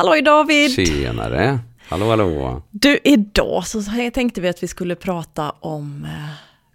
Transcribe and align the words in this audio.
Hallå 0.00 0.20
David! 0.24 0.70
Tjenare! 0.70 1.58
Hallå 1.88 2.10
hallå! 2.10 2.62
Du, 2.70 2.98
idag 3.04 3.66
så 3.66 3.82
tänkte 4.14 4.40
vi 4.40 4.48
att 4.48 4.62
vi 4.62 4.66
skulle 4.66 4.94
prata 4.94 5.50
om 5.60 6.04
eh, 6.04 6.10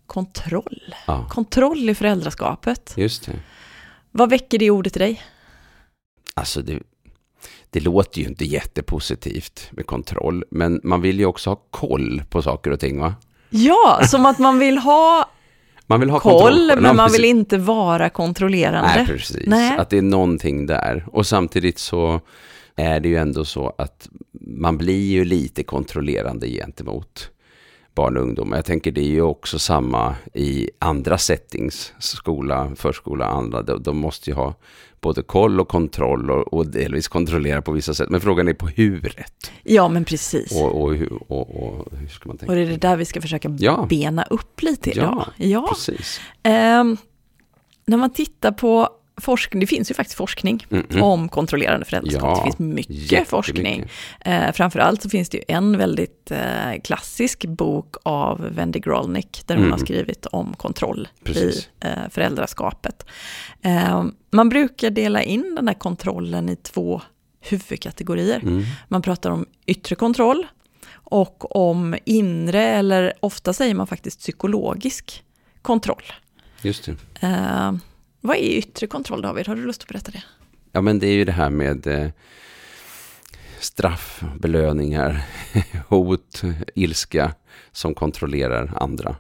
kontroll. 0.07 0.95
Ja, 1.07 1.25
Kontroll 1.29 1.89
i 1.89 1.95
föräldraskapet. 1.95 2.93
just 2.97 3.25
det. 3.25 3.31
Vad 4.11 4.29
väcker 4.29 4.57
det 4.59 4.69
ordet 4.69 4.95
i 4.95 4.99
dig? 4.99 5.21
Alltså 6.33 6.61
det, 6.61 6.79
det 7.69 7.79
låter 7.79 8.21
ju 8.21 8.27
inte 8.27 8.45
jättepositivt 8.45 9.69
med 9.71 9.85
kontroll, 9.85 10.43
men 10.51 10.81
man 10.83 11.01
vill 11.01 11.19
ju 11.19 11.25
också 11.25 11.49
ha 11.49 11.55
koll 11.55 12.23
på 12.29 12.41
saker 12.41 12.71
och 12.71 12.79
ting 12.79 12.99
va? 12.99 13.15
Ja, 13.49 14.01
som 14.03 14.25
att 14.25 14.39
man 14.39 14.59
vill 14.59 14.77
ha 14.77 15.29
Man 15.87 15.99
vill 15.99 16.09
ha 16.09 16.19
koll, 16.19 16.31
kontroll. 16.31 16.69
Ja, 16.69 16.75
men 16.75 16.95
man 16.95 17.07
precis. 17.07 17.19
vill 17.19 17.25
inte 17.25 17.57
vara 17.57 18.09
kontrollerande. 18.09 18.91
Nej, 18.95 19.05
precis. 19.05 19.47
Nej. 19.47 19.77
Att 19.77 19.89
det 19.89 19.97
är 19.97 20.01
någonting 20.01 20.65
där. 20.65 21.05
Och 21.11 21.27
samtidigt 21.27 21.79
så 21.79 22.21
är 22.75 22.99
det 22.99 23.09
ju 23.09 23.15
ändå 23.17 23.45
så 23.45 23.75
att 23.77 24.09
man 24.41 24.77
blir 24.77 25.05
ju 25.11 25.25
lite 25.25 25.63
kontrollerande 25.63 26.47
gentemot 26.47 27.31
barn 27.95 28.17
och 28.17 28.23
ungdomar. 28.23 28.57
Jag 28.57 28.65
tänker 28.65 28.91
det 28.91 29.01
är 29.01 29.05
ju 29.09 29.21
också 29.21 29.59
samma 29.59 30.15
i 30.33 30.69
andra 30.79 31.17
settings, 31.17 31.93
skola, 31.99 32.71
förskola, 32.75 33.25
andra. 33.25 33.61
De, 33.61 33.83
de 33.83 33.97
måste 33.97 34.29
ju 34.29 34.35
ha 34.35 34.53
både 35.01 35.21
koll 35.21 35.59
och 35.59 35.67
kontroll 35.67 36.31
och, 36.31 36.53
och 36.53 36.67
delvis 36.67 37.07
kontrollera 37.07 37.61
på 37.61 37.71
vissa 37.71 37.93
sätt. 37.93 38.09
Men 38.09 38.21
frågan 38.21 38.47
är 38.47 38.53
på 38.53 38.67
huret. 38.67 39.51
Ja, 39.63 39.87
men 39.87 40.05
precis. 40.05 40.51
Och, 40.51 40.81
och, 40.81 40.91
och, 41.27 41.87
hur 41.91 42.07
ska 42.07 42.29
man 42.29 42.37
tänka? 42.37 42.51
Och 42.51 42.55
det 42.57 42.61
är 42.63 42.69
det 42.69 42.77
där 42.77 42.97
vi 42.97 43.05
ska 43.05 43.21
försöka 43.21 43.55
Ja. 43.59 43.85
bena 43.89 44.23
upp 44.23 44.61
lite 44.61 44.89
idag. 44.89 45.25
Ja, 45.37 45.45
ja. 45.45 45.67
Precis. 45.69 46.19
Ehm, 46.43 46.97
när 47.85 47.97
man 47.97 48.09
tittar 48.13 48.51
på 48.51 48.89
forskning, 49.17 49.59
det 49.59 49.67
finns 49.67 49.91
ju 49.91 49.95
faktiskt 49.95 50.17
forskning 50.17 50.65
Mm-mm. 50.69 51.01
om 51.01 51.29
kontrollerande 51.29 51.85
föräldraskap. 51.85 52.23
Ja, 52.23 52.35
det 52.35 52.43
finns 52.43 52.59
mycket 52.59 53.27
forskning. 53.27 53.85
Eh, 54.21 54.51
framförallt 54.51 55.01
så 55.01 55.09
finns 55.09 55.29
det 55.29 55.37
ju 55.37 55.43
en 55.47 55.77
väldigt 55.77 56.31
eh, 56.31 56.81
klassisk 56.83 57.45
bok 57.45 57.95
av 58.03 58.41
Wendy 58.51 58.79
Grolnick, 58.79 59.43
där 59.45 59.55
hon 59.55 59.63
Mm. 59.63 59.71
har 59.71 59.79
skrivit 59.79 60.25
om 60.25 60.53
kontroll 60.53 61.07
Precis. 61.23 61.57
i 61.57 61.67
eh, 61.79 62.09
föräldraskapet. 62.11 63.05
Eh, 63.61 64.03
man 64.31 64.49
brukar 64.49 64.89
dela 64.89 65.23
in 65.23 65.55
den 65.55 65.67
här 65.67 65.75
kontrollen 65.75 66.49
i 66.49 66.55
två 66.55 67.01
huvudkategorier. 67.41 68.39
Mm. 68.39 68.63
Man 68.87 69.01
pratar 69.01 69.29
om 69.29 69.45
yttre 69.65 69.95
kontroll 69.95 70.47
och 70.93 71.55
om 71.55 71.95
inre, 72.05 72.61
eller 72.63 73.13
ofta 73.19 73.53
säger 73.53 73.75
man 73.75 73.87
faktiskt 73.87 74.19
psykologisk 74.19 75.23
kontroll. 75.61 76.03
Just 76.61 76.85
det. 76.85 76.95
Vad 78.25 78.37
är 78.37 78.57
yttre 78.57 78.87
kontroll 78.87 79.21
David? 79.21 79.47
Har 79.47 79.55
du 79.55 79.65
lust 79.65 79.81
att 79.81 79.87
berätta 79.87 80.11
det? 80.11 80.23
Ja, 80.71 80.81
men 80.81 80.99
det 80.99 81.07
är 81.07 81.13
ju 81.13 81.25
det 81.25 81.31
här 81.31 81.49
med 81.49 81.87
eh, 81.87 82.09
straff, 83.59 84.23
belöningar, 84.39 85.21
hot, 85.87 86.41
ilska 86.75 87.35
som 87.71 87.93
kontrollerar 87.93 88.73
andra. 88.75 89.15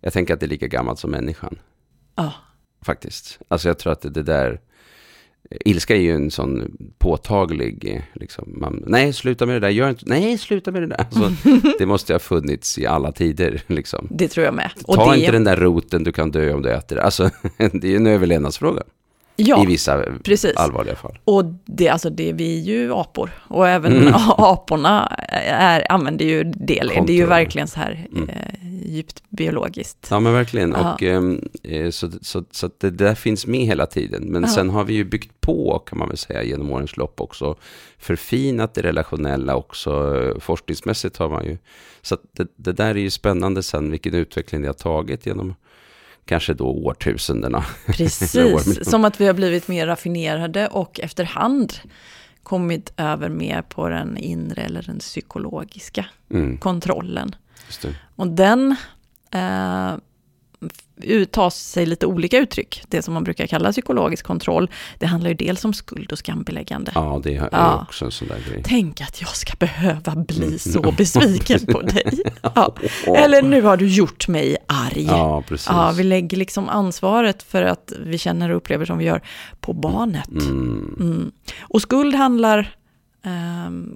Jag 0.00 0.12
tänker 0.12 0.34
att 0.34 0.40
det 0.40 0.46
är 0.46 0.48
lika 0.48 0.66
gammalt 0.66 0.98
som 0.98 1.10
människan, 1.10 1.58
Ja, 2.14 2.32
faktiskt. 2.82 3.38
Alltså 3.48 3.68
jag 3.68 3.78
tror 3.78 3.92
att 3.92 4.00
det, 4.00 4.10
det 4.10 4.22
där... 4.22 4.60
Ilska 5.64 5.96
är 5.96 6.00
ju 6.00 6.14
en 6.14 6.30
sån 6.30 6.76
påtaglig, 6.98 8.02
liksom, 8.14 8.54
man, 8.60 8.82
nej 8.86 9.12
sluta 9.12 9.46
med 9.46 9.56
det 9.56 9.60
där, 9.60 9.68
gör 9.68 9.88
inte, 9.88 10.04
nej 10.06 10.38
sluta 10.38 10.70
med 10.70 10.82
det 10.82 10.86
där. 10.86 10.96
Alltså, 10.98 11.32
det 11.78 11.86
måste 11.86 12.12
ha 12.14 12.18
funnits 12.18 12.78
i 12.78 12.86
alla 12.86 13.12
tider, 13.12 13.62
liksom. 13.66 14.06
det 14.10 14.28
tror 14.28 14.44
jag 14.44 14.54
med. 14.54 14.70
Och 14.84 14.94
Ta 14.96 15.12
det, 15.12 15.18
inte 15.18 15.32
den 15.32 15.44
där 15.44 15.56
roten, 15.56 16.04
du 16.04 16.12
kan 16.12 16.30
dö 16.30 16.52
om 16.52 16.62
du 16.62 16.70
äter 16.72 16.96
det. 16.96 17.02
Alltså, 17.02 17.30
det 17.72 17.92
är 17.92 17.96
en 17.96 18.06
överlevnadsfråga 18.06 18.82
ja, 19.36 19.62
i 19.62 19.66
vissa 19.66 20.02
precis. 20.24 20.56
allvarliga 20.56 20.96
fall. 20.96 21.18
Och 21.24 21.44
det, 21.64 21.88
alltså 21.88 22.10
det, 22.10 22.32
vi 22.32 22.58
är 22.58 22.62
ju 22.62 22.92
apor. 22.92 23.30
Och 23.48 23.68
även 23.68 23.92
Mm. 23.96 24.14
aporna 24.38 25.06
är, 25.48 25.92
använder 25.92 26.24
ju 26.24 26.44
det. 26.44 26.82
Det 27.06 27.12
är 27.12 27.16
ju 27.16 27.26
verkligen 27.26 27.68
så 27.68 27.80
här 27.80 28.06
Mm. 28.12 28.28
eh, 28.28 28.36
djupt 28.94 29.22
biologiskt. 29.28 30.06
Ja 30.10 30.20
men 30.20 30.32
verkligen. 30.32 30.70
Ja. 30.70 30.94
Och, 30.94 31.02
ehm, 31.02 31.48
eh, 31.62 31.90
så, 31.90 32.10
så, 32.22 32.44
så 32.50 32.70
det 32.78 32.90
där 32.90 33.14
finns 33.14 33.46
med 33.46 33.60
hela 33.60 33.86
tiden. 33.86 34.24
Men 34.24 34.42
Ja. 34.42 34.48
sen 34.48 34.70
har 34.70 34.84
vi 34.84 34.94
ju 34.94 35.04
byggt 35.04 35.40
på 35.40 35.78
kan 35.86 35.98
man 35.98 36.08
väl 36.08 36.16
säga 36.18 36.42
genom 36.42 36.70
årens 36.72 36.96
lopp 36.96 37.20
också. 37.20 37.56
Förfinat 37.98 38.74
det 38.74 38.82
relationella 38.82 39.56
också. 39.56 40.14
Forskningsmässigt 40.40 41.16
har 41.16 41.28
man 41.28 41.44
ju. 41.44 41.58
Så 42.02 42.16
det, 42.32 42.48
det 42.56 42.72
där 42.72 42.90
är 42.90 42.94
ju 43.00 43.10
spännande 43.10 43.62
sen 43.62 43.90
vilken 43.90 44.14
utveckling 44.14 44.62
det 44.62 44.68
har 44.68 44.74
tagit 44.74 45.26
genom 45.26 45.54
kanske 46.26 46.54
då 46.54 46.66
årtusendena. 46.66 47.64
Precis, 47.86 48.90
som 48.90 49.04
att 49.04 49.20
vi 49.20 49.26
har 49.26 49.34
blivit 49.34 49.68
mer 49.68 49.86
raffinerade 49.86 50.66
och 50.68 51.00
efterhand 51.00 51.72
kommit 52.42 52.92
över 52.96 53.28
mer 53.28 53.62
på 53.62 53.88
den 53.88 54.16
inre 54.18 54.62
eller 54.62 54.82
den 54.82 54.98
psykologiska 54.98 56.06
Mm, 56.30 56.58
kontrollen. 56.58 57.34
Och 58.16 58.26
den 58.28 58.76
eh, 59.30 59.94
tar 61.30 61.50
sig 61.50 61.86
lite 61.86 62.06
olika 62.06 62.38
uttryck. 62.38 62.82
Det 62.88 63.02
som 63.02 63.14
man 63.14 63.24
brukar 63.24 63.46
kalla 63.46 63.72
psykologisk 63.72 64.24
kontroll, 64.26 64.70
det 64.98 65.06
handlar 65.06 65.30
ju 65.30 65.36
dels 65.36 65.64
om 65.64 65.72
skuld 65.74 66.12
och 66.12 66.18
skambeläggande. 66.18 66.92
Ja, 66.94 67.20
det 67.24 67.36
är 67.36 67.48
Ja. 67.52 67.82
också 67.82 68.04
en 68.04 68.10
sån 68.10 68.28
där 68.28 68.38
grej. 68.50 68.62
Tänk 68.64 69.00
att 69.00 69.20
jag 69.20 69.36
ska 69.36 69.52
behöva 69.58 70.14
bli 70.16 70.46
Mm. 70.46 70.58
så 70.58 70.92
besviken 70.96 71.66
på 71.66 71.80
dig. 71.82 72.22
Ja. 72.42 72.74
Eller 73.06 73.42
nu 73.42 73.62
har 73.62 73.76
du 73.76 73.88
gjort 73.88 74.28
mig 74.28 74.56
arg. 74.68 75.04
Ja, 75.04 75.42
precis. 75.48 75.66
Ja, 75.70 75.92
vi 75.96 76.02
lägger 76.02 76.36
liksom 76.36 76.68
ansvaret 76.68 77.42
för 77.42 77.62
att 77.62 77.92
vi 78.00 78.18
känner 78.18 78.50
och 78.50 78.56
upplever 78.56 78.84
som 78.84 78.98
vi 78.98 79.04
gör 79.04 79.22
på 79.60 79.72
barnet. 79.72 80.28
Mm, 80.28 80.96
Mm. 81.00 81.32
Och 81.62 81.82
skuld 81.82 82.14
handlar, 82.14 82.76
ehm, 83.24 83.94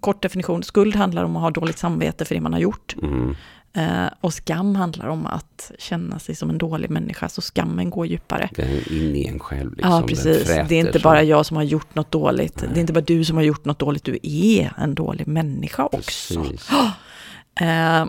kort 0.00 0.22
definition, 0.22 0.62
skuld 0.62 0.96
handlar 0.96 1.24
om 1.24 1.36
att 1.36 1.42
ha 1.42 1.50
dåligt 1.50 1.78
samvete 1.78 2.24
för 2.24 2.34
det 2.34 2.40
man 2.40 2.52
har 2.52 2.60
gjort. 2.60 2.96
mm, 3.02 3.34
Eh, 3.72 4.06
och 4.20 4.34
skam 4.34 4.74
handlar 4.74 5.06
om 5.08 5.26
att 5.26 5.72
känna 5.78 6.18
sig 6.18 6.34
som 6.34 6.50
en 6.50 6.58
dålig 6.58 6.90
människa, 6.90 7.28
så 7.28 7.40
skammen 7.42 7.90
går 7.90 8.06
djupare. 8.06 8.48
det 8.56 8.62
är 8.62 8.92
in 8.92 9.16
i 9.16 9.26
en 9.26 9.38
själv. 9.38 9.70
Liksom, 9.76 9.90
ja, 9.92 9.98
Den 9.98 10.06
precis. 10.08 10.44
Det 10.46 10.54
är 10.54 10.72
inte 10.72 10.98
så. 10.98 11.02
bara 11.02 11.22
jag 11.22 11.46
som 11.46 11.56
har 11.56 11.64
gjort 11.64 11.94
något 11.94 12.10
dåligt. 12.10 12.56
Nej. 12.62 12.70
Det 12.74 12.78
är 12.78 12.80
inte 12.80 12.92
bara 12.92 13.00
du 13.00 13.24
som 13.24 13.36
har 13.36 13.42
gjort 13.44 13.64
något 13.64 13.78
dåligt, 13.78 14.04
du 14.04 14.18
är 14.22 14.72
en 14.78 14.94
dålig 14.94 15.26
människa 15.28 15.84
också. 15.92 16.40
Precis. 16.42 16.68
Eh, 17.60 18.02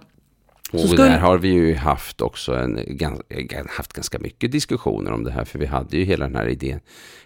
Och 0.73 0.79
skulle- 0.89 1.03
där 1.03 1.19
har 1.19 1.37
vi 1.37 1.47
ju 1.49 1.75
haft 1.75 2.21
också 2.21 2.55
en, 2.55 2.79
gans- 2.87 3.21
haft 3.77 3.93
ganska 3.93 4.19
mycket 4.19 4.51
diskussioner 4.51 5.11
om 5.11 5.23
det 5.23 5.31
här. 5.31 5.45
För 5.45 5.59
vi 5.59 5.65
hade 5.65 5.97
ju 5.97 6.03
hela 6.03 6.25
den 6.25 6.35
här 6.35 6.47
idén, 6.47 6.79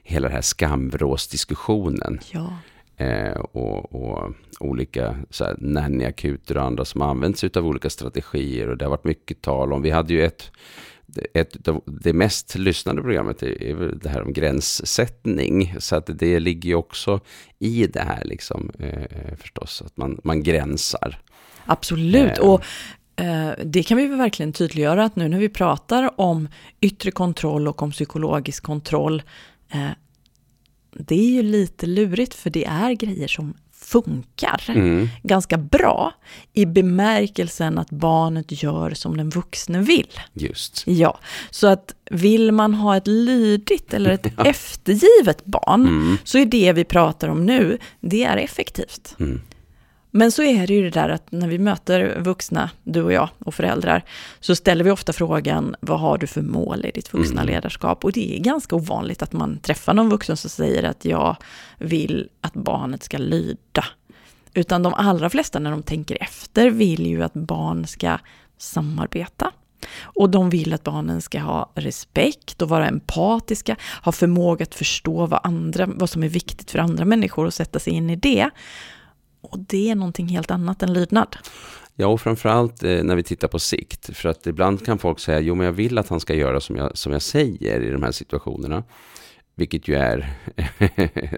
hela 0.03 0.27
den 0.27 0.35
här 0.35 0.41
skamvråsdiskussionen. 0.41 2.19
ja, 2.31 2.53
Eh, 2.97 3.31
och, 3.31 3.95
och 3.95 4.33
olika 4.59 5.16
nanny-akuter 5.57 6.57
och 6.57 6.63
andra 6.63 6.85
som 6.85 7.01
använts 7.01 7.44
av 7.44 7.67
olika 7.67 7.89
strategier. 7.89 8.69
Och 8.69 8.78
det 8.78 8.85
har 8.85 8.89
varit 8.89 9.03
mycket 9.03 9.41
tal 9.41 9.73
om, 9.73 9.81
vi 9.81 9.89
hade 9.89 10.13
ju 10.13 10.23
ett, 10.23 10.51
ett 11.34 11.67
av 11.67 11.84
det 11.85 12.13
mest 12.13 12.55
lyssnade 12.55 13.01
programmet 13.01 13.44
är, 13.44 14.00
det 14.01 14.09
här 14.09 14.22
om 14.22 14.34
gränssättning. 14.34 15.75
Så 15.79 15.95
att 15.95 16.09
det 16.19 16.39
ligger 16.39 16.69
ju 16.69 16.75
också 16.75 17.19
i 17.59 17.88
det 17.88 18.01
här 18.01 18.23
liksom, 18.25 18.72
eh, 18.79 19.35
förstås, 19.38 19.84
att 19.85 19.97
man, 19.97 20.19
man 20.23 20.44
gränsar. 20.44 21.19
absolut. 21.66 22.38
Eh. 22.38 22.50
Och 22.50 22.63
eh, 23.16 23.51
det 23.63 23.84
kan 23.84 23.97
vi 23.97 24.07
verkligen 24.07 24.53
tydliggöra 24.53 25.03
att 25.03 25.16
nu 25.16 25.28
när 25.28 25.39
vi 25.39 25.50
pratar 25.50 26.22
om 26.22 26.47
yttre 26.81 27.11
kontroll 27.11 27.67
och 27.67 27.81
om 27.81 27.91
psykologisk 27.91 28.63
kontroll, 28.63 29.23
eh, 29.72 29.89
det 31.00 31.16
är 31.16 31.31
ju 31.31 31.41
lite 31.44 31.85
lurigt 31.85 32.33
för 32.33 32.50
det 32.50 32.66
är 32.66 32.91
grejer 32.94 33.28
som 33.28 33.53
funkar 33.73 34.63
Mm. 34.67 35.07
ganska 35.23 35.57
bra 35.57 36.13
i 36.53 36.66
bemärkelsen 36.66 37.78
att 37.78 37.89
barnet 37.89 38.63
gör 38.63 38.91
som 38.91 39.17
den 39.17 39.29
vuxne 39.29 39.79
vill. 39.79 40.07
Just. 40.34 40.84
Ja, 40.87 41.20
så 41.49 41.67
att 41.67 41.96
vill 42.11 42.52
man 42.52 42.73
ha 42.73 42.97
ett 42.97 43.08
lydigt 43.08 43.93
eller 43.93 44.09
ett 44.11 44.28
eftergivet 44.46 45.46
barn 45.46 45.81
Mm. 45.87 46.17
så 46.23 46.37
är 46.37 46.46
det 46.46 46.73
vi 46.73 46.84
pratar 46.84 47.28
om 47.28 47.46
nu, 47.46 47.78
det 48.02 48.23
är 48.23 48.37
effektivt. 48.37 49.16
Mm. 49.20 49.41
Men 50.17 50.32
så 50.32 50.44
är 50.44 50.67
det 50.67 50.73
ju 50.73 50.84
det 50.84 50.90
där 50.90 51.09
att 51.09 51.32
när 51.32 51.47
vi 51.47 51.59
möter 51.59 52.20
vuxna, 52.20 52.70
du 52.84 53.03
och 53.03 53.14
jag 53.14 53.29
och 53.40 53.56
föräldrar, 53.56 54.03
så 54.40 54.56
ställer 54.56 54.84
vi 54.84 54.91
ofta 54.91 55.14
frågan, 55.14 55.76
vad 55.79 56.00
har 56.00 56.17
du 56.17 56.28
för 56.28 56.41
mål 56.41 56.85
i 56.85 56.91
ditt 56.91 57.14
vuxna 57.14 57.41
Mm. 57.41 57.53
ledarskap? 57.53 58.03
Och 58.03 58.12
det 58.12 58.35
är 58.38 58.40
ganska 58.40 58.76
ovanligt 58.76 59.22
att 59.22 59.34
man 59.34 59.58
träffar 59.58 59.94
någon 59.94 60.09
vuxen 60.09 60.38
som 60.38 60.50
säger 60.50 60.84
att 60.84 61.06
jag 61.06 61.35
vill 61.78 62.29
att 62.41 62.53
barnet 62.53 63.03
ska 63.03 63.17
lyda. 63.17 63.85
Utan 64.53 64.84
de 64.84 64.94
allra 64.94 65.29
flesta 65.29 65.59
när 65.59 65.72
de 65.72 65.84
tänker 65.84 66.18
efter 66.22 66.70
vill 66.70 67.06
ju 67.06 67.23
att 67.23 67.34
barn 67.34 67.88
ska 67.88 68.18
samarbeta. 68.58 69.52
Och 70.02 70.29
de 70.29 70.50
vill 70.50 70.73
att 70.73 70.84
barnen 70.84 71.22
ska 71.22 71.40
ha 71.40 71.72
respekt 71.76 72.61
och 72.61 72.70
vara 72.70 72.88
empatiska, 72.88 73.76
ha 74.03 74.11
förmåga 74.11 74.64
att 74.64 74.76
förstå 74.76 75.26
vad, 75.26 75.40
andra, 75.44 75.85
vad 75.85 76.09
som 76.09 76.23
är 76.23 76.29
viktigt 76.29 76.72
för 76.72 76.79
andra 76.79 77.06
människor 77.06 77.46
och 77.46 77.53
sätta 77.53 77.79
sig 77.79 77.94
in 77.94 78.09
i 78.09 78.16
det. 78.16 78.50
Och 79.52 79.59
det 79.59 79.90
är 79.90 79.96
någonting 79.96 80.28
helt 80.28 80.52
annat 80.52 80.84
än 80.84 80.94
lydnad. 80.94 81.38
Ja, 81.96 82.08
och 82.08 82.22
framförallt 82.22 82.84
eh, 82.84 83.03
när 83.03 83.16
vi 83.16 83.24
tittar 83.24 83.47
på 83.47 83.59
sikt. 83.59 84.18
För 84.18 84.30
att 84.30 84.47
ibland 84.47 84.86
kan 84.86 84.97
folk 85.00 85.20
säga, 85.20 85.40
jo 85.40 85.56
men 85.56 85.66
jag 85.66 85.74
vill 85.74 85.97
att 85.97 86.09
han 86.09 86.20
ska 86.20 86.34
göra 86.34 86.59
som 86.59 86.76
jag, 86.76 86.97
som 86.97 87.12
jag 87.12 87.22
säger 87.22 87.82
i 87.82 87.92
de 87.92 88.03
här 88.03 88.12
situationerna. 88.12 88.84
vilket 89.58 89.88
ju 89.88 89.96
är 89.96 90.34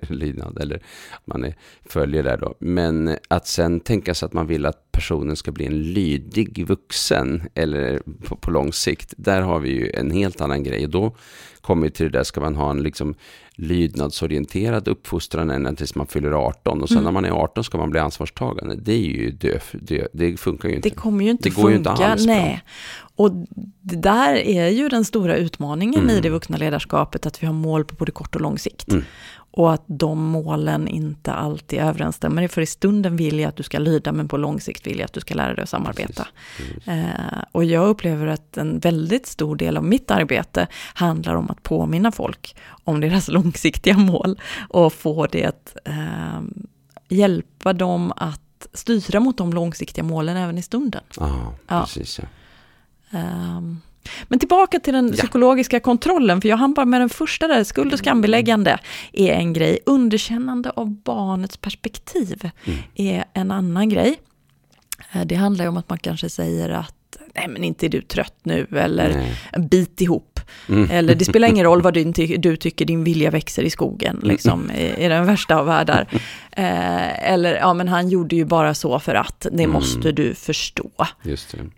lydnad, 0.14 0.58
eller 0.62 0.82
man 1.26 1.46
är, 1.46 1.56
följer 1.86 2.24
där 2.24 2.38
då. 2.38 2.56
Men 2.60 3.18
att 3.28 3.48
sen 3.48 3.80
tänka 3.80 4.14
sig 4.14 4.26
att 4.26 4.34
man 4.34 4.48
vill 4.48 4.66
att 4.66 4.92
personen 4.92 5.36
ska 5.36 5.52
bli 5.52 5.66
en 5.66 5.84
lydig 5.94 6.68
vuxen, 6.68 7.50
eller 7.54 8.02
på, 8.24 8.36
på 8.36 8.52
lång 8.52 8.74
sikt, 8.74 9.14
där 9.18 9.42
har 9.42 9.60
vi 9.60 9.70
ju 9.70 9.92
en 9.92 10.12
helt 10.12 10.42
annan 10.42 10.64
grej. 10.64 10.84
Och 10.84 10.92
då 10.92 11.16
kommer 11.62 11.84
vi 11.84 11.92
till 11.92 12.06
det 12.06 12.18
där, 12.18 12.24
ska 12.24 12.42
man 12.42 12.56
ha 12.56 12.72
en 12.72 12.84
liksom 12.84 13.16
lydnadsorienterad 13.60 14.88
uppfostran 14.88 15.50
ända 15.50 15.74
tills 15.74 15.96
man 15.96 16.08
fyller 16.08 16.32
18 16.32 16.82
och 16.82 16.90
sen 16.90 16.98
mm. 16.98 17.04
när 17.04 17.12
man 17.12 17.26
är 17.26 17.30
18 17.30 17.64
ska 17.64 17.78
man 17.78 17.90
bli 17.90 18.00
ansvarstagande. 18.00 18.76
Det 18.76 18.94
är 18.94 18.98
ju 18.98 19.32
dö, 19.32 19.60
dö, 19.72 20.08
det 20.14 20.38
funkar 20.38 20.70
ju 20.70 20.76
inte. 20.76 20.90
Det 20.90 20.96
kommer 20.96 21.26
ju 21.26 21.32
inte 21.32 21.50
det 21.50 21.56
funka, 21.56 21.70
ju 21.70 21.76
inte 21.76 21.90
alls 21.90 22.26
nej. 22.26 22.64
Och 23.16 23.32
det 23.82 23.96
där 23.96 24.36
är 24.36 24.68
ju 24.68 24.90
den 24.90 25.06
stora 25.06 25.36
utmaningen 25.36 26.04
mm. 26.04 26.16
i 26.16 26.22
det 26.22 26.30
vuxna 26.30 26.58
ledarskapet, 26.58 27.26
att 27.26 27.44
vi 27.44 27.48
har 27.48 27.54
mål 27.54 27.86
på 27.86 27.96
både 27.96 28.12
kort 28.12 28.36
och 28.36 28.42
lång 28.42 28.60
sikt. 28.60 28.92
Mm. 28.92 29.04
Och 29.58 29.74
att 29.74 29.84
de 29.88 30.24
målen 30.24 30.88
inte 30.88 31.34
alltid 31.34 31.80
överensstämmer. 31.80 32.48
För 32.48 32.62
i 32.62 32.66
stunden 32.66 33.16
vill 33.16 33.40
jag 33.40 33.50
att 33.50 33.56
du 33.56 33.64
ska 33.64 33.80
lyda, 33.80 34.12
men 34.12 34.28
på 34.28 34.38
lång 34.38 34.62
sikt 34.62 34.88
vill 34.88 35.00
jag 35.00 35.06
att 35.06 35.14
du 35.14 35.20
ska 35.20 35.34
lära 35.34 35.54
dig 35.54 35.64
att 35.64 35.70
samarbeta. 35.70 36.28
Precis. 36.58 36.74
Precis. 36.74 36.88
Eh, 36.88 37.44
och 37.52 37.66
jag 37.66 37.88
upplever 37.88 38.28
att 38.28 38.58
en 38.58 38.80
väldigt 38.80 39.28
stor 39.28 39.56
del 39.56 39.78
av 39.78 39.84
mitt 39.84 40.12
arbete 40.12 40.68
handlar 40.94 41.36
om 41.36 41.50
att 41.50 41.64
påminna 41.64 42.12
folk 42.12 42.56
om 42.84 43.02
deras 43.02 43.28
långsiktiga 43.38 43.98
mål 43.98 44.40
och 44.70 44.94
få 44.94 45.28
det 45.28 45.46
att 45.46 45.78
eh, 45.86 46.42
hjälpa 47.10 47.74
dem 47.74 48.14
att 48.16 48.68
styra 48.74 49.20
mot 49.20 49.38
de 49.38 49.54
långsiktiga 49.54 50.04
målen 50.04 50.38
även 50.38 50.58
i 50.58 50.62
stunden. 50.62 51.04
Aha, 51.20 51.54
ja, 51.68 51.82
precis. 51.82 52.20
Ja. 52.20 52.28
Um, 53.58 53.82
men 54.28 54.40
tillbaka 54.40 54.80
till 54.80 54.94
den 54.94 55.08
ja. 55.08 55.14
psykologiska 55.14 55.80
kontrollen, 55.80 56.42
för 56.42 56.50
jag 56.50 56.58
hann 56.58 56.74
bara 56.74 56.86
med 56.86 57.02
den 57.02 57.10
första 57.10 57.48
där, 57.48 57.64
skuld 57.64 57.94
och 57.94 58.00
skambeläggande 58.00 58.80
är 59.14 59.34
en 59.34 59.54
grej. 59.54 59.80
Underkännande 59.86 60.70
av 60.70 60.90
barnets 61.02 61.58
perspektiv 61.58 62.50
mm. 62.66 62.80
är 62.96 63.26
en 63.34 63.52
annan 63.52 63.90
grej. 63.90 64.20
Eh, 65.12 65.26
det 65.26 65.36
handlar 65.36 65.66
ju 65.66 65.70
om 65.70 65.78
att 65.78 65.90
man 65.90 65.98
kanske 65.98 66.30
säger 66.30 66.70
att 66.70 66.94
nej 67.36 67.48
men 67.48 67.64
inte 67.64 67.86
är 67.86 67.90
du 67.90 68.02
trött 68.02 68.40
nu, 68.44 68.68
eller 68.72 69.10
nej. 69.10 69.70
bit 69.70 70.02
ihop. 70.02 70.37
Mm. 70.70 70.92
Eller 70.92 71.16
det 71.16 71.26
spelar 71.26 71.48
ingen 71.48 71.66
roll 71.66 71.82
vad 71.82 71.94
du, 71.94 72.04
du 72.38 72.56
tycker 72.56 72.86
din 72.86 73.04
vilja 73.04 73.32
växer 73.32 73.64
i 73.64 73.70
skogen, 73.70 74.16
mm. 74.16 74.28
liksom, 74.28 74.72
i, 74.72 75.06
i 75.06 75.08
den 75.08 75.26
värsta 75.26 75.56
av 75.56 75.66
världar. 75.66 76.08
Eh, 76.52 77.32
eller, 77.32 77.56
ja 77.56 77.74
men 77.74 77.88
han 77.88 78.10
gjorde 78.10 78.36
ju 78.36 78.46
bara 78.46 78.74
så 78.74 79.00
för 79.00 79.16
att, 79.16 79.40
det 79.52 79.64
mm. 79.64 79.72
måste 79.72 80.12
du 80.12 80.34
förstå. 80.34 80.90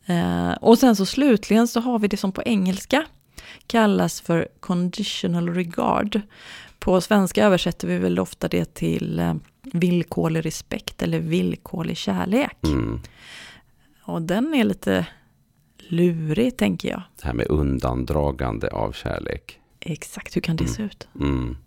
Eh, 0.05 0.51
och 0.61 0.77
sen 0.77 0.95
så 0.95 1.05
slutligen 1.05 1.67
så 1.67 1.79
har 1.79 1.99
vi 1.99 2.07
det 2.07 2.17
som 2.17 2.31
på 2.31 2.43
engelska 2.43 3.05
kallas 3.67 4.21
för 4.21 4.47
conditional 4.59 5.53
regard. 5.53 6.21
På 6.79 7.01
svenska 7.01 7.45
översätter 7.45 7.87
vi 7.87 7.97
väl 7.97 8.19
ofta 8.19 8.47
det 8.47 8.73
till 8.73 9.19
eh, 9.19 9.33
villkorlig 9.63 10.45
respekt 10.45 11.01
eller 11.01 11.19
villkorlig 11.19 11.97
kärlek. 11.97 12.63
Mm. 12.63 12.99
Och 14.03 14.21
den 14.21 14.53
är 14.53 14.63
lite 14.63 15.05
lurig, 15.91 16.57
tänker 16.57 16.89
jag. 16.89 17.01
Det 17.21 17.25
här 17.25 17.33
med 17.33 17.47
undandragande 17.49 18.67
av 18.67 18.91
kärlek. 18.91 19.59
Exakt, 19.79 20.35
hur 20.35 20.41
kan 20.41 20.55
det 20.55 20.63
mm. 20.63 20.73
se 20.73 20.83
ut? 20.83 21.07
Mm. 21.19 21.57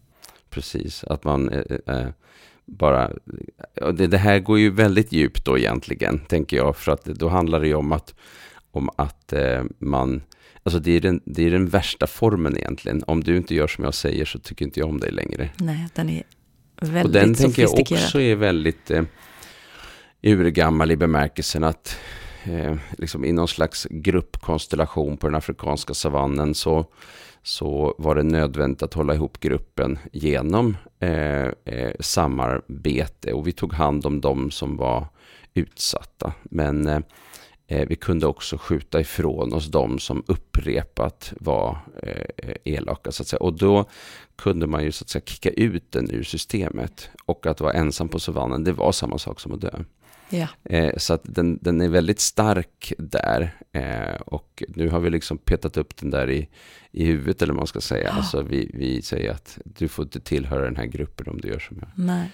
Precis, 0.51 1.05
att 1.05 1.25
man 1.25 1.49
eh, 1.49 1.97
eh, 1.97 2.09
bara... 2.65 3.11
Det, 3.95 4.07
det, 4.07 4.19
här 4.19 4.39
går 4.39 4.59
ju 4.59 4.71
väldigt 4.71 5.13
djupt 5.13 5.45
då 5.45 5.59
egentligen, 5.59 6.19
tänker 6.19 6.57
jag. 6.57 6.77
För 6.77 6.93
att 6.93 7.05
då 7.05 7.29
handlar 7.29 7.61
det 7.61 7.67
ju 7.67 7.75
om 7.75 7.93
att, 7.93 8.15
om 8.71 8.91
att 8.97 9.33
eh, 9.33 9.65
man... 9.79 10.23
Alltså 10.63 10.79
det 10.79 10.93
är, 10.93 11.01
den, 11.01 11.21
det 11.25 11.47
är 11.47 11.51
den 11.51 11.69
värsta 11.69 12.07
formen 12.07 12.57
egentligen. 12.57 13.03
Om 13.07 13.25
du 13.25 13.37
inte 13.37 13.55
gör 13.55 13.67
som 13.67 13.85
jag 13.85 13.95
säger 13.95 14.25
så 14.25 14.39
tycker 14.39 14.65
inte 14.65 14.81
jag 14.81 14.89
om 14.89 15.01
dig 15.01 15.13
längre. 15.13 15.51
Nej, 15.57 15.89
den 15.95 16.09
är 16.09 16.23
väldigt 16.81 17.05
Och 17.05 17.11
den 17.11 17.35
tänker 17.35 17.63
jag 17.63 17.81
också 17.81 18.21
är 18.21 18.35
väldigt 18.35 18.91
eh, 18.91 19.03
urgammal 20.23 20.91
i 20.91 20.97
bemärkelsen 20.97 21.65
att 21.65 21.99
eh, 22.45 22.77
liksom 22.99 23.25
i 23.25 23.33
någon 23.33 23.49
slags 23.49 23.87
gruppkonstellation 23.91 25.17
på 25.17 25.27
den 25.27 25.35
afrikanska 25.35 25.95
savannen 25.95 26.55
så, 26.55 26.87
så 27.43 27.95
var 27.99 28.15
det 28.15 28.23
nödvändigt 28.23 28.83
att 28.83 28.95
hålla 28.95 29.15
ihop 29.15 29.41
gruppen 29.41 29.99
genom 30.13 30.77
eh, 30.99 31.47
eh, 31.65 31.93
samarbete 32.01 33.33
och 33.33 33.47
vi 33.47 33.53
tog 33.53 33.73
hand 33.73 34.07
om 34.07 34.21
de 34.21 34.51
som 34.51 34.77
var 34.77 35.07
utsatta. 35.55 36.33
Men 36.43 36.87
eh, 36.87 37.01
eh 37.67 37.89
vi 37.89 37.97
kunde 37.97 38.27
också 38.27 38.59
skjuta 38.59 39.01
ifrån 39.01 39.53
oss 39.53 39.67
de 39.67 39.99
som 39.99 40.23
upprepat 40.27 41.33
var 41.41 41.79
eh, 42.03 42.25
eh, 42.37 42.57
elaka. 42.65 43.13
Så 43.13 43.23
att 43.23 43.27
säga. 43.27 43.41
Och 43.41 43.53
då 43.53 43.85
kunde 44.37 44.67
man 44.67 44.85
ju 44.85 44.93
så 44.93 45.05
att 45.05 45.09
säga 45.09 45.23
kicka 45.25 45.51
ut 45.51 45.93
den 45.93 46.11
ur 46.11 46.23
systemet. 46.23 47.09
Och 47.25 47.47
att 47.47 47.61
vara 47.61 47.73
ensam 47.73 48.09
på 48.09 48.21
savannen, 48.21 48.65
det 48.65 48.73
var 48.73 48.93
samma 48.93 49.19
sak 49.19 49.41
som 49.41 49.53
att 49.53 49.61
dö. 49.61 49.79
Ja. 50.33 50.49
Eh, 50.65 50.97
så 50.97 51.15
att 51.15 51.21
den, 51.25 51.59
den 51.63 51.81
är 51.81 51.89
väldigt 51.89 52.21
stark 52.21 52.93
där. 52.99 53.57
Eh, 53.73 54.21
och 54.27 54.63
nu 54.69 54.89
har 54.89 55.01
vi 55.01 55.11
liksom 55.11 55.39
petat 55.39 55.77
upp 55.77 55.97
den 55.97 56.11
där 56.11 56.31
i, 56.31 56.49
i 56.91 57.05
huvudet, 57.05 57.43
eller 57.43 57.53
vad 57.53 57.61
man 57.61 57.67
ska 57.67 57.81
säga. 57.81 58.11
Oh. 58.11 58.17
Alltså 58.17 58.43
vi, 58.43 58.71
vi 58.75 59.03
säger 59.03 59.31
att 59.31 59.59
du 59.65 59.89
får 59.89 60.05
inte 60.05 60.21
tillhöra 60.21 60.65
den 60.65 60.77
här 60.77 60.87
gruppen 60.87 61.29
om 61.29 61.41
du 61.41 61.49
gör 61.49 61.59
som 61.59 61.77
jag. 61.81 61.89
Nej. 61.95 62.31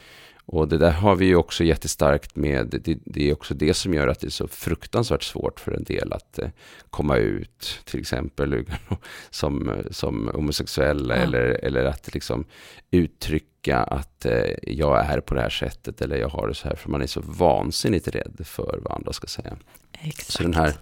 Och 0.51 0.69
det 0.69 0.79
där 0.79 0.91
har 0.91 1.17
vi 1.17 1.27
ju 1.27 1.37
också 1.37 1.65
jättestarkt 1.65 2.37
med, 2.37 2.67
det, 2.85 2.99
det, 3.05 3.29
är 3.29 3.33
också 3.33 3.55
det 3.55 3.75
som 3.75 3.95
gör 3.95 4.09
att 4.09 4.21
det 4.21 4.27
är 4.27 4.31
så 4.31 4.49
fruktansvärt 4.49 5.23
svårt 5.23 5.61
för 5.61 5.73
en 5.73 5.85
del 5.85 6.13
att 6.13 6.39
eh, 6.39 6.49
komma 6.91 7.17
ut, 7.17 7.81
till 7.85 8.01
exempel 8.01 8.65
som, 9.31 9.83
som 9.91 10.31
homosexuella, 10.35 11.17
ja. 11.17 11.23
eller, 11.23 11.65
eller 11.65 11.85
att 11.85 12.15
liksom 12.15 12.45
uttrycka 12.91 13.49
att 13.77 14.27
eh, 14.27 14.55
jag 14.63 15.05
är 15.05 15.21
på 15.21 15.35
det 15.35 15.41
här 15.41 15.51
sättet, 15.51 16.03
eller 16.03 16.17
jag 16.17 16.29
har 16.29 16.49
det 16.49 16.55
så 16.55 16.69
här, 16.69 16.77
för 16.77 16.91
man 16.91 17.03
är 17.03 17.07
så 17.07 17.21
vansinnigt 17.21 18.09
rädd 18.09 18.41
för 18.45 18.81
vad 18.83 18.93
andra 18.93 19.13
ska 19.13 19.27
säga. 19.27 19.57
Exakt. 20.01 20.33
Så 20.33 20.43
den 20.43 20.55
här, 20.55 20.75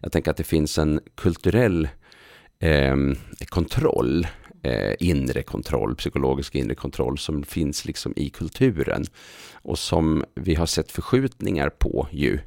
jag 0.00 0.12
tänker 0.12 0.30
att 0.30 0.36
det 0.36 0.44
finns 0.44 0.78
en 0.78 1.00
kulturell 1.14 1.88
eh, 2.58 2.96
kontroll 3.48 4.26
eh, 4.62 4.94
inre 4.98 5.42
kontroll, 5.42 5.96
psykologisk 5.96 6.54
inre 6.54 6.74
kontroll 6.74 7.18
som 7.18 7.42
finns 7.42 7.84
liksom 7.84 8.12
i 8.16 8.30
kulturen 8.30 9.04
och 9.52 9.78
som 9.78 10.24
vi 10.34 10.54
har 10.54 10.66
sett 10.66 10.92
förskjutningar 10.92 11.68
på 11.68 12.08
ju 12.10 12.38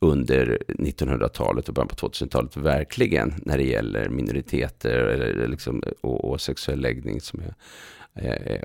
under 0.00 0.58
1900-talet 0.68 1.68
och 1.68 1.74
början 1.74 1.88
på 1.88 2.08
2000-talet 2.08 2.56
verkligen 2.56 3.34
när 3.36 3.58
det 3.58 3.64
gäller 3.64 4.08
minoriteter 4.08 4.90
eller 4.90 5.48
liksom, 5.48 5.82
och, 6.00 6.30
och 6.30 6.40
sexuell 6.40 6.80
läggning 6.80 7.20
som 7.20 7.40
är 7.40 7.54
Eh, 7.99 7.99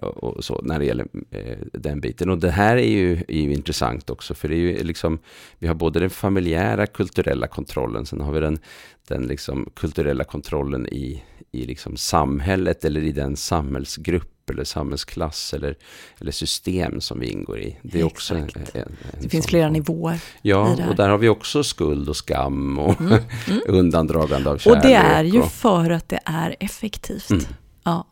och 0.02 0.44
så 0.44 0.62
när 0.64 0.80
det 0.80 0.86
gäller 0.86 1.08
eh, 1.32 1.58
den 1.74 2.02
biten. 2.02 2.30
Och 2.30 2.38
det 2.38 2.52
här 2.52 2.78
är 2.78 2.88
ju, 2.88 3.14
är 3.28 3.42
ju 3.42 3.54
intressant 3.54 4.10
också, 4.10 4.34
för 4.34 4.48
det 4.48 4.56
är 4.56 4.58
ju 4.58 4.84
liksom, 4.84 5.20
vi 5.60 5.68
har 5.68 5.76
både 5.76 6.00
den 6.00 6.10
familjära 6.10 6.88
kulturella 6.88 7.48
kontrollen, 7.48 8.06
sen 8.06 8.22
har 8.22 8.32
vi 8.32 8.40
den, 8.40 8.60
den 9.08 9.28
liksom 9.28 9.70
kulturella 9.76 10.24
kontrollen 10.24 10.88
i, 10.88 11.24
i 11.52 11.66
liksom 11.66 11.98
samhället 11.98 12.86
eller 12.86 13.02
i 13.02 13.12
den 13.12 13.36
samhällsgrupp 13.36 14.50
eller 14.50 14.64
samhällsklass 14.64 15.54
eller, 15.54 15.76
eller 16.22 16.32
system 16.32 17.02
som 17.02 17.20
vi 17.20 17.28
ingår 17.28 17.60
i. 17.60 17.78
Det 17.82 18.00
är 18.00 18.04
också 18.04 18.36
en, 18.36 18.50
en, 18.74 18.82
en 18.82 18.96
Det 19.22 19.30
finns 19.30 19.48
flera 19.48 19.70
nivåer. 19.70 20.20
Ja, 20.42 20.78
och 20.90 20.96
där 20.96 21.10
har 21.10 21.18
vi 21.18 21.30
också 21.30 21.64
skuld 21.64 22.10
och 22.10 22.18
skam 22.18 22.80
och 22.80 23.02
mm. 23.02 23.14
Mm. 23.48 23.62
undandragande 23.68 24.50
av 24.50 24.58
kärlek. 24.58 24.84
Och 24.84 24.90
det 24.90 24.96
är 24.96 25.24
ju 25.24 25.42
och, 25.42 25.52
för 25.52 25.90
att 25.90 26.10
det 26.10 26.20
är 26.26 26.56
effektivt. 26.60 27.30
Mm. 27.30 27.44
Ja 27.84 28.08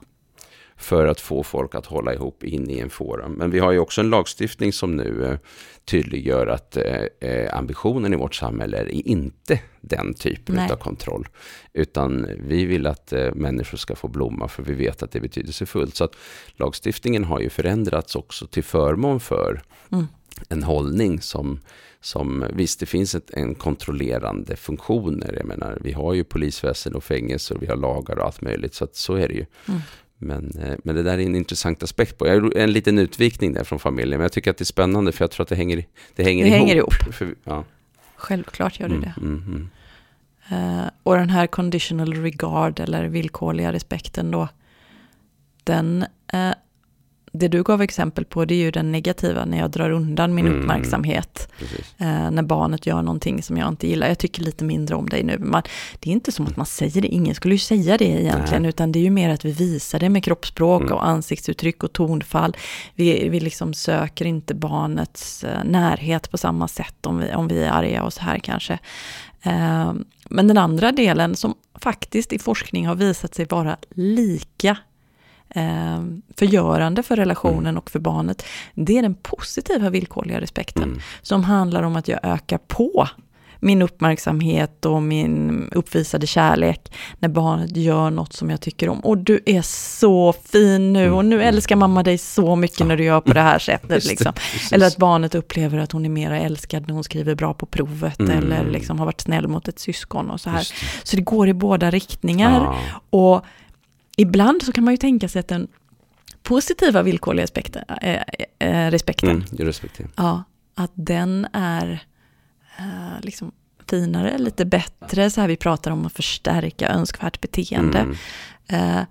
för 0.83 1.07
att 1.07 1.21
få 1.21 1.43
folk 1.43 1.75
att 1.75 1.85
hålla 1.85 2.13
ihop 2.13 2.43
in 2.43 2.69
i 2.69 2.79
en 2.79 2.89
forum. 2.89 3.31
Men 3.31 3.51
vi 3.51 3.59
har 3.59 3.71
ju 3.71 3.79
också 3.79 4.01
en 4.01 4.09
lagstiftning 4.09 4.73
som 4.73 4.95
nu 4.95 5.25
eh, 5.25 5.37
tydliggör 5.85 6.47
att 6.47 6.77
eh, 6.77 7.29
eh, 7.29 7.57
ambitionen 7.57 8.13
i 8.13 8.15
vårt 8.15 8.35
samhälle 8.35 8.77
är 8.77 9.07
inte 9.07 9.59
den 9.81 10.13
typen 10.13 10.55
Nej. 10.55 10.71
av 10.71 10.75
kontroll. 10.75 11.27
Utan 11.73 12.27
vi 12.39 12.65
vill 12.65 12.87
att 12.87 13.13
människor 13.33 13.77
ska 13.77 13.95
få 13.95 14.07
blomma 14.07 14.47
för 14.47 14.63
vi 14.63 14.73
vet 14.73 15.03
att 15.03 15.11
det 15.11 15.19
är 15.19 15.21
betydelsefullt. 15.21 15.95
Så 15.95 16.03
att 16.03 16.15
lagstiftningen 16.55 17.23
har 17.23 17.39
ju 17.39 17.49
förändrats 17.49 18.15
också 18.15 18.47
till 18.47 18.63
förmån 18.63 19.19
för 19.19 19.61
mm. 19.91 20.07
en 20.49 20.63
hållning 20.63 21.21
som 21.21 21.59
som 22.05 22.45
visst, 22.53 22.79
det 22.79 22.85
finns 22.85 23.15
ett, 23.15 23.31
en 23.33 23.55
kontrollerande 23.55 24.55
funktioner. 24.55 25.33
Jag 25.37 25.45
menar, 25.45 25.77
vi 25.81 25.91
har 25.91 26.13
ju 26.13 26.23
polisväsen 26.23 26.95
och 26.95 27.03
fängelser 27.03 27.55
och 27.55 27.63
vi 27.63 27.67
har 27.67 27.75
lagar 27.75 28.19
och 28.19 28.25
allt 28.25 28.41
möjligt. 28.41 28.73
Så 28.73 28.83
att 28.83 28.95
så 28.95 29.15
är 29.15 29.27
det 29.27 29.33
ju. 29.33 29.45
Mm. 29.67 29.81
Men, 30.23 30.51
eh, 30.59 30.75
men 30.83 30.95
det 30.95 31.03
där 31.03 31.17
är 31.17 31.25
en 31.25 31.35
intressant 31.35 31.83
aspekt 31.83 32.17
på. 32.17 32.27
Jag 32.27 32.57
en 32.57 32.71
liten 32.71 32.99
utvikning 32.99 33.53
där 33.53 33.63
från 33.63 33.79
familjen, 33.79 34.17
men 34.17 34.23
jag 34.23 34.31
tycker 34.31 34.51
att 34.51 34.57
det 34.57 34.63
är 34.63 34.65
spännande 34.65 35.11
för 35.11 35.23
jag 35.23 35.31
tror 35.31 35.43
att 35.43 35.49
det 35.49 35.55
hänger, 35.55 35.85
det 36.15 36.23
hänger 36.23 36.43
det 36.43 36.49
ihop. 36.49 36.59
Hänger 36.59 36.75
ihop. 36.75 36.93
För, 36.93 37.35
ja. 37.43 37.63
Självklart 38.15 38.79
gör 38.79 38.87
det 38.87 38.95
mm, 38.95 39.09
det. 39.15 39.21
Mm, 39.21 39.43
mm. 39.47 39.69
Uh, 40.51 40.89
och 41.03 41.17
den 41.17 41.29
här 41.29 41.47
conditional 41.47 42.13
regard 42.13 42.79
eller 42.79 43.05
villkorliga 43.05 43.73
respekten 43.73 44.31
då, 44.31 44.47
den, 45.63 46.05
uh, 46.33 46.53
det 47.35 47.47
du 47.47 47.63
gav 47.63 47.81
exempel 47.81 48.25
på, 48.25 48.45
det 48.45 48.53
är 48.53 48.59
ju 48.59 48.71
den 48.71 48.91
negativa, 48.91 49.45
när 49.45 49.57
jag 49.57 49.71
drar 49.71 49.89
undan 49.91 50.33
min 50.35 50.47
Mm. 50.47 50.59
uppmärksamhet. 50.59 51.47
Eh, 51.97 52.31
när 52.31 52.43
barnet 52.43 52.85
gör 52.85 53.01
någonting 53.01 53.43
som 53.43 53.57
jag 53.57 53.67
inte 53.67 53.87
gillar. 53.87 54.07
Jag 54.07 54.17
tycker 54.17 54.41
lite 54.43 54.63
mindre 54.63 54.95
om 54.95 55.09
dig 55.09 55.23
nu. 55.23 55.37
Man, 55.39 55.61
det 55.99 56.09
är 56.09 56.13
inte 56.13 56.31
som 56.31 56.45
att 56.45 56.57
man 56.57 56.65
säger 56.65 57.01
det, 57.01 57.07
ingen 57.07 57.35
skulle 57.35 57.55
ju 57.55 57.59
säga 57.59 57.97
det 57.97 58.05
egentligen, 58.05 58.61
Nej. 58.61 58.69
utan 58.69 58.91
det 58.91 58.99
är 58.99 59.03
ju 59.03 59.09
mer 59.09 59.29
att 59.29 59.45
vi 59.45 59.51
visar 59.51 59.99
det 59.99 60.09
med 60.09 60.23
kroppsspråk 60.23 60.81
Mm. 60.81 60.93
och 60.93 61.07
ansiktsuttryck 61.07 61.83
och 61.83 61.93
tonfall. 61.93 62.57
Vi, 62.95 63.29
vi 63.29 63.39
liksom 63.39 63.73
söker 63.73 64.25
inte 64.25 64.53
barnets 64.55 65.43
eh, 65.43 65.63
närhet 65.63 66.31
på 66.31 66.37
samma 66.37 66.67
sätt 66.67 67.05
om 67.05 67.17
vi, 67.17 67.33
om 67.33 67.47
vi 67.47 67.63
är 67.63 67.71
arga 67.71 68.03
och 68.03 68.13
så 68.13 68.21
här 68.21 68.39
kanske. 68.39 68.79
Eh, 69.43 69.93
men 70.29 70.47
den 70.47 70.57
andra 70.57 70.91
delen 70.91 71.35
som 71.35 71.53
faktiskt 71.75 72.33
i 72.33 72.39
forskning 72.39 72.87
har 72.87 72.95
visat 72.95 73.35
sig 73.35 73.45
vara 73.45 73.77
lika 73.95 74.77
eh, 75.53 76.03
förgörande 76.37 77.03
för 77.03 77.15
relationen 77.15 77.77
och 77.77 77.91
för 77.91 77.99
barnet, 77.99 78.43
det 78.73 78.97
är 78.97 79.01
den 79.01 79.15
positiva 79.15 79.89
villkorliga 79.89 80.41
respekten 80.41 80.83
Mm. 80.83 80.99
som 81.21 81.43
handlar 81.43 81.83
om 81.83 81.95
att 81.95 82.07
jag 82.07 82.19
ökar 82.23 82.57
på 82.57 83.07
min 83.59 83.81
uppmärksamhet 83.81 84.85
och 84.85 85.01
min 85.03 85.67
uppvisade 85.71 86.27
kärlek 86.27 86.93
när 87.19 87.29
barnet 87.29 87.77
gör 87.77 88.09
något 88.09 88.33
som 88.33 88.49
jag 88.49 88.61
tycker 88.61 88.89
om. 88.89 88.99
Och 88.99 89.17
du 89.17 89.39
är 89.45 89.61
så 89.61 90.33
fin 90.33 90.93
nu 90.93 91.11
och 91.11 91.25
nu 91.25 91.43
älskar 91.43 91.75
mamma 91.75 92.03
dig 92.03 92.17
så 92.17 92.55
mycket 92.55 92.87
när 92.87 92.97
du 92.97 93.03
gör 93.03 93.21
på 93.21 93.33
det 93.33 93.41
här 93.41 93.59
sättet. 93.59 94.05
Liksom. 94.05 94.33
Eller 94.71 94.87
att 94.87 94.97
barnet 94.97 95.35
upplever 95.35 95.77
att 95.77 95.91
hon 95.91 96.05
är 96.05 96.09
mera 96.09 96.39
älskad 96.39 96.87
när 96.87 96.93
hon 96.93 97.03
skriver 97.03 97.35
bra 97.35 97.53
på 97.53 97.65
provet 97.65 98.19
Mm. 98.19 98.37
eller 98.37 98.65
liksom 98.71 98.99
har 98.99 99.05
varit 99.05 99.21
snäll 99.21 99.47
mot 99.47 99.67
ett 99.67 99.79
syskon 99.79 100.29
och 100.29 100.41
så 100.41 100.49
här. 100.49 100.67
Så 101.03 101.15
det 101.15 101.21
går 101.21 101.47
i 101.47 101.53
båda 101.53 101.91
riktningar. 101.91 102.61
Ja. 102.61 102.75
Och 103.09 103.45
ibland 104.17 104.63
så 104.63 104.71
kan 104.71 104.83
man 104.83 104.93
ju 104.93 104.97
tänka 104.97 105.27
sig 105.29 105.39
att 105.39 105.47
den 105.47 105.67
positiva 106.43 107.03
villkorliga 107.03 107.43
aspekten, 107.43 107.83
äh, 108.01 108.21
äh, 108.59 108.91
respekten, 108.91 109.29
Mm, 109.29 109.43
jag 109.51 109.67
respekterar. 109.67 110.09
Ja, 110.15 110.43
att 110.75 110.91
den 110.93 111.47
är 111.53 112.05
eh, 112.77 113.21
liksom 113.21 113.51
finare, 113.89 114.37
lite 114.37 114.65
bättre. 114.65 115.29
Så 115.29 115.41
här 115.41 115.47
vi 115.47 115.57
pratar 115.57 115.91
om 115.91 116.05
att 116.05 116.13
förstärka 116.13 116.89
önskvärt 116.89 117.41
beteende. 117.41 118.15
Mm. 118.69 119.05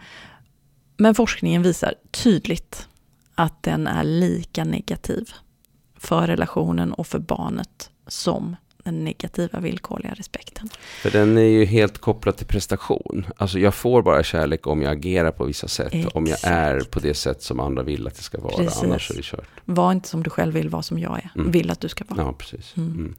Men 0.96 1.14
forskningen 1.14 1.62
visar 1.62 1.94
tydligt 2.10 2.88
att 3.34 3.62
den 3.62 3.86
är 3.86 4.04
lika 4.04 4.64
negativ 4.64 5.30
för 5.96 6.26
relationen 6.26 6.92
och 6.92 7.06
för 7.06 7.18
barnet 7.18 7.90
som 8.06 8.56
den 8.84 9.04
negativa 9.04 9.60
villkorliga 9.60 10.14
respekten. 10.14 10.68
För 11.02 11.10
den 11.10 11.38
är 11.38 11.42
ju 11.42 11.64
helt 11.64 11.98
kopplad 11.98 12.36
till 12.36 12.46
prestation. 12.46 13.26
Alltså 13.36 13.58
jag 13.58 13.74
får 13.74 14.02
bara 14.02 14.22
kärlek 14.22 14.66
om 14.66 14.82
jag 14.82 14.92
agerar 14.92 15.30
på 15.30 15.44
vissa 15.44 15.68
sätt. 15.68 16.06
Om 16.14 16.26
jag 16.26 16.34
Exakt. 16.34 16.52
är 16.54 16.80
på 16.80 17.00
det 17.00 17.14
sätt 17.14 17.42
som 17.42 17.60
andra 17.60 17.82
vill 17.82 18.06
att 18.06 18.14
det 18.16 18.22
ska 18.22 18.40
vara. 18.40 18.56
Precis. 18.56 18.82
Annars 18.82 19.10
är 19.10 19.14
det 19.14 19.22
kört. 19.22 19.48
Var 19.64 19.92
inte 19.92 20.08
som 20.08 20.22
du 20.22 20.30
själv 20.30 20.54
vill 20.54 20.68
vara 20.68 20.82
som 20.82 20.98
jag 20.98 21.18
är, 21.18 21.30
Mm. 21.36 21.50
vill 21.50 21.70
att 21.70 21.80
du 21.80 21.88
ska 21.88 22.04
vara. 22.08 22.20
Ja, 22.26 22.32
precis. 22.32 22.76
Mm. 22.76 22.90
Mm. 22.92 23.14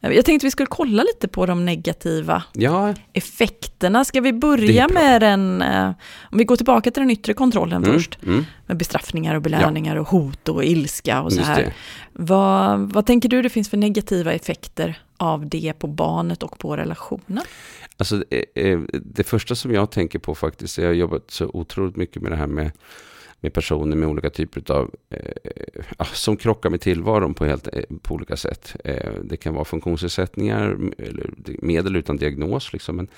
Jag 0.00 0.24
tänkte 0.24 0.46
vi 0.46 0.50
skulle 0.50 0.66
kolla 0.66 1.02
lite 1.02 1.28
på 1.28 1.46
de 1.46 1.64
negativa 1.64 2.42
Ja, 2.52 2.94
effekterna. 3.12 4.04
Ska 4.04 4.20
vi 4.20 4.32
Det 4.32 4.38
börja 4.38 4.88
med 4.88 5.22
den, 5.22 5.62
eh, 5.62 5.90
om 6.32 6.38
vi 6.38 6.44
går 6.44 6.56
tillbaka 6.56 6.90
till 6.90 7.00
den 7.00 7.10
yttre 7.10 7.34
kontrollen 7.34 7.84
mm. 7.84 7.94
först, 7.94 8.18
Mm. 8.22 8.44
med 8.66 8.76
bestraffningar 8.76 9.34
och 9.34 9.42
belöningar 9.42 9.96
och 9.96 10.08
hot 10.08 10.48
och 10.48 10.64
ilska 10.64 11.22
och 11.22 11.32
så 11.32 11.38
Just 11.38 11.48
här. 11.48 11.62
det. 11.62 11.72
Vad, 12.12 12.92
vad 12.92 13.06
tänker 13.06 13.28
du 13.28 13.42
det 13.42 13.48
finns 13.48 13.70
för 13.70 13.76
negativa 13.76 14.32
effekter 14.32 14.98
av 15.16 15.48
det 15.48 15.72
på 15.78 15.86
barnet 15.86 16.42
och 16.42 16.58
på 16.58 16.76
relationen? 16.76 17.44
Alltså, 17.96 18.24
eh, 18.30 18.64
eh, 18.64 18.78
det 18.92 19.24
första 19.24 19.54
som 19.54 19.74
jag 19.74 19.90
tänker 19.90 20.18
på 20.18 20.34
faktiskt, 20.34 20.78
jag 20.78 20.86
har 20.86 20.92
jobbat 20.92 21.30
så 21.30 21.50
otroligt 21.52 21.96
mycket 21.96 22.22
med 22.22 22.32
det 22.32 22.36
här 22.36 22.46
med, 22.46 22.70
med 23.40 23.52
personer 23.52 23.96
med 23.96 24.08
olika 24.08 24.30
typer 24.30 24.72
av, 24.72 24.94
eh, 25.10 25.80
ja, 25.98 26.04
som 26.04 26.36
krockar 26.36 26.70
med 26.70 26.80
tillvaron 26.80 27.34
på, 27.34 27.44
helt, 27.44 27.68
eh, 27.72 27.82
på 28.02 28.14
olika 28.14 28.36
sätt. 28.36 28.76
Eh, 28.84 29.12
det 29.24 29.36
kan 29.36 29.54
vara 29.54 29.64
funktionsnedsättningar, 29.64 30.78
eller 30.98 31.30
medel 31.62 31.96
utan 31.96 32.16
diagnos. 32.16 32.72
Liksom, 32.72 32.96
men, 32.96 33.08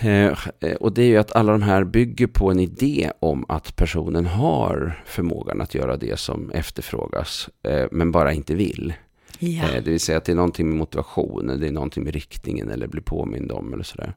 eh, 0.00 0.38
eh, 0.60 0.74
och 0.80 0.92
det 0.94 1.02
är 1.02 1.06
ju 1.06 1.16
att 1.16 1.32
alla 1.32 1.52
de 1.52 1.62
här 1.62 1.84
bygger 1.84 2.26
på 2.26 2.50
en 2.50 2.60
idé 2.60 3.10
om 3.20 3.44
att 3.48 3.76
personen 3.76 4.26
har 4.26 5.02
förmågan 5.06 5.60
att 5.60 5.74
göra 5.74 5.96
det 5.96 6.18
som 6.18 6.50
efterfrågas, 6.50 7.48
eh, 7.62 7.86
men 7.90 8.12
bara 8.12 8.32
inte 8.32 8.54
vill. 8.54 8.94
Ja, 9.38 9.64
Det 9.84 9.90
vill 9.90 10.00
säga 10.00 10.18
att 10.18 10.24
det 10.24 10.32
är 10.32 10.36
någonting 10.36 10.68
med 10.68 10.78
motivationen, 10.78 11.60
det 11.60 11.68
är 11.68 11.72
någonting 11.72 12.04
med 12.04 12.14
riktningen 12.14 12.70
eller 12.70 12.86
bli 12.86 13.00
påmind 13.00 13.52
om 13.52 13.72
eller 13.72 13.84
sådär. 13.84 14.14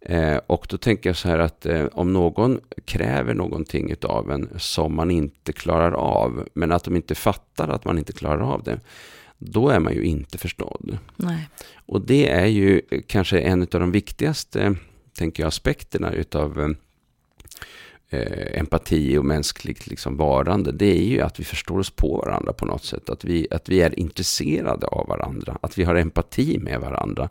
Eh, 0.00 0.36
och 0.46 0.66
då 0.68 0.78
tänker 0.78 1.08
jag 1.08 1.16
så 1.16 1.28
här 1.28 1.38
att 1.38 1.66
eh, 1.66 1.86
om 1.92 2.12
någon 2.12 2.60
kräver 2.84 3.34
någonting 3.34 3.94
av 4.02 4.30
en 4.30 4.48
som 4.56 4.94
man 4.94 5.10
inte 5.10 5.52
klarar 5.52 5.92
av, 5.92 6.48
men 6.54 6.72
att 6.72 6.84
de 6.84 6.96
inte 6.96 7.14
fattar 7.14 7.68
att 7.68 7.84
man 7.84 7.98
inte 7.98 8.12
klarar 8.12 8.40
av 8.40 8.62
det, 8.62 8.80
då 9.38 9.68
är 9.68 9.80
man 9.80 9.94
ju 9.94 10.02
inte 10.02 10.38
förstådd. 10.38 10.98
nej. 11.16 11.48
Och 11.86 12.00
det 12.00 12.28
är 12.28 12.46
ju 12.46 12.80
kanske 13.06 13.40
en 13.40 13.62
av 13.62 13.68
de 13.68 13.92
viktigaste, 13.92 14.74
tänker 15.18 15.42
jag, 15.42 15.48
aspekterna 15.48 16.12
utav 16.12 16.60
eh, 16.60 16.68
eh, 18.20 18.60
empati 18.60 19.16
och 19.16 19.24
mänskligt 19.24 19.86
liksom 19.86 20.16
varande, 20.16 20.72
det 20.72 20.98
är 20.98 21.04
ju 21.04 21.20
att 21.20 21.40
vi 21.40 21.44
förstår 21.44 21.78
oss 21.78 21.90
på 21.90 22.16
varandra 22.16 22.52
på 22.52 22.66
något 22.66 22.84
sätt. 22.84 23.10
Att 23.10 23.24
vi, 23.24 23.46
att 23.50 23.68
vi 23.68 23.80
är 23.80 23.98
intresserade 23.98 24.86
av 24.86 25.06
varandra, 25.06 25.58
att 25.60 25.78
vi 25.78 25.84
har 25.84 25.94
empati 25.94 26.58
med 26.58 26.80
varandra. 26.80 27.28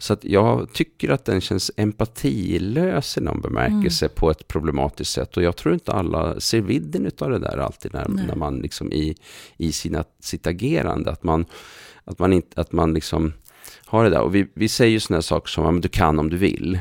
Så 0.00 0.12
att 0.12 0.24
jag 0.24 0.72
tycker 0.72 1.08
att 1.08 1.24
den 1.24 1.40
känns 1.40 1.70
empatilös 1.76 3.16
i 3.18 3.20
någon 3.20 3.40
bemärkelse 3.40 4.08
på 4.08 4.30
ett 4.30 4.48
problematiskt 4.48 5.12
sätt. 5.12 5.36
Och 5.36 5.42
jag 5.42 5.56
tror 5.56 5.74
inte 5.74 5.92
alla 5.92 6.40
ser 6.40 6.60
vidden 6.60 7.10
av 7.18 7.30
det 7.30 7.38
där 7.38 7.58
alltid 7.58 7.94
när, 7.94 8.08
Nej. 8.08 8.26
när 8.26 8.34
man 8.36 8.58
liksom 8.58 8.92
i, 8.92 9.16
i 9.56 9.72
sina, 9.72 10.04
sitt 10.20 10.46
agerande, 10.46 11.10
att 11.10 11.22
man, 11.24 11.46
att 12.04 12.18
man, 12.18 12.32
inte, 12.32 12.60
att 12.60 12.72
man 12.72 12.94
liksom 12.94 13.32
har 13.84 14.04
det 14.04 14.10
där. 14.10 14.20
Och 14.20 14.34
vi, 14.34 14.46
vi 14.54 14.68
säger 14.68 14.92
ju 14.92 15.00
sådana 15.00 15.22
saker 15.22 15.48
som, 15.48 15.64
"Ja, 15.64 15.70
men 15.70 15.80
du 15.80 15.88
kan 15.88 16.18
om 16.18 16.30
du 16.30 16.36
vill. 16.36 16.78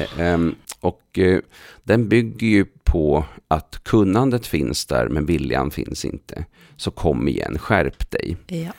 Eh, 0.00 0.20
ehm, 0.20 0.54
och 0.80 1.18
eh, 1.18 1.40
den 1.84 2.08
bygger 2.08 2.46
ju 2.46 2.64
på 2.84 3.24
att 3.48 3.80
kunnandet 3.84 4.46
finns 4.46 4.86
där 4.86 5.08
men 5.08 5.26
viljan 5.26 5.70
finns 5.70 6.04
inte. 6.04 6.44
Så 6.76 6.90
kom 6.90 7.28
igen, 7.28 7.58
skärp 7.58 8.10
dig. 8.10 8.36
ja. 8.46 8.72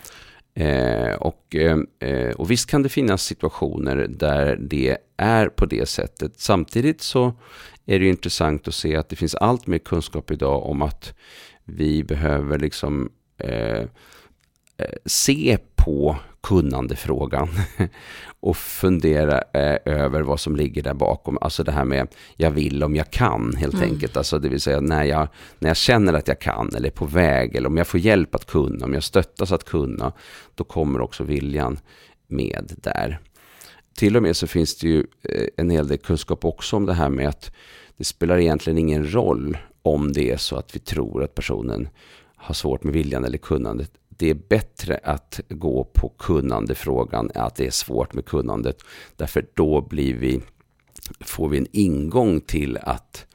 Eh, 0.60 1.14
och, 1.14 1.56
eh, 1.56 1.78
eh, 2.00 2.32
och 2.32 2.52
visst 2.52 2.70
kan 2.70 2.84
det 2.84 2.90
finnas 2.90 3.24
situationer 3.24 4.08
där 4.10 4.56
det 4.56 4.98
är 5.18 5.50
på 5.50 5.66
det 5.66 5.90
sättet. 5.90 6.40
Samtidigt 6.40 7.02
så 7.02 7.34
är 7.86 8.00
det 8.00 8.06
ju 8.06 8.10
intressant 8.10 8.68
att 8.68 8.74
se 8.74 8.96
att 8.96 9.10
det 9.10 9.16
finns 9.16 9.36
allt 9.36 9.68
mer 9.68 9.78
kunskap 9.78 10.32
idag 10.32 10.66
om 10.66 10.82
att 10.82 11.14
vi 11.66 12.04
behöver 12.04 12.60
liksom 12.60 13.12
eh, 13.38 13.80
eh 14.78 14.96
se 15.06 15.58
på 15.76 16.18
kunnandefrågan 16.44 17.50
och 18.40 18.58
fundera 18.58 19.42
eh, 19.54 19.78
över 19.86 20.22
vad 20.22 20.40
som 20.40 20.56
ligger 20.56 20.84
där 20.84 20.94
bakom. 20.94 21.38
Alltså 21.42 21.64
det 21.64 21.72
här 21.72 21.86
med 21.86 22.08
jag 22.36 22.52
vill 22.52 22.84
om 22.84 22.96
jag 22.96 23.12
kan 23.12 23.56
helt 23.56 23.74
Mm. 23.74 23.90
enkelt. 23.92 24.18
Alltså 24.18 24.40
det 24.40 24.50
vill 24.50 24.62
säga 24.62 24.80
när 24.82 25.04
jag, 25.04 25.28
när 25.60 25.70
jag 25.70 25.78
känner 25.78 26.14
att 26.14 26.28
jag 26.28 26.40
kan 26.40 26.76
eller 26.76 26.88
är 26.88 26.92
på 26.92 27.06
väg 27.06 27.56
eller 27.56 27.68
om 27.70 27.78
jag 27.78 27.88
får 27.88 28.00
hjälp 28.00 28.36
att 28.36 28.46
kunna, 28.46 28.86
om 28.86 28.94
jag 28.94 29.04
stöttas 29.04 29.52
att 29.52 29.64
kunna, 29.64 30.12
då 30.56 30.64
kommer 30.64 31.02
också 31.02 31.24
viljan 31.24 31.80
med 32.28 32.74
där. 32.78 33.20
Till 33.98 34.16
och 34.18 34.24
med 34.24 34.36
så 34.36 34.48
finns 34.48 34.78
det 34.78 34.88
ju 34.88 35.00
eh, 35.24 35.48
en 35.58 35.70
hel 35.70 35.88
del 35.88 35.98
kunskap 35.98 36.46
också 36.46 36.76
om 36.76 36.86
det 36.86 36.94
här 36.94 37.10
med 37.10 37.28
att 37.30 37.52
det 37.98 38.04
spelar 38.04 38.38
egentligen 38.40 38.78
ingen 38.78 39.14
roll 39.14 39.58
om 39.82 40.14
det 40.14 40.32
är 40.32 40.38
så 40.38 40.56
att 40.56 40.76
vi 40.76 40.80
tror 40.80 41.24
att 41.24 41.36
personen 41.36 41.90
har 42.36 42.54
svårt 42.54 42.84
med 42.84 42.94
viljan 42.94 43.26
eller 43.26 43.38
kunnandet. 43.38 43.92
Det 44.20 44.30
är 44.30 44.38
bättre 44.50 45.00
att 45.04 45.40
gå 45.50 45.84
på 45.84 46.10
kunnandefrågan, 46.10 47.32
att 47.36 47.56
det 47.56 47.68
är 47.68 47.72
svårt 47.72 48.14
med 48.14 48.26
kunnandet. 48.26 48.78
Därför 49.16 49.46
då 49.54 49.82
blir 49.82 50.14
vi, 50.14 50.42
får 51.20 51.50
vi 51.50 51.58
en 51.58 51.68
ingång 51.72 52.42
till 52.42 52.78
att 52.78 53.26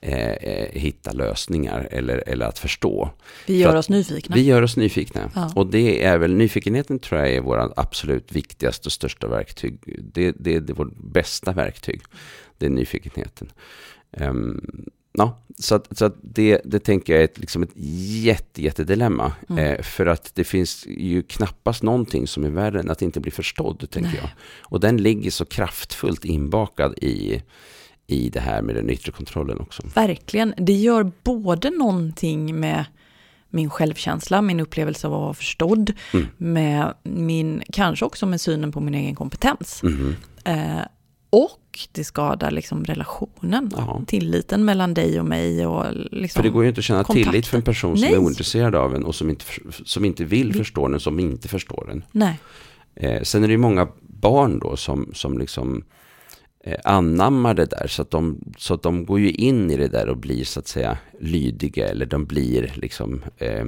eh, 0.00 0.30
eh, 0.30 0.68
hitta 0.72 1.12
lösningar 1.12 1.88
eller, 1.90 2.28
eller 2.28 2.46
att 2.46 2.58
förstå. 2.58 3.10
Vi 3.46 3.54
För 3.54 3.60
gör 3.60 3.68
att 3.68 3.78
oss 3.78 3.88
nyfikna. 3.88 4.34
Vi 4.34 4.42
gör 4.42 4.62
oss 4.62 4.76
nyfikna. 4.76 5.30
Ja. 5.34 5.52
Och 5.56 5.66
det 5.66 6.04
är 6.04 6.18
väl, 6.18 6.34
nyfikenheten 6.34 6.98
tror 6.98 7.20
jag 7.20 7.30
är 7.30 7.40
vårt 7.40 7.72
absolut 7.76 8.32
viktigaste 8.32 8.88
och 8.88 8.92
största 8.92 9.28
verktyg. 9.28 9.78
Det, 10.12 10.32
det, 10.32 10.60
det 10.60 10.72
är 10.72 10.74
vårt 10.74 10.96
bästa 10.96 11.52
verktyg. 11.52 12.02
Det 12.58 12.66
är 12.66 12.70
nyfikenheten. 12.70 13.52
Ehm, 14.12 14.60
ja, 15.18 15.38
så 15.58 15.74
att, 15.74 15.98
så 15.98 16.04
att 16.04 16.16
det, 16.22 16.60
det 16.64 16.78
tänker 16.78 17.12
jag 17.12 17.20
är 17.20 17.24
ett, 17.24 17.38
liksom 17.38 17.62
ett 17.62 17.72
jätte, 17.74 18.62
jättedilemma. 18.62 19.32
Mm. 19.48 19.64
Eh, 19.64 19.82
för 19.82 20.06
att 20.06 20.30
det 20.34 20.44
finns 20.44 20.86
ju 20.86 21.22
knappast 21.22 21.82
någonting 21.82 22.26
som 22.26 22.44
är 22.44 22.50
värre 22.50 22.80
än 22.80 22.90
att 22.90 23.02
inte 23.02 23.20
bli 23.20 23.30
förstådd, 23.30 23.90
tänker 23.90 24.10
Nej. 24.10 24.20
jag. 24.22 24.30
Och 24.60 24.80
den 24.80 24.96
ligger 24.96 25.30
så 25.30 25.44
kraftfullt 25.44 26.24
inbakad 26.24 26.94
i, 26.98 27.42
i 28.06 28.28
det 28.28 28.40
här 28.40 28.62
med 28.62 28.74
den 28.74 28.90
yttre 28.90 29.12
kontrollen 29.12 29.60
också. 29.60 29.82
Verkligen. 29.94 30.54
Det 30.56 30.72
gör 30.72 31.12
både 31.22 31.70
någonting 31.70 32.60
med 32.60 32.84
min 33.50 33.70
självkänsla, 33.70 34.42
min 34.42 34.60
upplevelse 34.60 35.06
av 35.06 35.14
att 35.14 35.20
vara 35.20 35.34
förstådd, 35.34 35.92
Mm. 36.12 36.26
med 36.36 36.94
min, 37.02 37.62
kanske 37.72 38.04
också 38.04 38.26
med 38.26 38.40
synen 38.40 38.72
på 38.72 38.80
min 38.80 38.94
egen 38.94 39.14
kompetens. 39.14 39.82
Mhm. 39.82 40.16
Eh, 40.44 40.80
och 41.30 41.57
och 41.84 41.88
det 41.92 42.04
skadar 42.04 42.50
liksom 42.50 42.84
relationen, 42.84 43.70
Ja. 43.76 44.02
tilliten 44.06 44.64
mellan 44.64 44.94
dig 44.94 45.20
och 45.20 45.26
mig. 45.26 45.66
Och 45.66 45.84
liksom, 46.10 46.38
För 46.38 46.48
det 46.48 46.52
går 46.54 46.62
ju 46.62 46.68
inte 46.68 46.78
att 46.78 46.84
känna 46.84 47.04
kontakten. 47.04 47.32
tillit 47.32 47.46
för 47.46 47.56
en 47.56 47.62
person 47.62 47.96
som 47.96 48.04
Nej. 48.04 48.14
är 48.14 48.18
ointresserad 48.18 48.74
av 48.74 48.94
en 48.94 49.04
och 49.04 49.14
som 49.14 49.30
inte, 49.30 49.44
som 49.84 50.04
inte 50.04 50.24
vill 50.24 50.52
Vi- 50.52 50.58
förstå 50.58 50.88
den, 50.88 51.00
som 51.00 51.20
inte 51.20 51.48
förstår 51.48 51.84
den. 51.88 52.04
Nej, 52.12 52.38
Eh, 53.00 53.22
sen 53.22 53.44
är 53.44 53.48
det 53.48 53.52
ju 53.52 53.58
många 53.58 53.88
barn 54.00 54.58
då 54.58 54.76
som, 54.76 55.10
som 55.14 55.38
liksom 55.38 55.84
eh, 56.64 56.76
anammar 56.84 57.54
det 57.54 57.64
där. 57.66 57.86
Så 57.86 58.02
att, 58.02 58.10
de, 58.10 58.38
så 58.58 58.74
att 58.74 58.82
de 58.82 59.04
går 59.06 59.20
ju 59.20 59.30
in 59.30 59.70
i 59.70 59.76
det 59.76 59.88
där 59.88 60.08
och 60.08 60.16
blir 60.16 60.44
så 60.44 60.60
att 60.60 60.66
säga 60.68 60.98
lydiga. 61.20 61.88
Eller 61.88 62.06
de 62.06 62.24
blir 62.24 62.72
liksom 62.76 63.22
eh, 63.36 63.64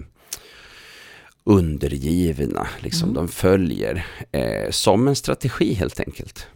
undergivna. 1.45 2.67
Liksom. 2.81 3.09
Mm. 3.09 3.14
De 3.14 3.29
följer. 3.29 4.07
Eh, 4.33 4.71
som 4.71 5.09
en 5.09 5.17
strategi 5.17 5.73
helt 5.75 6.00
enkelt. 6.00 6.47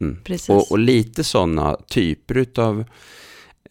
Mm. 0.00 0.18
Och, 0.48 0.70
och 0.70 0.78
lite 0.78 1.24
sådana 1.24 1.76
typer 1.88 2.36
utav, 2.36 2.84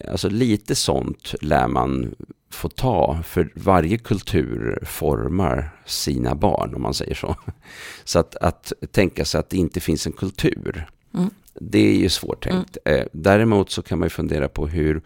alltså 0.07 0.29
lite 0.29 0.75
sånt 0.75 1.35
lär 1.41 1.67
man 1.67 2.15
få 2.49 2.69
ta, 2.69 3.23
för 3.25 3.51
varje 3.55 3.97
kultur 3.97 4.79
formar 4.85 5.69
sina 5.85 6.35
barn, 6.35 6.75
om 6.75 6.81
man 6.81 6.93
säger 6.93 7.15
så. 7.15 7.35
Så 8.03 8.19
att, 8.19 8.35
att 8.35 8.73
tänka 8.91 9.25
sig 9.25 9.39
att 9.39 9.49
det 9.49 9.57
inte 9.57 9.79
finns 9.79 10.07
en 10.07 10.13
kultur, 10.13 10.87
Mm. 11.15 11.29
Det 11.61 11.79
är 11.79 11.95
ju 11.95 12.09
svårt 12.09 12.43
tänkt. 12.43 12.77
Eh, 12.85 13.03
Däremot 13.11 13.69
så 13.71 13.81
kan 13.81 13.99
man 13.99 14.05
ju 14.05 14.09
fundera 14.09 14.47
på 14.49 14.67
hur 14.67 15.01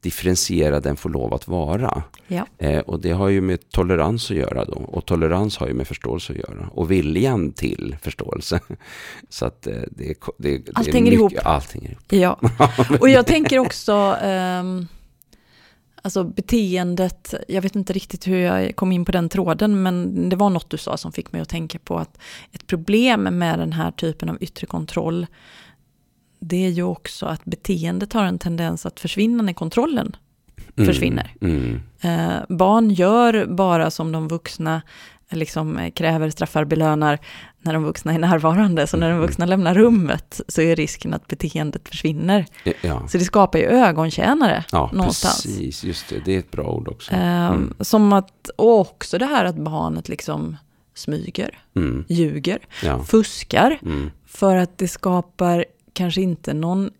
differentierad 0.00 0.82
den 0.82 0.96
får 0.96 1.10
lov 1.10 1.34
att 1.34 1.48
vara. 1.48 2.02
ja. 2.26 2.46
Eh, 2.58 2.78
och 2.78 3.00
det 3.00 3.10
har 3.10 3.28
ju 3.28 3.40
med 3.40 3.70
tolerans 3.70 4.30
att 4.30 4.36
göra 4.36 4.64
då. 4.64 4.72
Och 4.72 5.06
tolerans 5.06 5.56
har 5.56 5.66
ju 5.68 5.74
med 5.74 5.88
förståelse 5.88 6.32
att 6.32 6.38
göra. 6.38 6.68
Och 6.74 6.90
viljan 6.90 7.52
till 7.52 7.96
förståelse. 8.02 8.60
Så 9.28 9.46
att 9.46 9.66
eh, 9.66 9.74
det, 9.90 10.14
ko- 10.14 10.32
det, 10.38 10.58
det 10.58 10.72
Allt 10.74 10.88
är 10.88 10.92
hänger 10.92 11.12
ihop. 11.12 11.32
Allt 11.44 11.72
hänger 11.72 11.90
ihop. 11.90 12.04
Ja, 12.12 12.40
och 13.00 13.08
jag 13.08 13.26
tänker 13.26 13.58
också, 13.58 14.16
ehm, 14.22 14.86
alltså 16.02 16.24
beteendet, 16.24 17.34
jag 17.48 17.62
vet 17.62 17.76
inte 17.76 17.92
riktigt 17.92 18.26
hur 18.26 18.38
jag 18.38 18.76
kom 18.76 18.92
in 18.92 19.04
på 19.04 19.12
den 19.12 19.28
tråden, 19.28 19.82
men 19.82 20.28
det 20.28 20.36
var 20.36 20.50
något 20.50 20.70
du 20.70 20.76
sa 20.78 20.96
som 20.96 21.12
fick 21.12 21.32
mig 21.32 21.40
att 21.42 21.48
tänka 21.48 21.78
på 21.78 21.98
att 21.98 22.18
ett 22.52 22.66
problem 22.66 23.22
med 23.22 23.58
den 23.58 23.72
här 23.72 23.90
typen 23.90 24.28
av 24.28 24.36
yttre 24.40 24.66
kontroll, 24.66 25.26
det 26.40 26.66
är 26.66 26.70
ju 26.70 26.82
också 26.82 27.26
att 27.26 27.44
beteendet 27.44 28.12
har 28.12 28.24
en 28.24 28.38
tendens 28.38 28.86
att 28.86 29.00
försvinna 29.00 29.42
när 29.42 29.52
kontrollen 29.52 30.16
Mm, 30.76 30.86
försvinner. 30.92 31.34
Mm. 31.40 31.80
Eh, 32.00 32.38
barn 32.48 32.90
gör 32.90 33.46
bara 33.46 33.90
som 33.90 34.12
de 34.12 34.28
vuxna 34.28 34.82
liksom 35.30 35.78
eh, 35.78 35.90
kräver, 35.90 36.30
straffar, 36.30 36.64
belönar 36.64 37.18
när 37.62 37.72
de 37.72 37.84
vuxna 37.84 38.14
är 38.14 38.18
närvarande. 38.18 38.86
Så 38.86 38.96
när 38.96 39.10
de 39.10 39.18
vuxna 39.18 39.46
lämnar 39.46 39.74
rummet 39.74 40.40
så 40.48 40.60
är 40.62 40.76
risken 40.76 41.14
att 41.14 41.26
beteendet 41.28 41.88
försvinner. 41.88 42.46
Eh, 42.64 42.72
Ja, 42.82 43.08
Så 43.08 43.18
det 43.18 43.24
skapar 43.24 43.58
ju 43.58 43.64
ögontjänare 43.64 44.64
ja 44.72 44.90
någonstans. 44.92 45.42
precis. 45.42 45.84
Just 45.84 46.08
det. 46.08 46.22
Det 46.24 46.34
är 46.34 46.38
ett 46.38 46.50
bra 46.50 46.64
ord 46.70 46.88
också. 46.88 47.12
Eh, 47.12 47.46
Mm. 47.46 47.74
Som 47.80 48.12
att, 48.12 48.50
och 48.56 48.80
också 48.80 49.18
det 49.18 49.26
här 49.26 49.44
att 49.44 49.56
barnet 49.56 50.08
liksom 50.08 50.56
smyger, 50.94 51.58
Mm. 51.76 52.04
ljuger, 52.08 52.58
Ja. 52.82 53.02
fuskar. 53.04 53.78
Mm. 53.82 54.10
För 54.26 54.56
att 54.56 54.78
det 54.78 54.88
skapar 54.88 55.64
kanske 56.00 56.20
inte 56.20 56.54
någon 56.54 56.90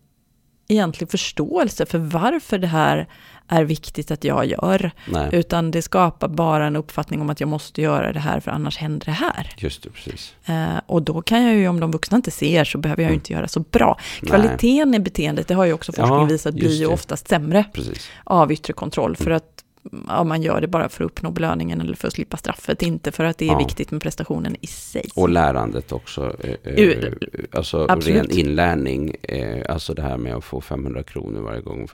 egentlig 0.67 1.11
förståelse 1.11 1.85
för 1.85 1.97
varför 1.97 2.57
det 2.57 2.67
här 2.67 3.07
är 3.47 3.63
viktigt 3.63 4.11
att 4.11 4.23
jag 4.23 4.45
gör. 4.45 4.91
Nej, 5.09 5.29
Utan 5.31 5.71
det 5.71 5.81
skapar 5.81 6.27
bara 6.27 6.65
en 6.67 6.75
uppfattning 6.75 7.21
om 7.21 7.29
att 7.29 7.39
jag 7.39 7.49
måste 7.49 7.81
göra 7.81 8.13
det 8.13 8.19
här 8.19 8.39
för 8.39 8.51
annars 8.51 8.77
händer 8.77 9.05
det 9.05 9.11
här. 9.11 9.53
just 9.57 9.83
det. 9.83 9.89
Precis. 9.89 10.33
Eh, 10.45 10.77
och 10.85 11.01
då 11.01 11.21
kan 11.21 11.43
jag 11.43 11.55
ju, 11.55 11.67
om 11.67 11.79
de 11.79 11.91
vuxna 11.91 12.15
inte 12.15 12.31
ser, 12.31 12.63
så 12.63 12.77
behöver 12.77 13.03
jag 13.03 13.09
ju 13.09 13.15
inte 13.15 13.33
göra 13.33 13.47
så 13.47 13.59
bra. 13.59 13.99
Kvaliteten 14.19 14.93
i 14.93 14.99
beteendet, 14.99 15.47
det 15.47 15.53
har 15.53 15.65
ju 15.65 15.73
också 15.73 15.91
forskning 15.91 16.19
Ja, 16.19 16.25
visat, 16.25 16.53
blir 16.55 16.79
ju 16.79 16.85
oftast 16.85 17.27
sämre 17.27 17.65
Precis. 17.73 18.09
av 18.23 18.51
yttre 18.51 18.73
kontroll. 18.73 19.15
För 19.15 19.31
att 19.31 19.63
ja, 20.07 20.23
man 20.23 20.41
gör 20.41 20.61
det 20.61 20.67
bara 20.67 20.89
för 20.89 21.03
att 21.03 21.11
uppnå 21.11 21.31
belöningen 21.31 21.81
eller 21.81 21.95
för 21.95 22.07
att 22.07 22.13
slippa 22.13 22.37
straffet, 22.37 22.81
inte 22.81 23.11
för 23.11 23.23
att 23.23 23.37
det 23.37 23.45
är 23.45 23.51
Ja. 23.51 23.57
viktigt 23.57 23.91
med 23.91 24.01
prestationen 24.01 24.55
i 24.61 24.67
sig. 24.67 25.05
Och 25.15 25.29
lärandet 25.29 25.91
också. 25.91 26.35
eh, 26.43 26.73
eh, 26.75 27.13
alltså 27.51 27.85
absolut. 27.89 28.17
ren 28.17 28.31
inlärning. 28.39 29.15
eh, 29.23 29.61
Alltså 29.69 29.93
det 29.93 30.01
här 30.01 30.17
med 30.17 30.35
att 30.35 30.43
få 30.43 30.61
500 30.61 31.03
kronor 31.03 31.41
varje 31.41 31.61
gång. 31.61 31.87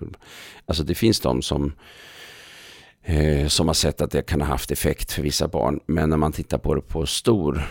Alltså 0.65 0.83
det 0.83 0.95
finns 0.95 1.19
de 1.19 1.41
som 1.41 1.73
eh, 3.07 3.47
som 3.47 3.67
har 3.67 3.73
sett 3.73 4.01
att 4.01 4.11
det 4.11 4.21
kan 4.21 4.41
ha 4.41 4.47
haft 4.47 4.71
effekt 4.71 5.11
för 5.11 5.21
vissa 5.21 5.47
barn. 5.47 5.79
Men 5.85 6.09
när 6.09 6.17
man 6.17 6.31
tittar 6.31 6.57
på 6.57 6.75
det 6.75 6.81
på 6.81 7.05
stor 7.05 7.67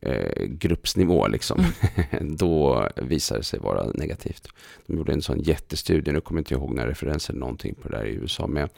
eh, 0.00 0.44
gruppsnivå, 0.44 1.28
liksom, 1.28 1.64
Mm. 2.12 2.36
då 2.36 2.88
visar 2.96 3.36
det 3.36 3.44
sig 3.44 3.60
vara 3.60 3.86
negativt. 3.94 4.48
De 4.86 4.96
gjorde 4.96 5.12
en 5.12 5.22
sån 5.22 5.40
jättestudie, 5.40 6.12
nu 6.12 6.20
kommer 6.20 6.38
jag 6.38 6.42
inte 6.42 6.54
ihåg 6.54 6.74
några 6.74 6.90
referenser 6.90 7.34
någonting 7.34 7.74
på 7.74 7.88
det 7.88 7.96
där 7.96 8.04
i 8.04 8.12
USA, 8.14 8.46
med 8.46 8.68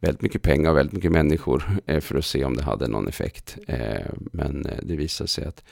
väldigt 0.00 0.22
mycket 0.22 0.42
pengar 0.42 0.70
och 0.70 0.76
väldigt 0.76 0.92
mycket 0.94 1.12
människor 1.12 1.80
eh, 1.86 2.00
för 2.00 2.18
att 2.18 2.24
se 2.24 2.44
om 2.44 2.56
det 2.56 2.62
hade 2.62 2.88
någon 2.88 3.08
effekt. 3.08 3.58
Eh, 3.68 4.06
men 4.32 4.66
eh, 4.66 4.78
det 4.82 4.96
visade 4.96 5.28
sig 5.28 5.44
att 5.44 5.64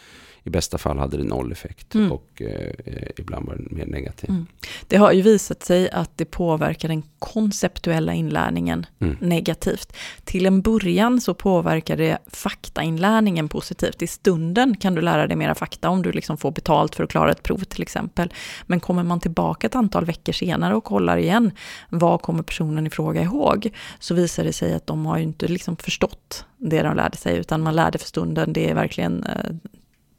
i 0.46 0.50
bästa 0.50 0.78
fall 0.78 0.98
hade 0.98 1.16
det 1.16 1.24
noll 1.24 1.52
effekt 1.52 1.94
Mm. 1.94 2.12
och 2.12 2.42
eh, 2.42 2.72
ibland 3.16 3.46
var 3.46 3.54
den 3.56 3.68
mer 3.70 3.86
negativ. 3.86 4.30
Mm. 4.30 4.46
Det 4.88 4.96
har 4.96 5.12
ju 5.12 5.22
visat 5.22 5.62
sig 5.62 5.90
att 5.90 6.10
det 6.16 6.24
påverkar 6.24 6.88
den 6.88 7.02
konceptuella 7.18 8.14
inlärningen 8.14 8.86
Mm. 8.98 9.16
negativt. 9.20 9.96
Till 10.24 10.46
en 10.46 10.62
början 10.62 11.20
så 11.20 11.34
påverkar 11.34 11.96
det 11.96 12.18
faktainlärningen 12.26 13.48
positivt. 13.48 14.02
I 14.02 14.06
stunden 14.06 14.76
kan 14.76 14.94
du 14.94 15.00
lära 15.00 15.26
dig 15.26 15.36
mera 15.36 15.54
fakta 15.54 15.88
om 15.88 16.02
du 16.02 16.12
liksom 16.12 16.36
får 16.36 16.50
betalt 16.50 16.94
för 16.94 17.04
att 17.04 17.10
klara 17.10 17.30
ett 17.30 17.42
prov 17.42 17.58
till 17.58 17.82
exempel. 17.82 18.32
Men 18.66 18.80
kommer 18.80 19.02
man 19.02 19.20
tillbaka 19.20 19.66
ett 19.66 19.74
antal 19.76 20.04
veckor 20.04 20.32
senare 20.32 20.74
och 20.74 20.84
kollar 20.84 21.16
igen, 21.16 21.50
vad 21.88 22.22
kommer 22.22 22.42
personen 22.42 22.86
i 22.86 22.90
fråga 22.90 23.22
ihåg? 23.22 23.70
Så 23.98 24.14
visar 24.14 24.44
det 24.44 24.52
sig 24.52 24.74
att 24.74 24.86
de 24.86 25.06
har 25.06 25.16
ju 25.18 25.22
inte 25.22 25.48
liksom 25.48 25.76
förstått 25.76 26.44
det 26.56 26.82
de 26.82 26.96
lärde 26.96 27.16
sig, 27.16 27.36
utan 27.38 27.62
man 27.62 27.74
lärde 27.76 27.98
för 27.98 28.06
stunden. 28.06 28.52
Det 28.52 28.70
är 28.70 28.74
verkligen 28.74 29.22
eh, 29.24 29.50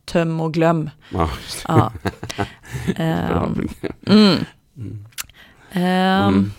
töm 0.07 0.41
och 0.41 0.53
glöm. 0.53 0.89
Ja. 1.09 1.29
Ja. 1.67 1.91
Ehm, 2.95 3.67
mm. 4.07 4.45
Mm. 5.71 6.51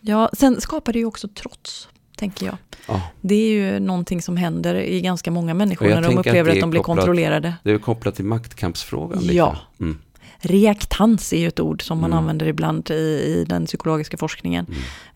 Ja, 0.00 0.30
sen 0.32 0.60
skapar 0.60 0.92
det 0.92 0.98
ju 0.98 1.04
också 1.04 1.28
trots, 1.28 1.88
tänker 2.16 2.46
jag. 2.46 2.56
Ja, 2.88 3.00
Det 3.20 3.34
är 3.34 3.48
ju 3.48 3.80
någonting 3.80 4.22
som 4.22 4.36
händer 4.36 4.74
i 4.74 5.00
ganska 5.00 5.30
många 5.30 5.54
människor 5.54 5.88
när 5.88 6.00
de 6.02 6.18
att 6.18 6.26
upplever 6.26 6.50
att 6.50 6.56
är 6.56 6.60
de 6.60 6.70
blir 6.70 6.80
kopplat- 6.80 6.96
kontrollerade. 6.96 7.54
det 7.62 7.70
är 7.70 7.78
kopplat 7.78 8.14
till 8.14 8.24
maktkampsfrågan. 8.24 9.22
lite. 9.22 9.34
Ja. 9.36 9.56
Mm. 9.80 9.98
Reaktans 10.38 11.32
är 11.32 11.38
ju 11.38 11.48
ett 11.48 11.60
ord 11.60 11.82
som 11.82 11.98
man 12.00 12.10
Mm. 12.12 12.18
använder 12.18 12.46
ibland 12.46 12.90
i, 12.90 12.94
i 12.94 13.44
den 13.48 13.66
psykologiska 13.66 14.16
forskningen. 14.16 14.66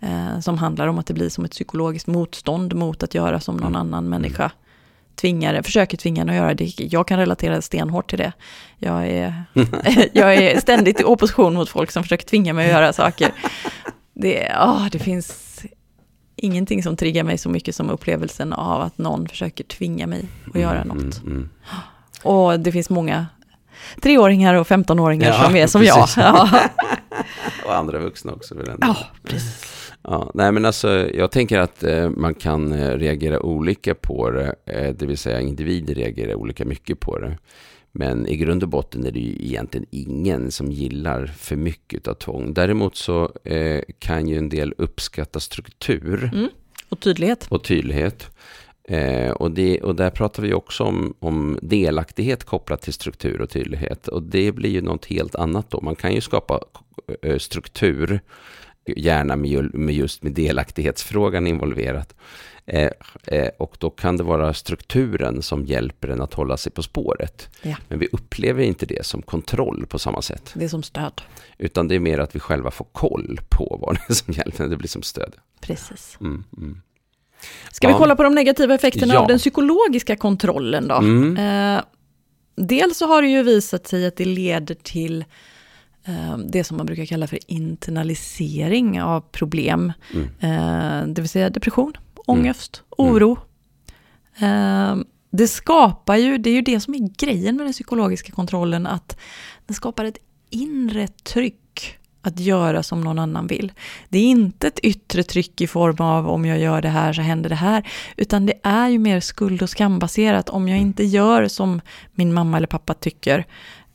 Mm. 0.01 0.29
Eh, 0.35 0.41
som 0.41 0.59
handlar 0.59 0.87
om 0.87 0.99
att 0.99 1.07
det 1.07 1.15
blir 1.15 1.29
som 1.29 1.45
ett 1.45 1.51
psykologiskt 1.51 2.07
motstånd 2.07 2.75
mot 2.75 3.03
att 3.03 3.15
göra 3.15 3.41
som 3.41 3.57
någon 3.57 3.67
Mm. 3.77 3.81
annan 3.81 4.09
människa 4.09 4.51
tvingar, 5.19 5.63
försöker 5.63 5.97
tvinga 5.97 6.23
en 6.23 6.31
att 6.31 6.37
göra 6.37 6.55
det. 6.55 6.81
Jag 6.81 7.09
kan 7.09 7.19
relatera 7.19 7.63
stenhårt 7.63 8.11
till 8.11 8.19
det. 8.19 8.33
Jag 8.79 9.07
är, 9.07 9.45
jag 10.13 10.35
är 10.35 10.61
ständigt 10.61 11.01
i 11.01 11.05
opposition 11.05 11.55
mot 11.55 11.69
folk 11.69 11.91
som 11.91 12.03
försöker 12.03 12.27
tvinga 12.27 12.53
mig 12.53 12.67
att 12.67 12.73
göra 12.73 12.93
saker. 12.93 13.33
Det, 14.15 14.53
åh, 14.61 14.87
det 14.93 14.99
finns 14.99 15.61
ingenting 16.37 16.83
som 16.83 16.97
triggar 16.97 17.25
mig 17.25 17.39
så 17.39 17.49
mycket 17.49 17.75
som 17.75 17.91
upplevelsen 17.91 18.53
av 18.53 18.81
att 18.81 18.99
någon 18.99 19.29
försöker 19.29 19.65
tvinga 19.65 20.07
mig 20.07 20.29
att 20.55 20.61
göra 20.61 20.83
Mm, 20.83 20.89
något. 20.89 21.23
Mm, 21.23 21.33
mm. 21.33 21.49
Och 22.23 22.61
det 22.61 22.73
finns 22.73 22.91
många 22.91 23.27
treåringar 24.03 24.55
och 24.55 24.67
femtonåringar 24.67 25.29
Ja, 25.29 25.45
som 25.45 25.57
är 25.57 25.67
som 25.67 25.81
precis. 25.81 26.17
jag. 26.17 26.25
Ja, 26.25 26.61
Och 27.67 27.75
andra 27.77 27.99
vuxna 27.99 28.33
också. 28.33 28.55
Väl 28.55 28.69
ändå. 28.69 28.87
ja 28.87 28.97
precis. 29.25 29.75
Ja, 30.03 30.31
nej 30.35 30.53
men 30.53 30.65
alltså 30.65 31.11
jag 31.15 31.31
tänker 31.31 31.59
att 31.59 31.83
eh, 31.85 32.11
man 32.11 32.35
kan 32.35 32.73
eh, 32.73 32.91
reagera 32.99 33.41
olika 33.43 33.95
på 33.95 34.31
det, 34.31 34.55
eh, 34.67 34.95
det 34.95 35.07
vill 35.07 35.19
säga 35.19 35.41
individer 35.41 35.95
reagerar 35.95 36.35
olika 36.35 36.65
mycket 36.65 37.01
på 37.01 37.19
det. 37.19 37.39
Men 37.93 38.27
i 38.27 38.37
grund 38.37 38.63
och 38.63 38.69
botten 38.69 39.07
är 39.07 39.11
det 39.11 39.19
ju 39.21 39.33
egentligen 39.47 39.87
ingen 39.91 40.51
som 40.51 40.73
gillar 40.73 41.27
för 41.27 41.57
mycket 41.57 42.09
av 42.09 42.15
tvång. 42.15 42.55
Däremot 42.55 42.97
så 42.97 43.33
eh, 43.45 43.81
kan 43.99 44.29
ju 44.29 44.39
en 44.39 44.49
del 44.49 44.75
uppskatta 44.79 45.41
struktur 45.41 46.31
Mm. 46.35 46.49
Och 46.89 47.01
tydlighet. 47.01 47.47
och 47.49 47.65
tydlighet. 47.65 48.31
Eh, 48.91 49.31
och, 49.31 49.51
det, 49.51 49.81
och 49.81 49.95
där 49.95 50.11
pratar 50.11 50.43
vi 50.43 50.55
också 50.55 50.85
om, 50.85 51.15
om 51.19 51.59
delaktighet 51.63 52.45
kopplat 52.45 52.83
till 52.83 52.93
struktur 52.93 53.41
och 53.41 53.51
tydlighet. 53.51 54.09
Och 54.09 54.23
det 54.23 54.53
blir 54.53 54.71
ju 54.71 54.83
något 54.83 55.07
helt 55.07 55.35
annat 55.35 55.71
då. 55.71 55.81
Man 55.81 55.97
kan 55.97 56.15
ju 56.15 56.21
skapa 56.21 56.61
eh, 57.23 57.39
struktur, 57.39 58.21
gärna 58.97 59.37
med, 59.37 59.75
med 59.75 59.95
just 59.95 60.23
med 60.23 60.33
delaktighetsfrågan 60.33 61.47
involverat. 61.47 62.15
Eh, 62.67 62.91
eh, 63.27 63.49
och 63.59 63.77
då 63.79 63.91
kan 63.91 64.17
det 64.17 64.23
vara 64.23 64.55
strukturen 64.55 65.43
som 65.43 65.65
hjälper 65.65 66.09
en 66.09 66.21
att 66.21 66.35
hålla 66.35 66.57
sig 66.57 66.73
på 66.73 66.83
spåret. 66.83 67.49
Ja. 67.63 67.77
Men 67.89 67.99
vi 67.99 68.09
upplever 68.13 68.63
inte 68.63 68.87
det 68.87 69.07
som 69.07 69.23
kontroll 69.23 69.87
på 69.89 69.99
samma 69.99 70.23
sätt. 70.23 70.53
Det 70.55 70.65
är 70.65 70.69
som 70.69 70.83
stöd. 70.83 71.23
Utan 71.59 71.89
det 71.89 71.95
är 71.95 72.01
mer 72.01 72.19
att 72.19 72.35
vi 72.35 72.41
själva 72.41 72.71
får 72.71 72.87
koll 72.93 73.41
på 73.49 73.79
vad 73.81 73.95
det 73.95 74.13
är 74.13 74.15
som 74.15 74.35
hjälper. 74.35 74.69
Det 74.69 74.77
blir 74.77 74.89
som 74.89 75.03
stöd. 75.03 75.37
Precis. 75.61 76.19
Mm, 76.21 76.45
mm. 76.57 76.81
Ska 77.73 77.87
vi 77.87 77.93
Ja. 77.93 77.99
kolla 77.99 78.17
på 78.17 78.23
de 78.23 78.35
negativa 78.35 78.75
effekterna 78.75 79.15
Ja. 79.15 79.21
av 79.21 79.29
den 79.29 79.39
psykologiska 79.39 80.17
kontrollen 80.17 80.89
då? 80.89 80.95
Mm. 80.95 81.37
Eh, 81.77 81.83
dels 82.57 82.99
så 82.99 83.07
har 83.07 83.23
det 83.23 83.29
ju 83.29 83.43
visat 83.43 83.87
sig 83.87 84.07
att 84.07 84.17
det 84.17 84.25
leder 84.25 84.75
till 84.75 85.25
eh, 86.05 86.39
det 86.39 86.65
som 86.65 86.77
man 86.77 86.87
brukar 86.87 87.05
kalla 87.05 87.27
för 87.27 87.39
internalisering 87.47 89.03
av 89.03 89.21
problem. 89.21 89.93
Mm. 90.15 90.29
Eh, 90.41 91.15
det 91.15 91.21
vill 91.23 91.29
säga 91.29 91.51
depression, 91.51 91.93
ångest, 92.27 92.83
mm. 92.99 93.13
oro. 93.13 93.39
Mm. 94.39 95.05
Det 95.31 95.49
skapar 95.49 96.17
ju, 96.17 96.39
det 96.39 96.51
är 96.51 96.55
ju 96.55 96.63
det 96.63 96.81
som 96.81 96.95
är 96.95 97.09
grejen 97.19 97.57
med 97.57 97.67
den 97.67 97.73
psykologiska 97.73 98.33
kontrollen, 98.33 98.87
att 98.87 99.19
den 99.67 99.75
skapar 99.75 100.05
ett 100.05 100.19
inre 100.51 101.09
tryck 101.09 101.61
att 102.23 102.41
göra 102.41 102.83
som 102.83 103.01
någon 103.01 103.19
annan 103.19 103.47
vill. 103.47 103.73
Det 104.09 104.19
är 104.19 104.23
inte 104.23 104.67
ett 104.67 104.79
yttre 104.79 105.23
tryck 105.23 105.61
i 105.61 105.67
form 105.67 105.97
av 105.99 106.29
om 106.29 106.45
jag 106.45 106.59
gör 106.59 106.83
det 106.83 106.89
här 106.89 107.13
så 107.13 107.23
händer 107.23 107.49
det 107.49 107.57
här, 107.57 107.89
utan 108.17 108.47
det 108.47 108.55
är 108.63 108.89
ju 108.89 108.99
mer 108.99 109.21
skuld 109.21 109.63
och 109.63 109.71
skambaserat. 109.71 110.49
Om 110.49 110.69
jag 110.69 110.79
inte 110.79 111.05
gör 111.05 111.49
som 111.49 111.81
min 112.15 112.35
mamma 112.35 112.57
eller 112.57 112.67
pappa 112.67 112.95
tycker, 112.95 113.47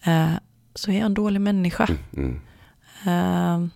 eh, 0.03 0.29
så 0.75 0.91
är 0.91 0.95
jag 0.95 1.05
en 1.05 1.13
dålig 1.13 1.41
människa. 1.41 1.88
Mm. 2.17 2.41
Uh, 3.07 3.67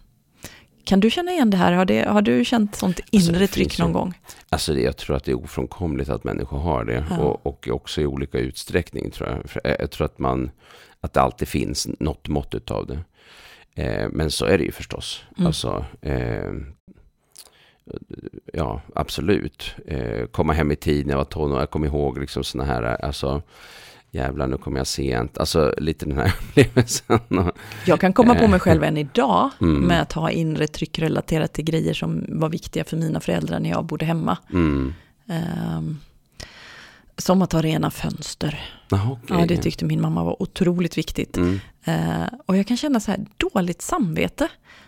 kan 0.83 0.99
du 0.99 1.09
känna 1.09 1.31
igen 1.31 1.49
det 1.49 1.57
här? 1.57 1.71
Har, 1.73 1.85
det, 1.85 2.07
har 2.07 2.21
du 2.21 2.45
känt 2.45 2.75
sånt 2.75 2.99
alltså, 2.99 3.31
inre 3.31 3.41
alltså, 3.41 3.53
tryck 3.53 3.79
någon 3.79 3.87
ju, 3.87 3.93
gång? 3.93 4.13
Alltså 4.49 4.73
jag 4.73 4.97
tror 4.97 5.15
att 5.15 5.23
det 5.23 5.31
är 5.31 5.43
ofrånkomligt 5.43 6.09
att 6.09 6.23
människor 6.23 6.59
har 6.59 6.85
det. 6.85 7.05
Ja. 7.09 7.17
Och, 7.17 7.45
och, 7.45 7.67
också 7.71 8.01
i 8.01 8.05
olika 8.05 8.37
utsträckning 8.37 9.11
tror 9.11 9.29
jag. 9.29 9.49
För 9.49 9.61
jag 9.79 9.91
tror 9.91 10.05
att, 10.05 10.19
man, 10.19 10.51
att 11.01 11.13
det 11.13 11.21
alltid 11.21 11.47
finns 11.47 11.87
något 11.99 12.27
mått 12.27 12.71
av 12.71 12.87
det. 12.87 12.99
Eh, 13.77 14.07
men 14.11 14.31
så 14.31 14.45
är 14.45 14.57
det 14.57 14.63
ju 14.63 14.71
förstås. 14.71 15.23
Mm. 15.37 15.47
Alltså, 15.47 15.85
eh, 16.01 16.51
ja, 18.53 18.81
absolut. 18.95 19.75
Eh, 19.87 20.25
komma 20.25 20.53
hem 20.53 20.71
i 20.71 20.75
tid 20.75 21.05
när 21.05 21.13
jag 21.13 21.17
var 21.17 21.25
tonåring. 21.25 21.59
Jag 21.59 21.69
kommer 21.69 21.87
ihåg 21.87 22.17
liksom 22.17 22.43
sådana 22.43 22.73
här, 22.73 22.83
alltså 22.83 23.41
jävlar 24.11 24.47
nu 24.47 24.57
kommer 24.57 24.77
jag 24.77 24.87
sent. 24.87 25.37
Alltså 25.37 25.73
lite 25.77 26.05
den 26.05 26.17
här 26.17 26.35
upplevelsen. 26.41 27.19
jag 27.85 27.99
kan 27.99 28.13
komma 28.13 28.35
på 28.35 28.47
mig 28.47 28.59
själv 28.59 28.83
än 28.83 28.97
idag 28.97 29.49
mm. 29.61 29.81
med 29.81 30.01
att 30.01 30.13
ha 30.13 30.31
inre 30.31 30.67
tryck 30.67 30.99
relaterat 30.99 31.53
till 31.53 31.65
grejer 31.65 31.93
som 31.93 32.25
var 32.29 32.49
viktiga 32.49 32.83
för 32.83 32.97
mina 32.97 33.19
föräldrar 33.19 33.59
när 33.59 33.69
jag 33.69 33.85
bodde 33.85 34.05
hemma. 34.05 34.37
Mm. 34.49 34.93
Um, 35.77 35.99
som 37.17 37.41
att 37.41 37.53
ha 37.53 37.61
rena 37.61 37.91
fönster. 37.91 38.59
Ah, 38.89 39.11
okay. 39.11 39.39
Ja, 39.39 39.45
det 39.45 39.57
tyckte 39.57 39.85
min 39.85 40.01
mamma 40.01 40.23
var 40.23 40.41
otroligt 40.41 40.97
viktigt. 40.97 41.37
Mm. 41.37 41.59
Uh, 41.87 42.27
och 42.45 42.57
jag 42.57 42.67
kan 42.67 42.77
känna 42.77 42.99
så 42.99 43.11
här 43.11 43.25
dåligt 43.37 43.81
samvete 43.81 44.47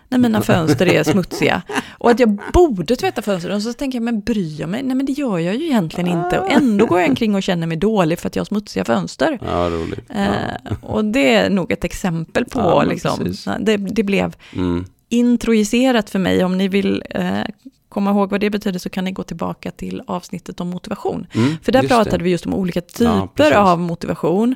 när 0.10 0.18
mina 0.18 0.42
fönster 0.42 0.88
är 0.88 1.04
smutsiga. 1.12 1.62
Och 1.90 2.12
att 2.12 2.20
jag 2.20 2.40
borde 2.54 2.96
tvätta 2.96 3.22
fönstren. 3.22 3.56
Och 3.56 3.62
så 3.62 3.74
tänker 3.74 3.96
jag, 3.96 4.04
men 4.04 4.20
bryr 4.22 4.60
jag 4.60 4.70
mig? 4.70 4.84
Nej, 4.84 4.96
men 4.96 5.06
det 5.06 5.12
gör 5.12 5.40
jag 5.40 5.56
ju 5.56 5.66
egentligen 5.66 6.08
inte. 6.08 6.40
Och 6.40 6.52
ändå 6.52 6.86
går 6.86 7.00
jag 7.00 7.10
omkring 7.10 7.36
och 7.36 7.44
känner 7.44 7.68
mig 7.68 7.78
dålig 7.78 8.20
för 8.20 8.28
att 8.28 8.36
jag 8.36 8.42
har 8.42 8.46
smutsiga 8.46 8.86
fönster. 8.86 9.40
Ja, 9.46 9.70
roligt. 9.70 10.06
Ja. 10.08 10.26
Uh, 10.26 10.84
och 10.84 11.06
det 11.06 11.34
är 11.34 11.50
nog 11.50 11.72
ett 11.72 11.84
exempel 11.84 12.46
på, 12.46 12.60
ja, 12.60 12.84
liksom, 12.84 13.34
det, 13.60 13.78
det, 13.78 14.04
blev 14.04 14.36
mm. 14.54 14.86
introjicerat 15.10 16.10
för 16.10 16.20
mig. 16.20 16.44
Om 16.44 16.58
ni 16.58 16.68
vill 16.68 17.04
uh, 17.18 17.44
komma 17.90 18.12
ihåg 18.12 18.30
vad 18.30 18.42
det 18.42 18.50
betyder 18.50 18.80
så 18.80 18.90
kan 18.90 19.06
ni 19.06 19.12
gå 19.12 19.24
tillbaka 19.24 19.72
till 19.72 20.02
avsnittet 20.08 20.60
om 20.60 20.70
motivation. 20.70 21.28
Mm, 21.34 21.58
För 21.64 21.72
där 21.72 21.88
pratade 21.88 22.18
det. 22.18 22.24
vi 22.24 22.30
just 22.30 22.46
om 22.46 22.54
olika 22.54 22.82
typer 22.82 23.52
ja, 23.52 23.58
av 23.58 23.80
motivation. 23.80 24.56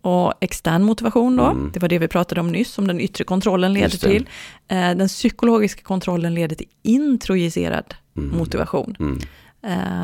Och 0.00 0.32
extern 0.40 0.82
motivation 0.82 1.36
då, 1.36 1.44
mm. 1.44 1.70
det 1.74 1.80
var 1.80 1.88
det 1.88 1.98
vi 1.98 2.08
pratade 2.08 2.40
om 2.40 2.52
nyss, 2.52 2.72
som 2.72 2.86
den 2.86 3.00
yttre 3.00 3.24
kontrollen 3.24 3.72
leder 3.72 3.98
till. 3.98 4.28
Eh, 4.68 4.76
den 4.76 5.08
psykologiska 5.08 5.82
kontrollen 5.82 6.34
leder 6.34 6.56
till 6.56 6.68
introjicerad 6.82 7.94
mm. 8.16 8.38
motivation. 8.38 8.96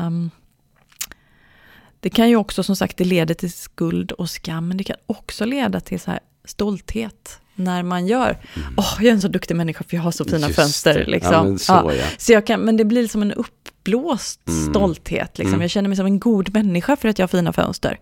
Um, 0.07 0.31
det 1.99 2.09
kan 2.09 2.29
ju 2.29 2.35
också, 2.35 2.63
som 2.63 2.75
sagt, 2.75 2.97
det 2.97 3.05
leder 3.05 3.33
till 3.33 3.53
skuld 3.53 4.11
och 4.11 4.29
skam, 4.29 4.67
men 4.67 4.77
det 4.77 4.83
kan 4.83 4.95
också 5.05 5.45
leda 5.45 5.79
till 5.79 5.99
så 5.99 6.11
här 6.11 6.19
stolthet 6.45 7.40
när 7.63 7.83
man 7.83 8.07
gör, 8.07 8.37
mm. 8.55 8.73
åh, 8.77 8.95
jag 8.97 9.07
är 9.07 9.11
en 9.11 9.21
så 9.21 9.27
duktig 9.27 9.55
människa 9.55 9.83
för 9.83 9.97
jag 9.97 10.03
har 10.03 10.11
så 10.11 10.25
fina 10.25 10.47
Just 10.47 10.55
fönster. 10.59 11.05
Liksom. 11.07 11.33
Ja, 11.33 11.43
men, 11.43 11.59
så, 11.59 11.73
ja. 11.73 11.93
Ja. 11.93 12.05
så 12.17 12.33
jag 12.33 12.47
kan, 12.47 12.61
men 12.61 12.77
det 12.77 12.85
blir 12.85 13.07
som 13.07 13.21
en 13.21 13.31
uppblåst 13.31 14.47
mm. 14.47 14.69
stolthet. 14.69 15.37
Liksom. 15.37 15.53
Mm. 15.53 15.61
Jag 15.61 15.71
känner 15.71 15.89
mig 15.89 15.95
som 15.95 16.05
en 16.05 16.19
god 16.19 16.53
människa 16.53 16.95
för 16.95 17.09
att 17.09 17.19
jag 17.19 17.23
har 17.23 17.27
fina 17.27 17.53
fönster. 17.53 17.99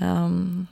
Um, 0.00 0.66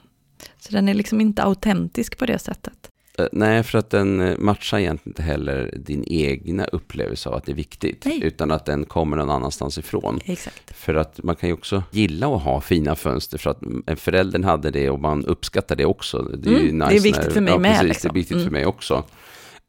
så 0.59 0.73
den 0.73 0.89
är 0.89 0.93
liksom 0.93 1.21
inte 1.21 1.43
autentisk 1.43 2.17
på 2.17 2.25
det 2.25 2.39
sättet. 2.39 2.89
Eh, 3.19 3.27
nej, 3.31 3.63
för 3.63 3.79
att 3.79 3.89
den 3.89 4.21
eh, 4.21 4.37
matchar 4.37 4.79
egentligen 4.79 5.09
inte 5.09 5.23
heller 5.23 5.73
din 5.77 6.03
egna 6.07 6.65
upplevelse 6.65 7.29
av 7.29 7.35
att 7.35 7.45
det 7.45 7.51
är 7.51 7.55
viktigt. 7.55 8.05
Nej. 8.05 8.23
Utan 8.23 8.51
att 8.51 8.65
den 8.65 8.85
kommer 8.85 9.17
någon 9.17 9.29
annanstans 9.29 9.77
ifrån. 9.77 10.19
Exakt. 10.25 10.75
För 10.75 10.95
att 10.95 11.23
man 11.23 11.35
kan 11.35 11.49
ju 11.49 11.53
också 11.53 11.83
gilla 11.91 12.35
att 12.35 12.41
ha 12.41 12.61
fina 12.61 12.95
fönster. 12.95 13.37
För 13.37 13.49
att 13.49 13.61
en 13.85 13.97
föräldern 13.97 14.43
hade 14.43 14.71
det 14.71 14.89
och 14.89 14.99
man 14.99 15.25
uppskattar 15.25 15.75
det 15.75 15.85
också. 15.85 16.21
Det 16.21 16.49
är 16.49 16.53
mm, 16.53 16.65
ju 16.65 16.71
nice. 16.71 16.89
Det 16.89 16.95
är 16.95 17.01
viktigt 17.01 17.25
när, 17.25 17.31
för 17.31 17.41
mig 17.41 17.53
ja, 17.53 17.59
med. 17.59 17.71
Precis, 17.71 17.87
liksom. 17.87 18.07
Det 18.07 18.13
är 18.13 18.19
viktigt 18.19 18.35
mm. 18.35 18.45
för 18.45 18.51
mig 18.51 18.65
också. 18.65 19.03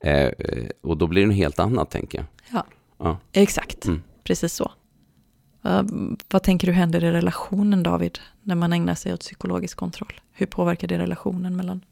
Eh, 0.04 0.30
och 0.82 0.96
då 0.96 1.06
blir 1.06 1.22
det 1.22 1.28
något 1.28 1.36
helt 1.36 1.58
annat, 1.58 1.90
tänker 1.90 2.18
jag. 2.18 2.26
Ja, 2.52 2.66
ja. 2.98 3.18
exakt. 3.32 3.84
Mm. 3.84 4.02
Precis 4.24 4.54
så. 4.54 4.72
Uh, 5.66 5.82
vad 6.30 6.42
tänker 6.42 6.66
du 6.66 6.72
händer 6.72 7.04
i 7.04 7.10
relationen, 7.10 7.82
David, 7.82 8.18
när 8.42 8.54
man 8.54 8.72
ägnar 8.72 8.94
sig 8.94 9.12
åt 9.12 9.20
psykologisk 9.20 9.76
kontroll? 9.76 10.20
Hur 10.32 10.46
påverkar 10.46 10.88
det 10.88 10.98
relationen 10.98 11.56
mellan 11.56 11.84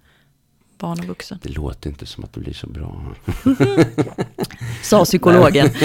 barn 0.78 0.98
och 1.00 1.04
vuxen. 1.04 1.38
Det 1.42 1.48
låter 1.48 1.90
inte 1.90 2.06
som 2.06 2.24
att 2.24 2.32
det 2.32 2.40
blir 2.40 2.52
så 2.52 2.66
bra. 2.66 3.14
Sa 4.82 5.04
psykologen. 5.04 5.68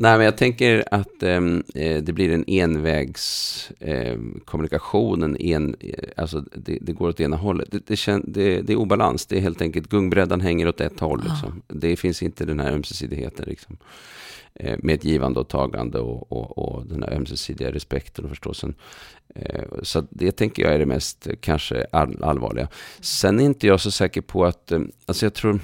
Nej, 0.00 0.16
men 0.16 0.20
jag 0.20 0.36
tänker 0.36 0.84
att 0.90 1.22
ehm, 1.22 1.62
eh, 1.74 2.02
det 2.02 2.12
blir 2.12 2.32
en 2.32 2.44
envägs 2.46 3.70
eh, 3.80 4.18
kommunikation. 4.44 5.22
En 5.22 5.36
en, 5.36 5.76
alltså 6.16 6.40
det, 6.40 6.78
det, 6.80 6.92
går 6.92 7.08
åt 7.08 7.20
ena 7.20 7.36
hållet. 7.36 7.68
Det, 7.70 7.86
det, 7.86 7.96
kän, 7.96 8.24
det, 8.26 8.60
det, 8.60 8.72
är 8.72 8.76
obalans. 8.76 9.26
Det 9.26 9.36
är 9.36 9.40
helt 9.40 9.62
enkelt 9.62 9.88
gungbrädan 9.88 10.40
hänger 10.40 10.68
åt 10.68 10.80
ett 10.80 11.00
håll. 11.00 11.24
Liksom. 11.30 11.62
Det 11.66 11.96
finns 11.96 12.22
inte 12.22 12.44
den 12.44 12.60
här 12.60 12.72
ömsesidigheten. 12.72 13.44
Liksom. 13.48 13.76
Eh, 14.60 14.78
med 14.78 14.94
ett 14.94 15.04
givande 15.04 15.40
och 15.40 15.48
tagande 15.48 15.98
och, 15.98 16.32
och, 16.32 16.58
och 16.58 16.86
den 16.86 17.02
här 17.02 17.12
ömsesidiga 17.12 17.72
respekten 17.72 18.24
och 18.24 18.30
förståelsen. 18.30 18.74
Eh, 19.34 19.64
så 19.82 20.06
det 20.10 20.32
tänker 20.32 20.62
jag 20.62 20.74
är 20.74 20.78
det 20.78 20.86
mest 20.86 21.26
eh, 21.26 21.34
kanske 21.40 21.86
all, 21.92 22.24
allvarliga. 22.24 22.68
Sen 23.00 23.40
är 23.40 23.44
inte 23.44 23.66
jag 23.66 23.80
så 23.80 23.90
säker 23.90 24.20
på 24.20 24.44
att, 24.44 24.72
eh, 24.72 24.80
alltså 25.06 25.26
jag 25.26 25.34
tror, 25.34 25.60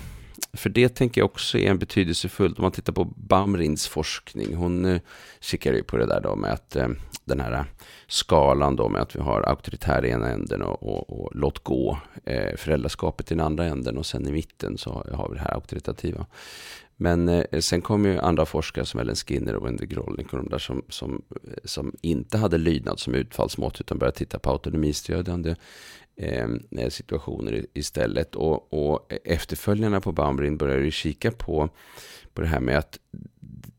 för 0.52 0.70
det 0.70 0.88
tänker 0.88 1.20
jag 1.20 1.26
också 1.26 1.58
är 1.58 1.70
en 1.70 1.78
betydelsefullt, 1.78 2.58
om 2.58 2.62
man 2.62 2.72
tittar 2.72 2.92
på 2.92 3.04
Bamrins 3.04 3.88
forskning, 3.88 4.54
hon 4.54 4.84
eh, 4.84 5.00
kikar 5.40 5.72
ju 5.72 5.82
på 5.82 5.96
det 5.96 6.06
där 6.06 6.20
då 6.20 6.36
med 6.36 6.52
att 6.52 6.76
eh, 6.76 6.88
den 7.24 7.40
här 7.40 7.64
skalan 8.06 8.76
då 8.76 8.88
med 8.88 9.02
att 9.02 9.16
vi 9.16 9.20
har 9.20 9.42
auktoritär 9.42 10.04
i 10.04 10.10
ena 10.10 10.28
änden 10.28 10.62
och, 10.62 10.82
och, 10.82 11.20
och 11.20 11.30
låt 11.34 11.64
gå 11.64 11.98
eh, 12.24 12.56
föräldraskapet 12.56 13.30
i 13.30 13.34
den 13.34 13.46
andra 13.46 13.64
änden 13.64 13.98
och 13.98 14.06
sen 14.06 14.28
i 14.28 14.32
mitten 14.32 14.78
så 14.78 15.06
har 15.12 15.28
vi 15.28 15.34
det 15.34 15.40
här 15.40 15.54
auktoritativa. 15.54 16.26
Men 16.96 17.28
eh, 17.28 17.60
sen 17.60 17.82
kom 17.82 18.04
ju 18.04 18.18
andra 18.18 18.46
forskare 18.46 18.84
som 18.84 19.00
Ellen 19.00 19.14
Skinner 19.14 19.54
och 19.54 19.66
Wendy 19.66 19.86
Grolnick 19.86 20.32
och 20.32 20.38
de 20.38 20.48
där 20.48 20.58
som, 20.58 20.82
som, 20.88 21.22
eh, 21.44 21.52
som 21.64 21.96
inte 22.00 22.38
hade 22.38 22.58
lydnad 22.58 23.00
som 23.00 23.14
utfallsmått 23.14 23.80
utan 23.80 23.98
började 23.98 24.18
titta 24.18 24.38
på 24.38 24.50
autonomistödjande 24.50 25.56
eh, 26.16 26.48
eh, 26.70 26.88
situationer 26.88 27.66
istället. 27.74 28.34
Och, 28.34 28.72
och 28.72 29.12
efterföljarna 29.24 30.00
på 30.00 30.12
Bambrin 30.12 30.56
började 30.56 30.84
ju 30.84 30.90
kika 30.90 31.30
på, 31.30 31.68
på 32.34 32.40
det 32.40 32.48
här 32.48 32.60
med 32.60 32.78
att 32.78 32.98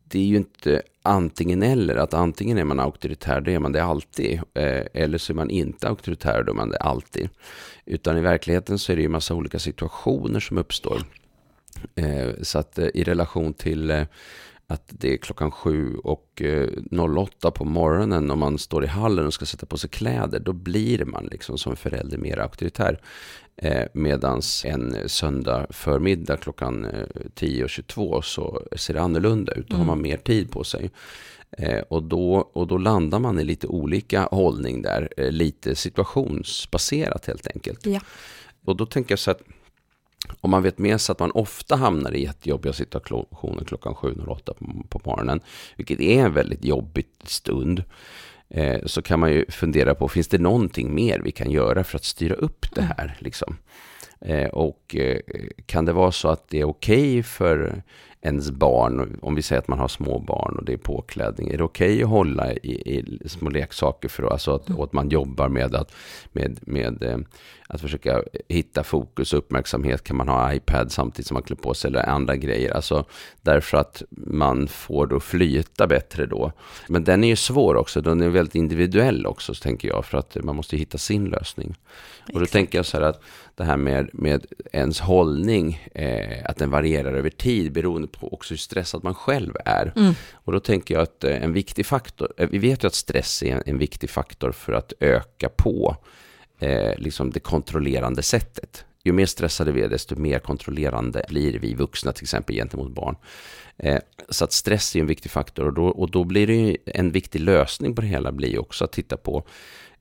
det 0.08 0.20
är 0.20 0.26
ju 0.26 0.38
inte 0.38 0.82
antingen 1.02 1.64
eller, 1.64 1.96
att 1.96 2.14
antingen 2.14 2.58
är 2.58 2.64
man 2.64 2.80
auktoritär, 2.80 3.42
då 3.42 3.52
är 3.52 3.60
man 3.60 3.72
det 3.72 3.84
alltid. 3.84 4.42
Eh, 4.54 4.86
eller 4.94 5.18
så 5.18 5.34
är 5.34 5.36
man 5.36 5.50
inte 5.50 5.88
auktoritär, 5.88 6.44
då 6.44 6.52
är 6.52 6.56
man 6.56 6.70
det 6.70 6.78
alltid. 6.78 7.30
Utan 7.86 8.18
i 8.18 8.22
verkligheten 8.22 8.80
så 8.80 8.92
är 8.92 8.96
det 8.96 9.02
ju 9.02 9.10
massa 9.10 9.34
olika 9.36 9.60
situationer 9.60 10.40
som 10.40 10.58
uppstår. 10.58 11.02
Eh, 11.96 12.30
så 12.42 12.60
att 12.60 12.80
eh, 12.80 12.88
i 12.94 13.04
relation 13.04 13.54
till 13.54 13.92
eh, 13.92 14.04
att 14.68 14.84
det 14.88 15.14
är 15.14 15.18
klockan 15.18 15.52
7 15.52 15.96
och 15.96 16.42
08 17.18 17.52
på 17.52 17.66
morgonen 17.66 18.32
och 18.32 18.38
man 18.38 18.58
står 18.58 18.84
i 18.84 18.88
hallen 18.88 19.26
och 19.26 19.34
ska 19.34 19.46
sätta 19.46 19.66
på 19.66 19.78
sig 19.78 19.90
kläder, 19.90 20.40
då 20.40 20.54
blir 20.54 21.06
man 21.06 21.26
liksom 21.32 21.58
som 21.58 21.76
förälder 21.76 22.18
mer 22.18 22.38
auktoritär. 22.38 23.02
Medans 23.94 24.66
en 24.66 25.10
söndag 25.10 25.68
förmiddag 25.70 26.38
klockan 26.38 26.86
10.22 26.86 28.22
så 28.22 28.62
ser 28.76 28.94
det 28.94 29.02
annorlunda 29.02 29.54
ut. 29.54 29.68
Då 29.68 29.76
mm. 29.76 29.88
har 29.88 29.96
man 29.96 30.02
mer 30.02 30.18
tid 30.18 30.52
på 30.52 30.64
sig. 30.64 30.92
Och, 31.88 32.04
då, 32.04 32.36
och 32.54 32.68
då 32.68 32.78
landar 32.78 33.20
man 33.20 33.40
i 33.40 33.44
lite 33.44 33.68
olika 33.68 34.28
hållning 34.32 34.82
där, 34.82 35.14
lite 35.32 35.76
situationsbaserat 35.76 37.26
helt 37.26 37.48
enkelt. 37.48 37.86
Ja. 37.86 38.00
Och 38.66 38.76
då 38.76 38.86
tänker 38.86 39.12
jag 39.12 39.20
så 39.20 39.32
att 39.32 39.42
om 40.42 40.52
man 40.52 40.64
vet 40.64 40.78
med 40.78 41.02
sig 41.02 41.14
att 41.14 41.20
man 41.20 41.32
ofta 41.32 41.76
hamnar 41.76 42.16
i 42.16 42.24
jättejobbiga 42.24 42.74
situationer 42.74 43.64
klockan 43.66 43.94
7.08 43.94 44.54
på, 44.54 45.00
på 45.00 45.10
morgonen, 45.10 45.40
vilket 45.76 46.00
är 46.00 46.26
en 46.26 46.34
väldigt 46.34 46.66
jobbig 46.66 47.06
stund, 47.24 47.84
eh, 48.50 48.86
så 48.86 49.02
kan 49.02 49.20
man 49.20 49.32
ju 49.32 49.46
fundera 49.50 49.96
på, 49.96 50.08
finns 50.08 50.28
det 50.28 50.38
någonting 50.38 50.96
mer 50.96 51.20
vi 51.20 51.32
kan 51.32 51.52
göra 51.52 51.84
för 51.84 51.98
att 51.98 52.04
styra 52.04 52.36
upp 52.36 52.66
det 52.76 52.82
här? 52.82 53.18
Liksom? 53.20 53.58
Eh, 54.22 54.48
och 54.48 54.96
eh, 54.96 55.20
kan 55.66 55.86
det 55.86 55.94
vara 55.94 56.12
så 56.12 56.28
att 56.28 56.50
det 56.50 56.60
är 56.60 56.66
okej 56.66 57.20
okay 57.20 57.24
för 57.24 57.84
ens 58.22 58.52
barn, 58.52 59.20
om 59.22 59.36
vi 59.36 59.42
säger 59.42 59.62
att 59.62 59.68
man 59.68 59.80
har 59.80 59.88
små 59.88 60.20
barn 60.20 60.56
och 60.58 60.66
det 60.66 60.74
är 60.74 60.78
påklädning, 60.78 61.50
är 61.50 61.58
det 61.58 61.64
okej 61.64 61.94
okay 61.94 62.04
att 62.04 62.10
hålla 62.10 62.54
i, 62.54 62.72
i, 62.96 63.30
små 63.30 63.50
leksaker 63.50 64.10
för 64.10 64.24
alltså 64.24 64.56
att, 64.56 64.70
mm. 64.70 64.82
att 64.82 64.94
man 64.94 65.10
jobbar 65.10 65.50
med 65.50 65.76
att, 65.76 65.96
med, 66.32 66.60
med, 66.62 67.26
att 67.68 67.82
försöka 67.82 68.24
hitta 68.50 68.84
fokus 68.84 69.34
och 69.34 69.40
uppmärksamhet? 69.40 70.04
Kan 70.04 70.18
man 70.18 70.28
ha 70.28 70.54
iPad 70.54 70.92
samtidigt 70.92 71.28
som 71.28 71.36
man 71.36 71.44
klär 71.44 71.56
på 71.56 71.74
sig 71.74 71.90
eller 71.90 72.10
andra 72.10 72.36
grejer? 72.36 72.72
Alltså 72.72 73.06
därför 73.42 73.78
att 73.78 74.04
man 74.10 74.68
får 74.68 75.08
då 75.08 75.20
flyta 75.20 75.88
bättre 75.88 76.26
då. 76.26 76.52
Men 76.88 77.04
den 77.04 77.24
är 77.24 77.28
ju 77.28 77.36
svår 77.36 77.76
också, 77.76 78.02
den 78.02 78.22
är 78.22 78.30
väldigt 78.30 78.56
individuell 78.56 79.26
också 79.26 79.54
tänker 79.54 79.88
jag, 79.88 80.06
för 80.06 80.18
att 80.18 80.38
man 80.44 80.56
måste 80.56 80.78
hitta 80.78 80.98
sin 80.98 81.26
lösning. 81.26 81.76
Och 82.34 82.40
då 82.40 82.46
tänker 82.46 82.78
jag 82.78 82.86
så 82.86 82.98
här 82.98 83.04
att 83.04 83.22
det 83.56 83.64
här 83.64 83.78
med, 83.78 84.10
med 84.14 84.46
ens 84.72 85.00
hållning, 85.00 85.88
eh, 85.96 86.46
att 86.46 86.58
den 86.58 86.70
varierar 86.70 87.14
över 87.14 87.30
tid 87.30 87.72
beroende 87.72 88.08
på 88.08 88.34
också 88.34 88.54
hur 88.54 88.58
stressad 88.58 89.04
man 89.04 89.14
själv 89.14 89.54
är. 89.66 89.94
Mm. 89.96 90.14
Och 90.34 90.52
då 90.52 90.60
tänker 90.60 90.94
jag 90.94 91.04
att 91.04 91.24
eh, 91.24 91.44
en 91.44 91.54
viktig 91.54 91.86
faktor, 91.86 92.34
eh, 92.38 92.50
vi 92.52 92.58
vet 92.58 92.84
ju 92.84 92.88
att 92.88 92.94
stress 92.94 93.44
är 93.44 93.56
en, 93.56 93.64
en 93.66 93.78
viktig 93.78 94.10
faktor 94.10 94.52
för 94.52 94.74
att 94.74 94.94
öka 95.00 95.50
på 95.50 95.98
eh, 96.60 96.98
liksom 96.98 97.32
det 97.32 97.40
kontrollerande 97.40 98.24
sättet. 98.24 98.86
Ju 99.04 99.12
mer 99.12 99.26
stressade 99.26 99.72
vi 99.72 99.82
är, 99.82 99.90
desto 99.90 100.16
mer 100.16 100.40
kontrollerande 100.40 101.26
blir 101.30 101.60
vi 101.60 101.74
vuxna 101.74 102.12
till 102.12 102.24
exempel 102.24 102.56
gentemot 102.56 102.92
barn. 102.92 103.16
Eh, 103.78 104.00
så 104.30 104.44
att 104.44 104.54
stress 104.54 104.96
är 104.96 105.00
en 105.00 105.08
viktig 105.08 105.32
faktor 105.32 105.66
och 105.66 105.74
då, 105.74 105.86
och 105.86 106.12
då 106.12 106.24
blir 106.24 106.48
det 106.48 106.56
ju 106.56 106.78
en 106.86 107.12
viktig 107.12 107.40
lösning 107.40 107.96
på 107.96 108.02
det 108.02 108.08
hela 108.08 108.32
blir 108.32 108.60
också 108.60 108.84
att 108.84 108.92
titta 108.92 109.18
på 109.18 109.46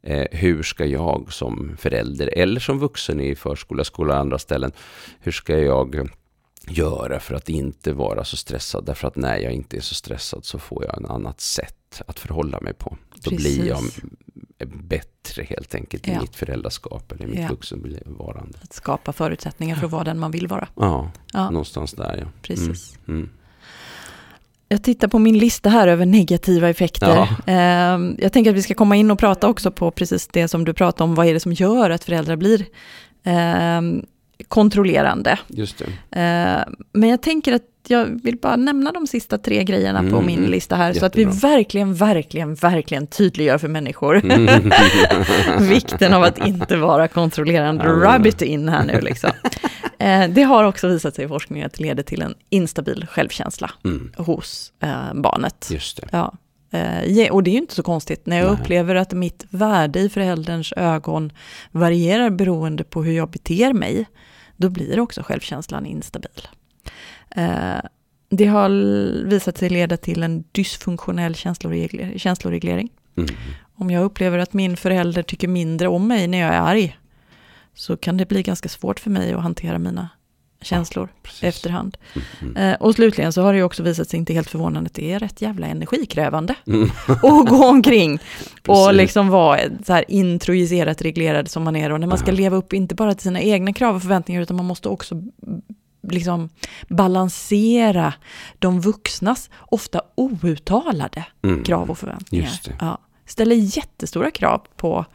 Eh, 0.07 0.27
hur 0.31 0.62
ska 0.62 0.85
jag 0.85 1.33
som 1.33 1.77
förälder 1.79 2.27
eller 2.27 2.61
som 2.61 2.79
vuxen 2.79 3.21
i 3.21 3.35
förskola, 3.35 3.85
skola 3.85 4.14
och 4.14 4.21
andra 4.21 4.38
ställen, 4.38 4.73
hur 5.21 5.33
ska 5.33 5.59
jag 5.59 6.11
göra 6.69 7.21
för 7.21 7.35
att 7.35 7.49
inte 7.49 7.93
vara 7.93 8.25
så 8.25 8.37
stressad? 8.37 8.85
Därför 8.85 9.09
att 9.09 9.17
när 9.17 9.38
jag 9.38 9.53
inte 9.53 9.77
är 9.77 9.81
så 9.81 9.95
stressad 9.95 10.45
så 10.45 10.59
får 10.59 10.85
jag 10.85 10.99
en 10.99 11.07
annat 11.07 11.40
sätt 11.40 11.77
att 12.07 12.19
förhålla 12.19 12.61
mig 12.61 12.75
på. 12.75 12.97
Då 13.15 13.31
Precis. 13.31 13.57
blir 13.57 13.69
jag 13.69 13.83
bättre 14.69 15.43
helt 15.43 15.75
enkelt 15.75 16.09
i 16.09 16.13
ja. 16.13 16.21
mitt 16.21 16.37
föräldraskap 16.37 17.13
eller 17.13 17.25
i 17.25 17.27
mitt 17.27 17.41
ja. 17.41 17.49
vuxenvarande. 17.49 18.59
Att 18.63 18.73
skapa 18.73 19.13
förutsättningar 19.13 19.77
för 19.77 19.87
att 19.87 19.93
vara 19.93 20.05
den 20.05 20.19
man 20.19 20.31
vill 20.31 20.47
vara. 20.47 20.69
Ja, 20.77 21.11
ja. 21.33 21.51
någonstans 21.51 21.93
där 21.93 22.19
ja. 22.21 22.27
Precis. 22.43 22.99
Mm. 23.07 23.21
Mm. 23.21 23.31
Jag 24.69 24.83
tittar 24.83 25.09
på 25.09 25.19
min 25.19 25.39
lista 25.39 25.69
här 25.69 25.89
över 25.89 26.07
negativa 26.07 26.69
effekter. 26.69 27.09
Ja. 27.09 27.53
Ehm, 27.53 28.17
jag 28.19 28.33
tänker 28.33 28.51
att 28.51 28.57
vi 28.57 28.63
ska 28.63 28.75
komma 28.75 28.97
in 28.97 29.11
och 29.11 29.19
prata 29.19 29.49
också 29.49 29.71
på 29.71 29.91
precis 29.91 30.29
det 30.29 30.49
som 30.49 30.65
du 30.65 30.75
pratade 30.75 31.05
om. 31.05 31.15
Vad 31.15 31.27
är 31.27 31.35
det 31.35 31.41
som 31.41 31.53
gör 31.53 31.91
att 31.91 32.05
föräldrar 32.05 32.37
blir 32.37 32.67
ehm, 33.25 34.05
kontrollerande? 34.49 35.39
Just 35.49 35.79
det. 35.79 36.19
Ehm, 36.21 36.75
men 36.93 37.11
jag 37.11 37.23
tänker 37.23 37.53
att 37.53 37.63
jag 37.90 38.23
vill 38.23 38.37
bara 38.37 38.57
nämna 38.57 38.92
de 38.92 39.07
sista 39.07 39.38
tre 39.38 39.64
grejerna 39.64 39.99
mm, 39.99 40.12
på 40.12 40.20
min 40.20 40.44
lista 40.44 40.77
här. 40.77 40.87
Jättebra. 40.87 41.01
Så 41.01 41.07
att 41.07 41.16
vi 41.16 41.25
verkligen, 41.25 41.94
verkligen, 41.94 42.55
verkligen 42.55 43.07
tydliggör 43.07 43.59
för 43.59 43.68
människor 43.68 44.25
mm. 44.25 44.73
vikten 45.68 46.14
av 46.14 46.23
att 46.23 46.47
inte 46.47 46.77
vara 46.77 47.09
kontrollerande. 47.09 47.85
Rabbit 47.85 48.42
in 48.42 48.68
här 48.68 48.85
nu 48.85 49.01
liksom. 49.01 49.31
Eh, 49.99 50.29
det 50.29 50.42
har 50.42 50.64
också 50.64 50.88
visat 50.88 51.14
sig 51.14 51.25
i 51.25 51.29
forskningen 51.29 51.66
att 51.66 51.73
det 51.73 51.83
leder 51.83 52.03
till 52.03 52.23
en 52.23 52.35
instabil 52.51 53.07
självkänsla 53.11 53.70
mm. 53.85 54.12
hos 54.16 54.73
eh, 54.83 55.14
barnet. 55.14 55.68
Just 55.73 55.97
det. 55.97 56.09
Ja. 56.11 56.35
Eh, 56.70 57.33
och 57.33 57.42
det 57.42 57.51
är 57.51 57.53
ju 57.53 57.59
inte 57.59 57.75
så 57.75 57.83
konstigt. 57.83 58.27
När 58.27 58.37
jag 58.37 58.47
Nej. 58.47 58.61
upplever 58.61 58.94
att 58.94 59.12
mitt 59.12 59.44
värde 59.51 60.01
i 60.01 60.09
förälderns 60.09 60.73
ögon 60.77 61.33
varierar 61.70 62.31
beroende 62.31 62.85
på 62.85 63.03
hur 63.03 63.12
jag 63.12 63.31
beter 63.31 63.73
mig, 63.73 64.07
då 64.57 64.68
blir 64.68 65.01
också 65.01 65.23
självkänslan 65.23 65.87
instabil. 65.87 66.49
Eh, 67.35 67.81
det 68.29 68.47
har 68.47 68.68
visat 69.25 69.59
sig 69.59 69.68
leda 69.68 69.97
till 69.97 70.23
en 70.23 70.44
dysfunktionell 70.53 71.35
känsloreglering. 72.16 72.90
Mm. 73.16 73.31
Om 73.77 73.90
jag 73.90 74.05
upplever 74.05 74.38
att 74.38 74.53
min 74.53 74.77
förälder 74.77 75.23
tycker 75.23 75.49
mindre 75.49 75.88
om 75.88 76.09
mig 76.09 76.27
när 76.27 76.38
jag 76.38 76.55
är 76.55 76.61
arg, 76.61 76.99
så 77.75 77.97
kan 77.97 78.16
det 78.16 78.29
bli 78.29 78.42
ganska 78.42 78.68
svårt 78.68 79.01
för 79.01 79.11
mig 79.11 79.33
att 79.33 79.42
hantera 79.42 79.79
mina 79.79 80.09
känslor 80.64 81.09
ja, 81.40 81.49
efterhand. 81.49 81.97
Mm, 82.14 82.27
mm. 82.40 82.73
Eh, 82.73 82.81
och 82.81 82.94
slutligen 82.94 83.33
så 83.33 83.42
har 83.42 83.55
det 83.55 83.62
också 83.62 83.83
visat 83.83 84.09
sig, 84.09 84.18
inte 84.18 84.33
helt 84.33 84.51
förvånande, 84.51 84.88
att 84.88 84.94
det 84.94 85.12
är 85.12 85.18
rätt 85.18 85.42
jävla 85.42 85.66
energikrävande 85.66 86.55
mm. 86.66 86.90
att 87.09 87.49
gå 87.49 87.64
omkring 87.68 88.18
och 88.66 88.94
liksom 88.94 89.29
vara 89.29 89.61
så 89.87 89.92
här 89.92 90.05
introjicerat 90.09 91.03
reglerad 91.03 91.49
som 91.49 91.62
man 91.62 91.77
är. 91.77 91.92
Och 91.92 92.01
när 92.01 92.07
man 92.07 92.18
ska 92.18 92.33
leva 92.33 92.57
upp 92.57 92.73
inte 92.73 92.94
bara 92.94 93.14
till 93.14 93.23
sina 93.23 93.40
egna 93.40 93.73
krav 93.73 93.97
och 93.97 94.03
förväntningar, 94.03 94.42
utan 94.42 94.57
man 94.57 94.66
måste 94.66 94.88
också 94.88 95.23
liksom 96.11 96.49
balansera 96.88 98.14
de 98.59 98.81
vuxnas, 98.81 99.51
ofta 99.61 100.01
outtalade 100.14 101.25
mm. 101.43 101.64
krav 101.64 101.90
och 101.90 101.99
förväntningar. 101.99 102.61
Ja. 102.81 102.99
Ställer 103.27 103.57
jättestora 103.57 104.31
krav 104.31 104.67
på 104.77 105.07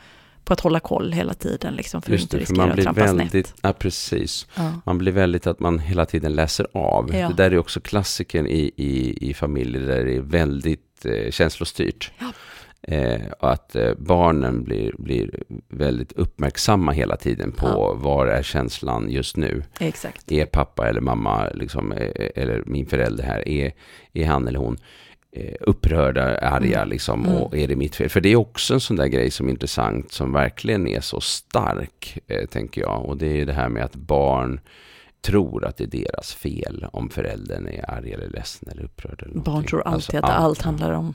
på 0.50 0.54
att 0.54 0.60
hålla 0.60 0.80
koll 0.80 1.12
hela 1.12 1.34
tiden, 1.34 1.74
liksom, 1.74 2.02
för 2.02 2.12
Just 2.12 2.24
att 2.24 2.34
inte 2.34 2.38
riskera 2.38 2.58
man 2.58 2.76
blir 2.76 2.88
att 2.88 2.96
trampa 2.96 3.14
väldigt, 3.14 3.48
snett. 3.48 3.56
Ja, 3.62 3.74
precis. 3.74 4.48
Ja. 4.56 4.72
Man 4.86 4.98
blir 4.98 5.12
väldigt 5.12 5.48
att 5.48 5.60
man 5.60 5.80
hela 5.80 6.06
tiden 6.06 6.36
läser 6.36 6.68
av. 6.74 7.16
Ja. 7.16 7.28
Det 7.28 7.34
där 7.34 7.52
är 7.52 7.58
också 7.58 7.80
klassiken 7.82 8.48
i, 8.48 8.72
i, 8.76 9.18
i 9.30 9.34
familjer 9.34 9.82
där 9.82 10.06
det 10.06 10.16
är 10.16 10.22
väldigt 10.22 11.06
eh, 11.06 11.32
känslostyrt. 11.32 12.12
Ja. 12.20 12.32
Eh, 12.92 13.22
och 13.40 13.52
att 13.52 13.76
eh, 13.76 13.94
barnen 13.98 14.64
blir, 14.64 14.94
blir 14.98 15.44
väldigt 15.68 16.12
uppmärksamma 16.12 16.92
hela 16.92 17.18
tiden 17.18 17.52
på 17.52 17.68
ja. 17.68 17.94
var 17.94 18.28
är 18.28 18.44
känslan 18.44 19.10
just 19.10 19.38
nu. 19.38 19.64
Exakt. 19.80 20.32
Är 20.32 20.46
pappa 20.46 20.90
eller 20.90 21.02
mamma, 21.02 21.50
liksom, 21.54 21.92
eh, 21.92 22.30
eller 22.36 22.64
min 22.66 22.86
förälder 22.86 23.24
här, 23.24 23.48
är, 23.48 23.72
är 24.14 24.26
han 24.26 24.48
eller 24.48 24.60
hon 24.60 24.78
Eh, 25.32 25.56
upprörda, 25.60 26.38
arga 26.38 26.78
mm. 26.78 26.90
liksom. 26.90 27.26
Mm. 27.26 27.38
Och 27.38 27.58
är 27.58 27.68
det 27.68 27.76
mitt 27.76 27.96
fel? 27.96 28.10
För 28.10 28.22
det 28.22 28.30
är 28.30 28.36
också 28.36 28.74
en 28.74 28.80
sån 28.80 28.96
där 28.96 29.08
grej 29.08 29.32
som 29.32 29.48
är 29.48 29.52
intressant, 29.52 30.12
som 30.12 30.34
verkligen 30.34 30.88
är 30.88 31.02
så 31.02 31.22
stark, 31.22 32.18
eh, 32.28 32.46
tänker 32.46 32.82
jag. 32.82 33.06
Och 33.06 33.18
det 33.18 33.42
är 33.42 33.46
det 33.46 33.54
här 33.54 33.70
med 33.70 33.84
att 33.84 33.96
barn 33.96 34.60
tror 35.22 35.66
att 35.66 35.78
det 35.78 35.84
är 35.84 35.88
deras 35.88 36.34
fel 36.34 36.86
om 36.92 37.10
föräldern 37.10 37.68
är 37.68 37.92
arg 37.92 38.14
eller 38.14 38.30
ledsen 38.30 38.70
eller 38.72 38.84
upprörd. 38.84 39.24
Eller 39.24 39.40
barn 39.40 39.64
tror 39.64 39.82
alltid 39.82 40.16
alltså, 40.16 40.18
att 40.18 40.44
allt 40.44 40.62
handlar 40.62 40.92
om 40.92 41.14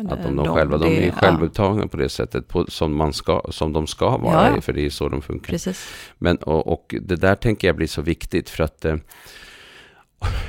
att 0.00 0.26
om 0.26 0.36
de, 0.36 0.44
de 0.44 0.54
själva, 0.54 0.78
de 0.78 1.06
är 1.06 1.10
självupptagna 1.10 1.82
ja. 1.82 1.88
på 1.88 1.96
det 1.96 2.08
sättet 2.08 2.48
på, 2.48 2.66
som, 2.68 2.96
man 2.96 3.12
ska, 3.12 3.42
som 3.50 3.72
de 3.72 3.86
ska 3.86 4.16
vara, 4.16 4.54
ja. 4.54 4.60
för 4.60 4.72
det 4.72 4.86
är 4.86 4.90
så 4.90 5.08
de 5.08 5.22
funkar. 5.22 5.52
Precis. 5.52 5.88
Men, 6.18 6.36
och, 6.36 6.72
och, 6.72 6.94
det 7.00 7.16
där 7.16 7.34
tänker 7.34 7.68
jag 7.68 7.76
blir 7.76 7.86
så 7.86 8.02
viktigt 8.02 8.50
för 8.50 8.64
att 8.64 8.84
eh, 8.84 8.96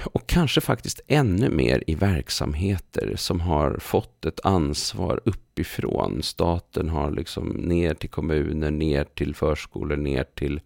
och 0.03 0.27
kanske 0.27 0.61
faktiskt 0.61 1.01
ännu 1.07 1.49
mer 1.49 1.83
i 1.87 1.95
verksamheter 1.95 3.13
som 3.15 3.39
har 3.39 3.77
fått 3.79 4.25
ett 4.25 4.39
ansvar 4.43 5.21
uppifrån. 5.25 6.23
Staten 6.23 6.89
har 6.89 7.11
liksom 7.11 7.47
ner 7.47 7.93
till 7.93 8.09
kommuner, 8.09 8.71
ner 8.71 9.03
till 9.03 9.35
förskolor, 9.35 9.95
ner 9.95 10.23
till 10.23 10.61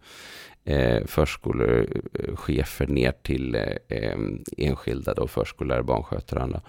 eh, 0.64 1.06
förskolechefer, 1.06 2.86
ner 2.86 3.12
till 3.22 3.54
eh, 3.88 4.18
enskilda 4.56 5.14
då, 5.14 5.26
förskollärare, 5.26 5.82
barnskötare 5.82 6.38
och 6.38 6.44
andra. 6.44 6.60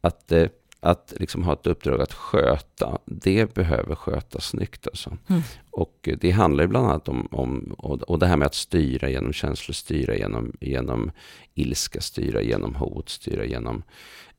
Att 0.00 0.32
eh, 0.32 0.46
att 0.80 1.12
liksom 1.16 1.42
ha 1.42 1.52
ett 1.52 1.66
uppdrag 1.66 2.00
att 2.00 2.12
sköta, 2.12 2.98
det 3.04 3.54
behöver 3.54 3.94
skötas 3.94 4.44
snyggt. 4.44 4.86
Alltså. 4.86 5.16
Mm. 5.28 5.42
Och 5.70 6.08
det 6.20 6.30
handlar 6.30 6.64
ju 6.64 6.68
bland 6.68 6.86
annat 6.86 7.08
om, 7.08 7.28
om 7.30 7.74
och, 7.78 8.18
det 8.18 8.26
här 8.26 8.36
med 8.36 8.46
att 8.46 8.54
styra 8.54 9.10
genom 9.10 9.32
känslor, 9.32 9.72
styra 9.74 10.16
genom, 10.16 10.52
genom 10.60 11.10
ilska, 11.54 12.00
styra 12.00 12.42
genom 12.42 12.74
hot, 12.74 13.08
styra 13.08 13.44
genom 13.44 13.82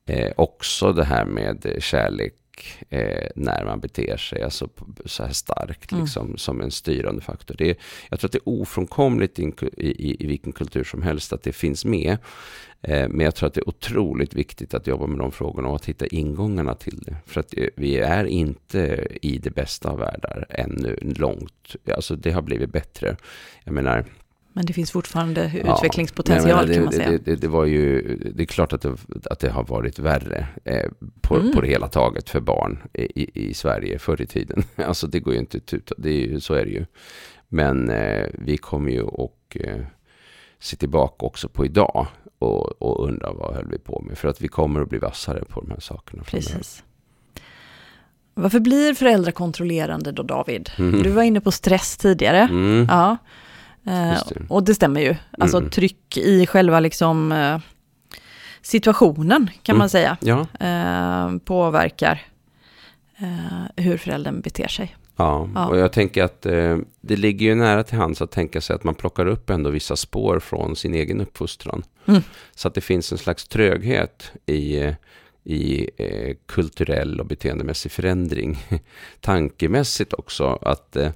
eh, 0.05 0.31
också 0.37 0.93
det 0.93 1.05
här 1.05 1.25
med 1.25 1.75
kärlek 1.79 2.33
eh, 2.89 3.27
när 3.35 3.65
man 3.65 3.79
beter 3.79 4.17
sig 4.17 4.43
alltså, 4.43 4.69
så 5.05 5.23
här 5.23 5.33
starkt 5.33 5.91
mm. 5.91 6.03
liksom, 6.03 6.37
som 6.37 6.61
en 6.61 6.71
styrande 6.71 7.21
faktor. 7.21 7.55
Det 7.57 7.69
är, 7.69 7.75
jag 8.09 8.19
tror 8.19 8.27
att 8.27 8.31
det 8.31 8.37
är 8.37 8.49
ofrånkomligt 8.49 9.39
i, 9.39 9.53
i, 9.77 10.23
i 10.23 10.27
vilken 10.27 10.51
kultur 10.51 10.83
som 10.83 11.01
helst 11.01 11.33
att 11.33 11.43
det 11.43 11.53
finns 11.53 11.85
med. 11.85 12.17
Eh, 12.81 13.09
men 13.09 13.19
jag 13.19 13.35
tror 13.35 13.47
att 13.47 13.53
det 13.53 13.61
är 13.61 13.69
otroligt 13.69 14.33
viktigt 14.33 14.73
att 14.73 14.87
jobba 14.87 15.07
med 15.07 15.19
de 15.19 15.31
frågorna 15.31 15.67
och 15.67 15.75
att 15.75 15.85
hitta 15.85 16.07
ingångarna 16.07 16.75
till 16.75 16.99
det. 17.05 17.15
För 17.25 17.39
att 17.39 17.57
eh, 17.57 17.67
vi 17.75 17.97
är 17.97 18.25
inte 18.25 19.07
i 19.21 19.37
det 19.37 19.51
bästa 19.51 19.89
av 19.89 19.99
världar 19.99 20.45
ännu 20.49 20.97
långt. 21.01 21.75
Alltså 21.95 22.15
det 22.15 22.31
har 22.31 22.41
blivit 22.41 22.71
bättre. 22.71 23.17
Jag 23.63 23.73
menar, 23.73 24.05
men 24.53 24.65
det 24.65 24.73
finns 24.73 24.91
fortfarande 24.91 25.51
ja, 25.65 25.75
utvecklingspotential 25.75 26.67
det, 26.67 26.73
kan 26.73 26.83
man 26.83 26.93
säga. 26.93 27.11
Det, 27.11 27.17
det, 27.17 27.35
det, 27.35 27.47
var 27.47 27.65
ju, 27.65 28.01
det 28.35 28.43
är 28.43 28.45
klart 28.45 28.73
att 28.73 28.81
det, 28.81 28.95
att 29.25 29.39
det 29.39 29.49
har 29.49 29.63
varit 29.63 29.99
värre 29.99 30.47
eh, 30.63 30.91
på, 31.21 31.35
mm. 31.35 31.51
på 31.51 31.61
det 31.61 31.67
hela 31.67 31.87
taget 31.87 32.29
för 32.29 32.39
barn 32.39 32.79
i, 32.93 33.49
i 33.49 33.53
Sverige 33.53 33.99
förr 33.99 34.21
i 34.21 34.25
tiden. 34.25 34.63
Alltså 34.75 35.07
det 35.07 35.19
går 35.19 35.33
ju 35.33 35.39
inte 35.39 35.57
ut, 35.57 35.91
det 35.97 36.09
är 36.09 36.27
ju, 36.27 36.39
så 36.39 36.53
är 36.53 36.65
det 36.65 36.71
ju. 36.71 36.85
Men 37.47 37.89
eh, 37.89 38.25
vi 38.33 38.57
kommer 38.57 38.91
ju 38.91 39.01
och 39.01 39.57
eh, 39.59 39.81
se 40.59 40.77
tillbaka 40.77 41.25
också 41.25 41.49
på 41.49 41.65
idag 41.65 42.07
och, 42.39 42.81
och 42.81 43.07
undra 43.07 43.33
vad 43.33 43.55
höll 43.55 43.67
vi 43.67 43.77
på 43.77 44.03
med. 44.07 44.17
För 44.17 44.27
att 44.27 44.41
vi 44.41 44.47
kommer 44.47 44.81
att 44.81 44.89
bli 44.89 44.99
vassare 44.99 45.43
på 45.45 45.61
de 45.61 45.71
här 45.71 45.79
sakerna. 45.79 46.23
Precis. 46.23 46.83
Varför 48.33 48.59
blir 48.59 48.93
föräldrar 48.93 49.31
kontrollerande 49.31 50.11
då 50.11 50.23
David? 50.23 50.69
Mm. 50.77 51.03
Du 51.03 51.09
var 51.09 51.23
inne 51.23 51.41
på 51.41 51.51
stress 51.51 51.97
tidigare. 51.97 52.39
Mm. 52.39 52.87
Ja. 52.89 53.17
Eh, 53.87 54.21
och 54.49 54.63
det 54.63 54.75
stämmer 54.75 55.01
ju. 55.01 55.15
Alltså 55.39 55.57
mm. 55.57 55.69
tryck 55.69 56.17
i 56.17 56.45
själva 56.47 56.79
liksom 56.79 57.31
eh, 57.31 57.59
situationen 58.61 59.49
kan 59.63 59.73
Mm. 59.73 59.79
man 59.79 59.89
säga 59.89 60.17
Ja, 60.21 60.47
eh, 60.59 61.37
påverkar 61.45 62.21
hur 63.75 63.97
föräldern 63.97 64.41
beter 64.41 64.67
sig. 64.67 64.95
ja. 65.15 65.49
Ja. 65.55 65.67
och 65.67 65.77
jag 65.77 65.91
tänker 65.91 66.23
att 66.23 66.45
eh, 66.45 66.77
det 67.01 67.15
ligger 67.15 67.45
ju 67.45 67.55
nära 67.55 67.83
till 67.83 67.97
hands 67.97 68.21
att 68.21 68.31
tänka 68.31 68.61
sig 68.61 68.75
att 68.75 68.83
man 68.83 68.95
plockar 68.95 69.25
upp 69.25 69.49
ändå 69.49 69.69
vissa 69.69 69.95
spår 69.95 70.39
från 70.39 70.75
sin 70.75 70.93
egen 70.93 71.21
uppfostran. 71.21 71.83
Mm. 72.05 72.21
Så 72.55 72.67
att 72.67 72.73
det 72.73 72.81
finns 72.81 73.11
en 73.11 73.17
slags 73.17 73.47
tröghet 73.47 74.31
i, 74.45 74.93
i 75.43 75.89
eh, 75.97 76.35
kulturell 76.45 77.19
och 77.19 77.25
beteendemässig 77.25 77.91
förändring. 77.91 78.57
Tankemässigt 79.21 80.13
också, 80.13 80.59
att 80.61 80.95
eh, 80.95 81.11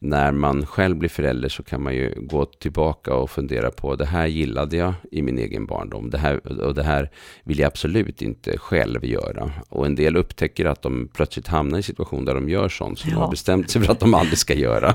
när 0.00 0.32
man 0.32 0.66
själv 0.66 0.96
blir 0.96 1.08
förälder 1.08 1.48
så 1.48 1.62
kan 1.62 1.82
man 1.82 1.94
ju 1.94 2.14
gå 2.16 2.44
tillbaka 2.44 3.14
och 3.14 3.30
fundera 3.30 3.70
på 3.70 3.96
det 3.96 4.06
här 4.06 4.26
gillade 4.26 4.76
jag 4.76 4.94
i 5.10 5.22
min 5.22 5.38
egen 5.38 5.66
barndom. 5.66 6.10
Det 6.10 6.18
här, 6.18 6.60
och 6.62 6.74
det 6.74 6.82
här 6.82 7.10
vill 7.44 7.58
jag 7.58 7.66
absolut 7.66 8.22
inte 8.22 8.58
själv 8.58 9.04
göra. 9.04 9.52
Och 9.68 9.86
en 9.86 9.94
del 9.94 10.16
upptäcker 10.16 10.64
att 10.64 10.82
de 10.82 11.08
plötsligt 11.14 11.46
hamnar 11.46 11.78
i 11.78 11.82
situation 11.82 12.24
där 12.24 12.34
de 12.34 12.48
gör 12.48 12.68
sånt 12.68 12.98
som 12.98 13.10
de 13.10 13.16
Ja. 13.16 13.22
har 13.22 13.30
bestämt 13.30 13.70
sig 13.70 13.82
för 13.82 13.92
att 13.92 14.00
de 14.00 14.14
aldrig 14.14 14.38
ska 14.38 14.54
göra. 14.54 14.94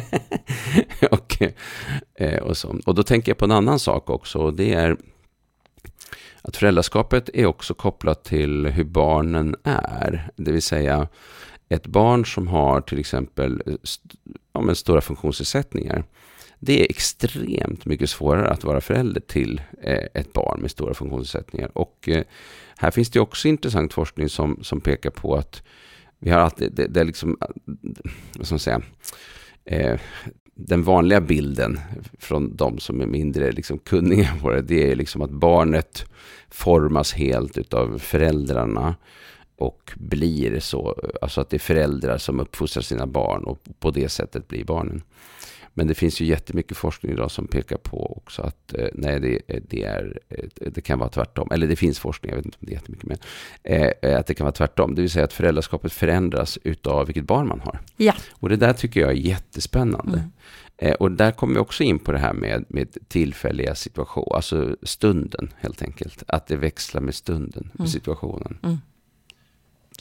och, 1.10 1.42
eh, 2.14 2.42
och, 2.42 2.56
så. 2.56 2.76
och 2.86 2.94
då 2.94 3.02
tänker 3.02 3.30
jag 3.30 3.38
på 3.38 3.44
en 3.44 3.50
annan 3.50 3.78
sak 3.78 4.10
också 4.10 4.38
och 4.38 4.54
det 4.54 4.72
är 4.72 4.96
att 6.42 6.56
föräldraskapet 6.56 7.30
är 7.34 7.46
också 7.46 7.74
kopplat 7.74 8.24
till 8.24 8.66
hur 8.66 8.84
barnen 8.84 9.56
är. 9.64 10.30
Det 10.36 10.52
vill 10.52 10.62
säga 10.62 11.08
ett 11.72 11.86
barn 11.86 12.26
som 12.26 12.48
har 12.48 12.80
till 12.80 12.98
exempel 12.98 13.62
eh, 13.66 13.74
ja, 14.52 14.60
men 14.60 14.76
stora 14.76 15.00
funktionsnedsättningar. 15.00 16.04
Det 16.58 16.80
är 16.80 16.86
extremt 16.90 17.84
mycket 17.84 18.10
svårare 18.10 18.50
att 18.50 18.64
vara 18.64 18.80
förälder 18.80 19.20
till 19.20 19.60
eh, 19.82 20.06
ett 20.14 20.32
barn 20.32 20.60
med 20.60 20.70
stora 20.70 20.94
funktionsnedsättningar. 20.94 21.70
Och 21.78 22.08
eh, 22.08 22.24
här 22.76 22.90
finns 22.90 23.10
det 23.10 23.20
också 23.20 23.48
intressant 23.48 23.92
forskning 23.92 24.28
som, 24.28 24.58
som 24.62 24.80
pekar 24.80 25.10
på 25.10 25.34
att 25.34 25.62
vi 26.18 26.30
har 26.30 26.38
alltid, 26.38 26.72
det, 26.72 26.86
det 26.86 27.00
är 27.00 27.04
liksom, 27.04 27.36
vad 28.36 28.46
ska 28.46 28.54
man 28.54 28.58
säga, 28.58 28.82
eh, 29.64 30.00
den 30.54 30.82
vanliga 30.82 31.20
bilden 31.20 31.80
från 32.18 32.56
de 32.56 32.78
som 32.78 33.00
är 33.00 33.06
mindre 33.06 33.52
liksom 33.52 33.78
kunniga 33.78 34.30
på 34.40 34.50
det, 34.50 34.62
det 34.62 34.90
är 34.90 34.96
liksom 34.96 35.22
att 35.22 35.30
barnet 35.30 36.04
formas 36.50 37.12
helt 37.12 37.58
utav 37.58 37.98
föräldrarna 37.98 38.94
och 39.62 39.92
blir 39.94 40.60
så, 40.60 40.96
alltså 41.22 41.40
att 41.40 41.50
det 41.50 41.56
är 41.56 41.58
föräldrar 41.58 42.18
som 42.18 42.40
uppfostrar 42.40 42.82
sina 42.82 43.06
barn 43.06 43.44
och 43.44 43.64
på 43.78 43.90
det 43.90 44.08
sättet 44.08 44.48
blir 44.48 44.64
barnen. 44.64 45.02
Men 45.74 45.86
det 45.86 45.94
finns 45.94 46.20
ju 46.20 46.24
jättemycket 46.24 46.76
forskning 46.76 47.12
idag 47.12 47.30
som 47.30 47.46
pekar 47.46 47.76
på 47.76 48.16
också 48.16 48.42
att 48.42 48.74
eh, 48.74 48.88
nej, 48.94 49.20
det, 49.20 49.60
det, 49.68 49.84
är, 49.84 50.20
eh, 50.28 50.44
det 50.70 50.80
kan 50.80 50.98
vara 50.98 51.08
tvärtom. 51.08 51.48
Eller 51.52 51.66
det 51.66 51.76
finns 51.76 51.98
forskning, 51.98 52.30
jag 52.30 52.36
vet 52.36 52.46
inte 52.46 52.58
om 52.60 52.66
det 52.66 52.72
är 52.72 52.74
jättemycket 52.74 53.08
mer. 53.08 53.18
Eh, 54.02 54.18
att 54.18 54.26
det 54.26 54.34
kan 54.34 54.44
vara 54.44 54.52
tvärtom, 54.52 54.94
det 54.94 55.02
vill 55.02 55.10
säga 55.10 55.24
att 55.24 55.32
föräldraskapet 55.32 55.92
förändras 55.92 56.58
utav 56.64 57.06
vilket 57.06 57.24
barn 57.24 57.48
man 57.48 57.60
har. 57.60 57.80
Ja. 57.96 58.14
Och 58.32 58.48
det 58.48 58.56
där 58.56 58.72
tycker 58.72 59.00
jag 59.00 59.10
är 59.10 59.14
jättespännande. 59.14 60.18
Mm. 60.18 60.30
Eh, 60.76 60.94
och 60.94 61.12
där 61.12 61.30
kommer 61.30 61.54
vi 61.54 61.60
också 61.60 61.82
in 61.82 61.98
på 61.98 62.12
det 62.12 62.18
här 62.18 62.32
med, 62.32 62.64
med 62.68 62.96
tillfälliga 63.08 63.74
situationer, 63.74 64.36
alltså 64.36 64.76
stunden 64.82 65.52
helt 65.60 65.82
enkelt. 65.82 66.22
Att 66.28 66.46
det 66.46 66.56
växlar 66.56 67.00
med 67.00 67.14
stunden, 67.14 67.64
med 67.72 67.80
Mm. 67.80 67.88
situationen. 67.88 68.80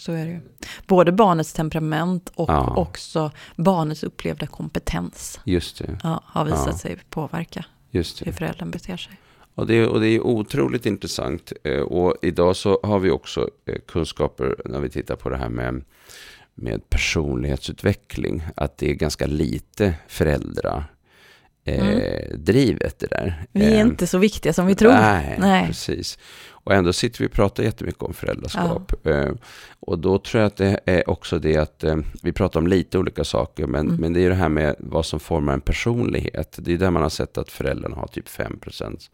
Så 0.02 0.12
är 0.12 0.26
det 0.26 0.32
ju. 0.32 0.40
Både 0.88 1.12
barnets 1.12 1.54
temperament 1.54 2.32
och 2.36 2.50
Ja. 2.50 2.76
också 2.76 3.32
barnets 3.56 4.04
upplevda 4.04 4.48
kompetens 4.48 5.40
Just 5.46 5.78
det, 5.78 6.00
ja, 6.04 6.24
har 6.26 6.46
visat 6.46 6.68
Ja. 6.68 6.78
sig 6.78 6.98
påverka 7.10 7.66
just 7.92 8.22
hur 8.22 8.26
det. 8.26 8.34
föräldern 8.34 8.72
beter 8.72 8.98
sig. 8.98 9.14
Och 9.56 9.68
det, 9.68 9.88
och 9.88 10.00
det 10.02 10.08
är 10.08 10.20
otroligt 10.22 10.86
intressant. 10.86 11.54
Eh, 11.64 11.80
Och 11.82 12.16
idag 12.22 12.56
så 12.56 12.80
har 12.84 13.00
vi 13.00 13.12
också 13.12 13.50
eh, 13.66 13.76
kunskaper 13.88 14.56
när 14.66 14.80
vi 14.80 14.90
tittar 14.90 15.16
på 15.16 15.30
det 15.30 15.38
här 15.38 15.50
med, 15.50 15.84
med 16.56 16.90
personlighetsutveckling. 16.90 18.44
Att 18.56 18.78
det 18.78 18.90
är 18.90 18.94
ganska 18.94 19.26
lite 19.28 19.94
föräldrar 20.08 20.84
eh, 21.66 22.36
drivet 22.38 23.00
det 23.00 23.08
där. 23.08 23.24
Mm. 23.24 23.38
Vi 23.52 23.66
är 23.66 23.72
Eh, 23.76 23.80
inte 23.82 24.08
så 24.08 24.18
viktiga 24.18 24.54
som 24.54 24.68
vi 24.68 24.76
tror. 24.76 24.92
Nej, 24.92 25.36
Nej. 25.40 25.68
precis. 25.68 26.20
Och 26.64 26.74
ändå 26.74 26.94
sitter 26.94 27.20
vi 27.20 27.28
och 27.28 27.32
pratar 27.32 27.64
jättemycket 27.64 28.02
om 28.04 28.14
föräldraskap. 28.14 29.08
Eh, 29.08 29.30
och 29.80 30.00
då 30.00 30.20
tror 30.20 30.42
jag 30.42 30.48
att 30.48 30.58
det 30.58 30.80
är 30.86 31.10
också 31.10 31.40
det 31.40 31.58
att 31.58 31.84
eh, 31.84 31.96
vi 32.24 32.32
pratar 32.32 32.60
om 32.60 32.68
lite 32.68 32.98
olika 32.98 33.24
saker, 33.24 33.68
men, 33.68 33.88
Mm. 33.88 34.02
men 34.02 34.14
det 34.14 34.20
är 34.20 34.22
ju 34.22 34.30
det 34.30 34.36
här 34.36 34.50
med 34.50 34.76
vad 34.80 35.06
som 35.06 35.20
formar 35.20 35.54
en 35.54 35.62
personlighet. 35.62 36.56
Det 36.62 36.74
är 36.74 36.78
där 36.78 36.92
man 36.92 37.02
har 37.02 37.10
sett 37.10 37.38
att 37.38 37.52
föräldrarna 37.52 37.96
har 37.96 38.08
typ 38.08 38.28
5% 38.28 39.10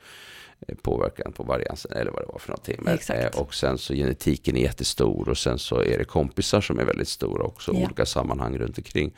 påverkan 0.81 1.31
på 1.33 1.43
variansen, 1.43 1.91
eller 1.91 2.12
vad 2.12 2.21
det 2.21 2.27
var 2.27 2.39
för 2.39 2.49
någonting. 2.49 2.75
Men, 2.79 2.93
Exakt. 2.93 3.36
och 3.36 3.53
sen 3.55 3.77
så 3.77 3.93
genetiken 3.93 4.57
är 4.57 4.62
jättestor 4.62 5.29
och 5.29 5.38
sen 5.38 5.60
så 5.60 5.81
är 5.83 5.97
det 5.97 6.03
kompisar 6.05 6.62
som 6.62 6.79
är 6.79 6.86
väldigt 6.86 7.07
stora 7.07 7.43
också, 7.43 7.71
Ja. 7.73 7.79
olika 7.86 8.05
sammanhang 8.05 8.57
runt 8.57 8.77
omkring. 8.77 9.12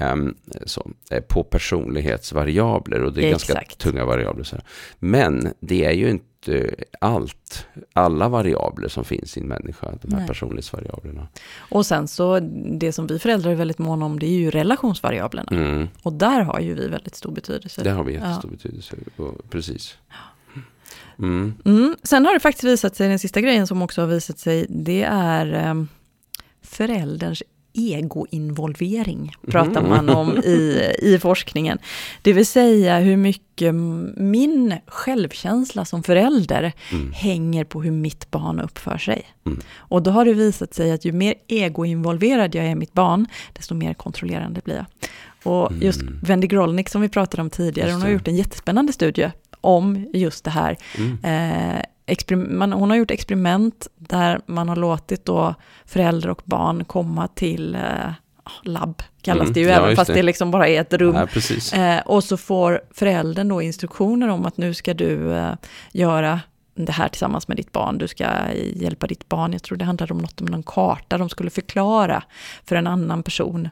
Ehm, 0.00 0.34
så, 0.66 0.90
eh, 1.10 1.20
på 1.22 1.44
personlighetsvariabler 1.44 3.02
och 3.02 3.12
det 3.12 3.24
är 3.26 3.30
ganska 3.30 3.52
Exakt. 3.52 3.78
tunga 3.78 4.04
variabler. 4.04 4.44
Så. 4.44 4.56
Men 4.98 5.52
det 5.60 5.84
är 5.84 5.92
ju 5.92 6.10
inte 6.10 6.74
allt, 7.00 7.66
alla 7.92 8.28
variabler 8.28 8.88
som 8.88 9.04
finns 9.04 9.36
i 9.36 9.40
en 9.40 9.48
människa, 9.48 9.92
de 10.02 10.12
här 10.12 10.18
Nej. 10.18 10.28
personlighetsvariablerna. 10.28 11.28
Och 11.58 11.86
sen 11.86 12.08
så, 12.08 12.40
det 12.78 12.92
som 12.92 13.06
vi 13.06 13.18
föräldrar 13.18 13.50
är 13.50 13.54
väldigt 13.54 13.78
måna 13.78 14.04
om, 14.06 14.18
det 14.18 14.26
är 14.26 14.38
ju 14.38 14.50
relationsvariablerna. 14.50 15.48
Mm, 15.52 15.88
Och 16.02 16.12
där 16.12 16.40
har 16.40 16.60
ju 16.60 16.74
vi 16.74 16.88
väldigt 16.88 17.14
stor 17.14 17.32
betydelse. 17.32 17.82
det 17.84 17.90
har 17.90 18.04
vi 18.04 18.12
jättestor 18.12 18.48
betydelse. 18.48 18.96
Och, 19.16 19.50
precis. 19.50 19.96
Mm, 21.18 21.54
Mm. 21.64 21.96
Sen 22.02 22.24
har 22.26 22.34
det 22.34 22.40
faktiskt 22.40 22.64
visat 22.64 22.96
sig, 22.96 23.08
den 23.08 23.18
sista 23.18 23.40
grejen 23.40 23.66
som 23.66 23.82
också 23.82 24.00
har 24.00 24.08
visat 24.08 24.38
sig, 24.38 24.66
det 24.68 25.02
är 25.02 25.70
um, 25.70 25.88
förälderns 26.62 27.42
egoinvolvering, 27.74 29.32
pratar 29.46 29.82
man 29.82 30.08
om 30.08 30.36
i, 30.38 30.92
i 31.02 31.18
forskningen. 31.18 31.78
Det 32.22 32.32
vill 32.32 32.46
säga 32.46 32.98
hur 32.98 33.16
mycket 33.16 33.74
min 34.16 34.74
självkänsla 34.86 35.84
som 35.84 36.02
förälder 36.02 36.72
mm, 36.92 37.12
hänger 37.12 37.64
på 37.64 37.82
hur 37.82 37.90
mitt 37.90 38.30
barn 38.30 38.60
uppför 38.60 38.98
sig. 38.98 39.22
Mm. 39.46 39.58
Och 39.76 40.02
då 40.02 40.10
har 40.10 40.24
det 40.24 40.32
visat 40.34 40.74
sig 40.74 40.92
att 40.92 41.04
ju 41.04 41.12
mer 41.12 41.34
egoinvolverad 41.48 42.54
jag 42.54 42.64
är 42.66 42.70
i 42.70 42.74
mitt 42.74 42.92
barn, 42.92 43.26
desto 43.52 43.74
mer 43.74 43.94
kontrollerande 43.94 44.60
blir 44.64 44.76
jag. 44.76 44.86
Och 45.42 45.72
just 45.80 46.00
Mm. 46.02 46.20
Wendy 46.22 46.46
Grolnick 46.46 46.88
som 46.88 47.00
vi 47.00 47.08
pratade 47.08 47.42
om 47.42 47.50
tidigare, 47.50 47.92
hon 47.92 48.02
har 48.02 48.08
gjort 48.08 48.28
en 48.28 48.36
jättespännande 48.36 48.92
studie 48.92 49.30
om 49.60 50.10
just 50.14 50.44
det 50.44 50.50
här. 50.50 50.76
mm, 50.98 51.18
Eh, 51.24 51.82
man, 52.36 52.72
hon 52.72 52.90
har 52.90 52.96
gjort 52.96 53.10
experiment 53.10 53.86
där 53.98 54.40
man 54.46 54.68
har 54.68 54.76
låtit 54.76 55.24
då 55.24 55.54
föräldrar 55.86 56.30
och 56.30 56.42
barn 56.44 56.84
komma 56.84 57.28
till 57.28 57.74
eh, 57.74 58.12
labb, 58.62 59.02
kallas 59.22 59.40
Mm, 59.42 59.52
det 59.52 59.60
ju, 59.60 59.66
ja, 59.66 59.72
även 59.76 59.96
fast 59.96 60.06
det. 60.06 60.14
det 60.14 60.22
liksom 60.22 60.50
bara 60.50 60.68
är 60.68 60.80
ett 60.80 60.92
rum. 60.92 61.16
ja. 61.72 61.96
Eh, 61.96 62.00
och 62.06 62.24
så 62.24 62.36
får 62.36 62.80
föräldern 62.94 63.48
då 63.48 63.62
instruktioner 63.62 64.28
om 64.28 64.46
att 64.46 64.56
nu 64.56 64.74
ska 64.74 64.94
du 64.94 65.32
eh, 65.34 65.52
göra 65.92 66.40
det 66.74 66.92
här 66.92 67.08
tillsammans 67.08 67.48
med 67.48 67.56
ditt 67.56 67.72
barn. 67.72 67.98
Du 67.98 68.08
ska 68.08 68.26
hjälpa 68.74 69.06
ditt 69.06 69.28
barn. 69.28 69.52
Jag 69.52 69.62
tror 69.62 69.78
det 69.78 69.84
handlade 69.84 70.12
om 70.14 70.18
något 70.18 70.40
om 70.40 70.46
någon 70.46 70.62
karta. 70.62 71.18
De 71.18 71.28
skulle 71.28 71.50
förklara 71.50 72.22
för 72.64 72.76
en 72.76 72.86
annan 72.86 73.22
person 73.22 73.68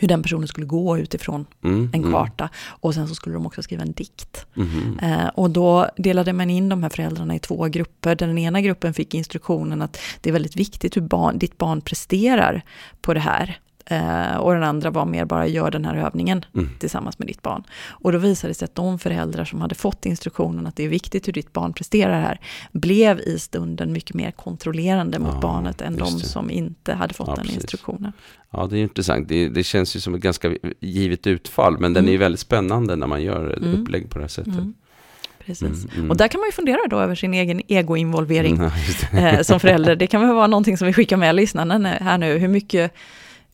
hur 0.00 0.08
den 0.08 0.22
personen 0.22 0.48
skulle 0.48 0.66
gå 0.66 0.98
utifrån 0.98 1.46
Mm, 1.64 1.90
en 1.92 2.00
mm, 2.00 2.12
karta. 2.12 2.48
Och 2.68 2.94
sen 2.94 3.08
så 3.08 3.14
skulle 3.14 3.34
de 3.36 3.46
också 3.46 3.62
skriva 3.62 3.82
en 3.82 3.92
dikt. 3.92 4.46
mhm. 4.54 4.98
Eh, 5.02 5.26
och 5.26 5.50
då 5.50 5.88
delade 5.96 6.32
man 6.32 6.50
in 6.50 6.68
de 6.68 6.82
här 6.82 6.90
föräldrarna 6.90 7.34
i 7.34 7.38
två 7.38 7.64
grupper. 7.64 8.14
Den 8.14 8.38
ena 8.38 8.60
gruppen 8.60 8.94
fick 8.94 9.14
instruktionen 9.14 9.82
att 9.82 9.98
det 10.20 10.30
är 10.30 10.32
väldigt 10.32 10.56
viktigt 10.56 10.96
hur 10.96 11.02
barn, 11.02 11.38
ditt 11.38 11.58
barn 11.58 11.80
presterar 11.80 12.62
på 13.00 13.14
det 13.14 13.20
här. 13.20 13.58
Eh, 13.90 14.36
och 14.36 14.52
den 14.54 14.62
andra 14.62 14.90
var 14.90 15.04
mer 15.04 15.24
bara 15.24 15.46
gör 15.46 15.70
den 15.70 15.84
här 15.84 15.94
övningen 15.96 16.44
Mm. 16.54 16.70
tillsammans 16.78 17.18
med 17.18 17.28
ditt 17.28 17.42
barn. 17.42 17.64
Och 17.88 18.12
då 18.12 18.18
visade 18.18 18.50
det 18.50 18.54
sig 18.54 18.64
att 18.66 18.74
de 18.74 18.98
föräldrar 18.98 19.44
som 19.44 19.60
hade 19.60 19.74
fått 19.74 20.06
instruktionen 20.06 20.66
att 20.66 20.76
det 20.76 20.84
är 20.84 20.88
viktigt 20.88 21.28
hur 21.28 21.32
ditt 21.32 21.52
barn 21.52 21.72
presterar 21.72 22.20
här, 22.20 22.40
blev 22.72 23.20
i 23.20 23.38
stunden 23.38 23.92
mycket 23.92 24.14
mer 24.14 24.30
kontrollerande 24.30 25.18
mot 25.18 25.34
Ja, 25.34 25.40
barnet 25.40 25.80
än 25.80 25.96
de 25.96 26.18
det. 26.18 26.24
som 26.26 26.50
inte 26.50 26.94
hade 26.94 27.14
fått 27.14 27.28
Ja, 27.28 27.34
den 27.34 27.44
precis. 27.44 27.62
instruktionen. 27.62 28.12
Ja, 28.50 28.66
det 28.66 28.78
är 28.78 28.82
intressant. 28.82 29.28
Det, 29.28 29.48
det 29.48 29.62
känns 29.64 29.96
ju 29.96 30.00
som 30.00 30.14
ett 30.14 30.20
ganska 30.20 30.54
givet 30.80 31.26
utfall, 31.26 31.78
men 31.78 31.92
den 31.92 32.04
Mm. 32.04 32.08
är 32.08 32.12
ju 32.12 32.18
väldigt 32.18 32.40
spännande 32.40 32.96
när 32.96 33.06
man 33.06 33.22
gör 33.22 33.50
ett 33.50 33.62
Mm. 33.62 33.82
upplägg 33.82 34.10
på 34.10 34.18
det 34.18 34.24
här 34.24 34.28
sättet. 34.28 34.52
Mm. 34.52 34.74
Precis. 35.46 35.62
Mm, 35.84 35.90
mm. 35.96 36.10
Och 36.10 36.16
där 36.16 36.28
kan 36.28 36.40
man 36.40 36.48
ju 36.48 36.52
fundera 36.52 36.78
då 36.90 37.00
över 37.00 37.14
sin 37.14 37.34
egen 37.34 37.60
egoinvolvering. 37.68 38.56
Mm, 39.12 39.26
eh, 39.34 39.40
som 39.42 39.60
förälder. 39.60 39.96
Det 39.96 40.06
kan 40.06 40.20
väl 40.20 40.34
vara 40.34 40.46
någonting 40.46 40.76
som 40.78 40.86
vi 40.86 40.92
skickar 40.92 41.16
med 41.16 41.34
lyssnarna 41.34 41.88
här 41.88 42.18
nu. 42.18 42.38
Hur 42.38 42.48
mycket, 42.48 42.92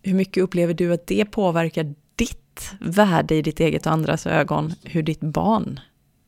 hur 0.03 0.15
mycket 0.15 0.43
upplever 0.43 0.75
du 0.75 0.93
att 0.93 1.07
det 1.07 1.25
påverkar 1.25 1.95
ditt 2.17 2.73
värde 2.81 3.35
i 3.35 3.43
ditt 3.43 3.61
eget 3.61 3.87
och 3.87 3.93
andras 3.93 4.27
ögon, 4.27 4.75
hur 4.83 5.03
ditt 5.03 5.21
barn 5.21 5.81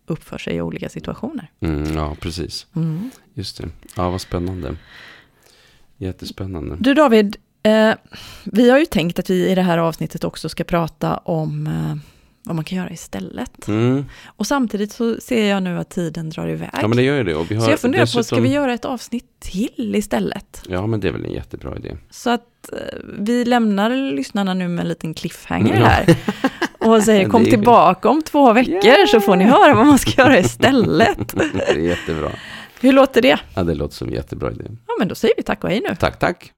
uppför 0.07 0.39
sig 0.39 0.57
i 0.57 0.61
olika 0.61 0.89
situationer? 0.89 1.51
Mm, 1.61 1.97
ja, 1.97 2.17
precis. 2.21 2.67
Mm. 2.77 3.11
Just 3.35 3.59
det. 3.59 3.69
Ja, 3.97 4.11
vad 4.11 4.21
spännande. 4.21 4.77
Jättespännande. 5.97 6.77
Du 6.81 6.95
David, 6.95 7.37
eh, 7.63 7.95
vi 8.45 8.71
har 8.71 8.79
ju 8.79 8.87
tänkt 8.87 9.19
att 9.19 9.31
vi 9.31 9.51
i 9.51 9.55
det 9.55 9.63
här 9.63 9.79
avsnittet 9.79 10.25
också 10.25 10.49
ska 10.49 10.65
prata 10.65 11.17
om 11.17 11.67
eh, 11.67 11.97
vad 12.45 12.57
man 12.57 12.65
kan 12.65 12.79
göra 12.79 12.91
istället. 12.91 13.69
Mm. 13.69 14.05
Och 14.37 14.47
samtidigt 14.47 14.93
så 14.93 15.17
ser 15.21 15.51
jag 15.51 15.63
nu 15.63 15.79
att 15.79 15.91
tiden 15.91 16.31
drar 16.31 16.49
iväg. 16.49 16.71
Ja, 16.83 16.89
men 16.89 16.97
det 16.97 17.03
gör 17.03 17.17
ju 17.17 17.25
det. 17.25 17.35
Och 17.35 17.51
vi 17.51 17.55
har 17.55 17.65
så 17.65 17.71
jag 17.71 17.81
funderar 17.81 18.03
på, 18.03 18.05
dessutom- 18.07 18.25
ska 18.25 18.41
vi 18.41 18.49
göra 18.53 18.75
ett 18.75 18.85
avsnitt 18.85 19.27
till 19.41 19.95
istället? 19.97 20.63
Ja, 20.69 20.87
men 20.87 21.01
det 21.01 21.09
är 21.09 21.13
väl 21.13 21.25
en 21.25 21.33
jättebra 21.33 21.77
idé. 21.77 21.97
Så 22.11 22.31
att 22.31 22.73
eh, 22.73 22.79
vi 23.19 23.45
lämnar 23.45 23.91
lyssnarna 24.15 24.55
nu 24.55 24.69
med 24.69 24.83
en 24.83 24.89
liten 24.89 25.15
cliffhanger 25.15 25.81
Ja. 25.81 25.87
här. 25.87 26.17
Och 26.79 27.03
säger 27.03 27.29
kom 27.29 27.45
tillbaka 27.45 28.09
om 28.09 28.23
två 28.23 28.53
veckor 28.53 29.07
så 29.07 29.21
får 29.21 29.37
ni 29.37 29.45
höra 29.45 29.75
vad 29.75 29.87
man 29.87 29.99
ska 29.99 30.23
göra 30.23 30.39
istället. 30.39 31.35
Det 31.55 31.71
är 31.71 31.79
jättebra. 31.79 32.31
Hur 32.81 32.93
låter 32.93 33.23
det? 33.23 33.39
Ja, 33.55 33.63
det 33.63 33.75
låter 33.75 33.95
som 33.95 34.09
en 34.09 34.15
jättebra 34.15 34.51
idé. 34.53 34.65
Ja 34.87 34.95
men 34.99 35.09
då 35.09 35.15
säger 35.15 35.35
vi 35.37 35.43
tack 35.43 35.65
och 35.65 35.71
hej 35.71 35.83
nu. 35.89 35.97
Tack, 35.97 36.19
tack. 36.19 36.53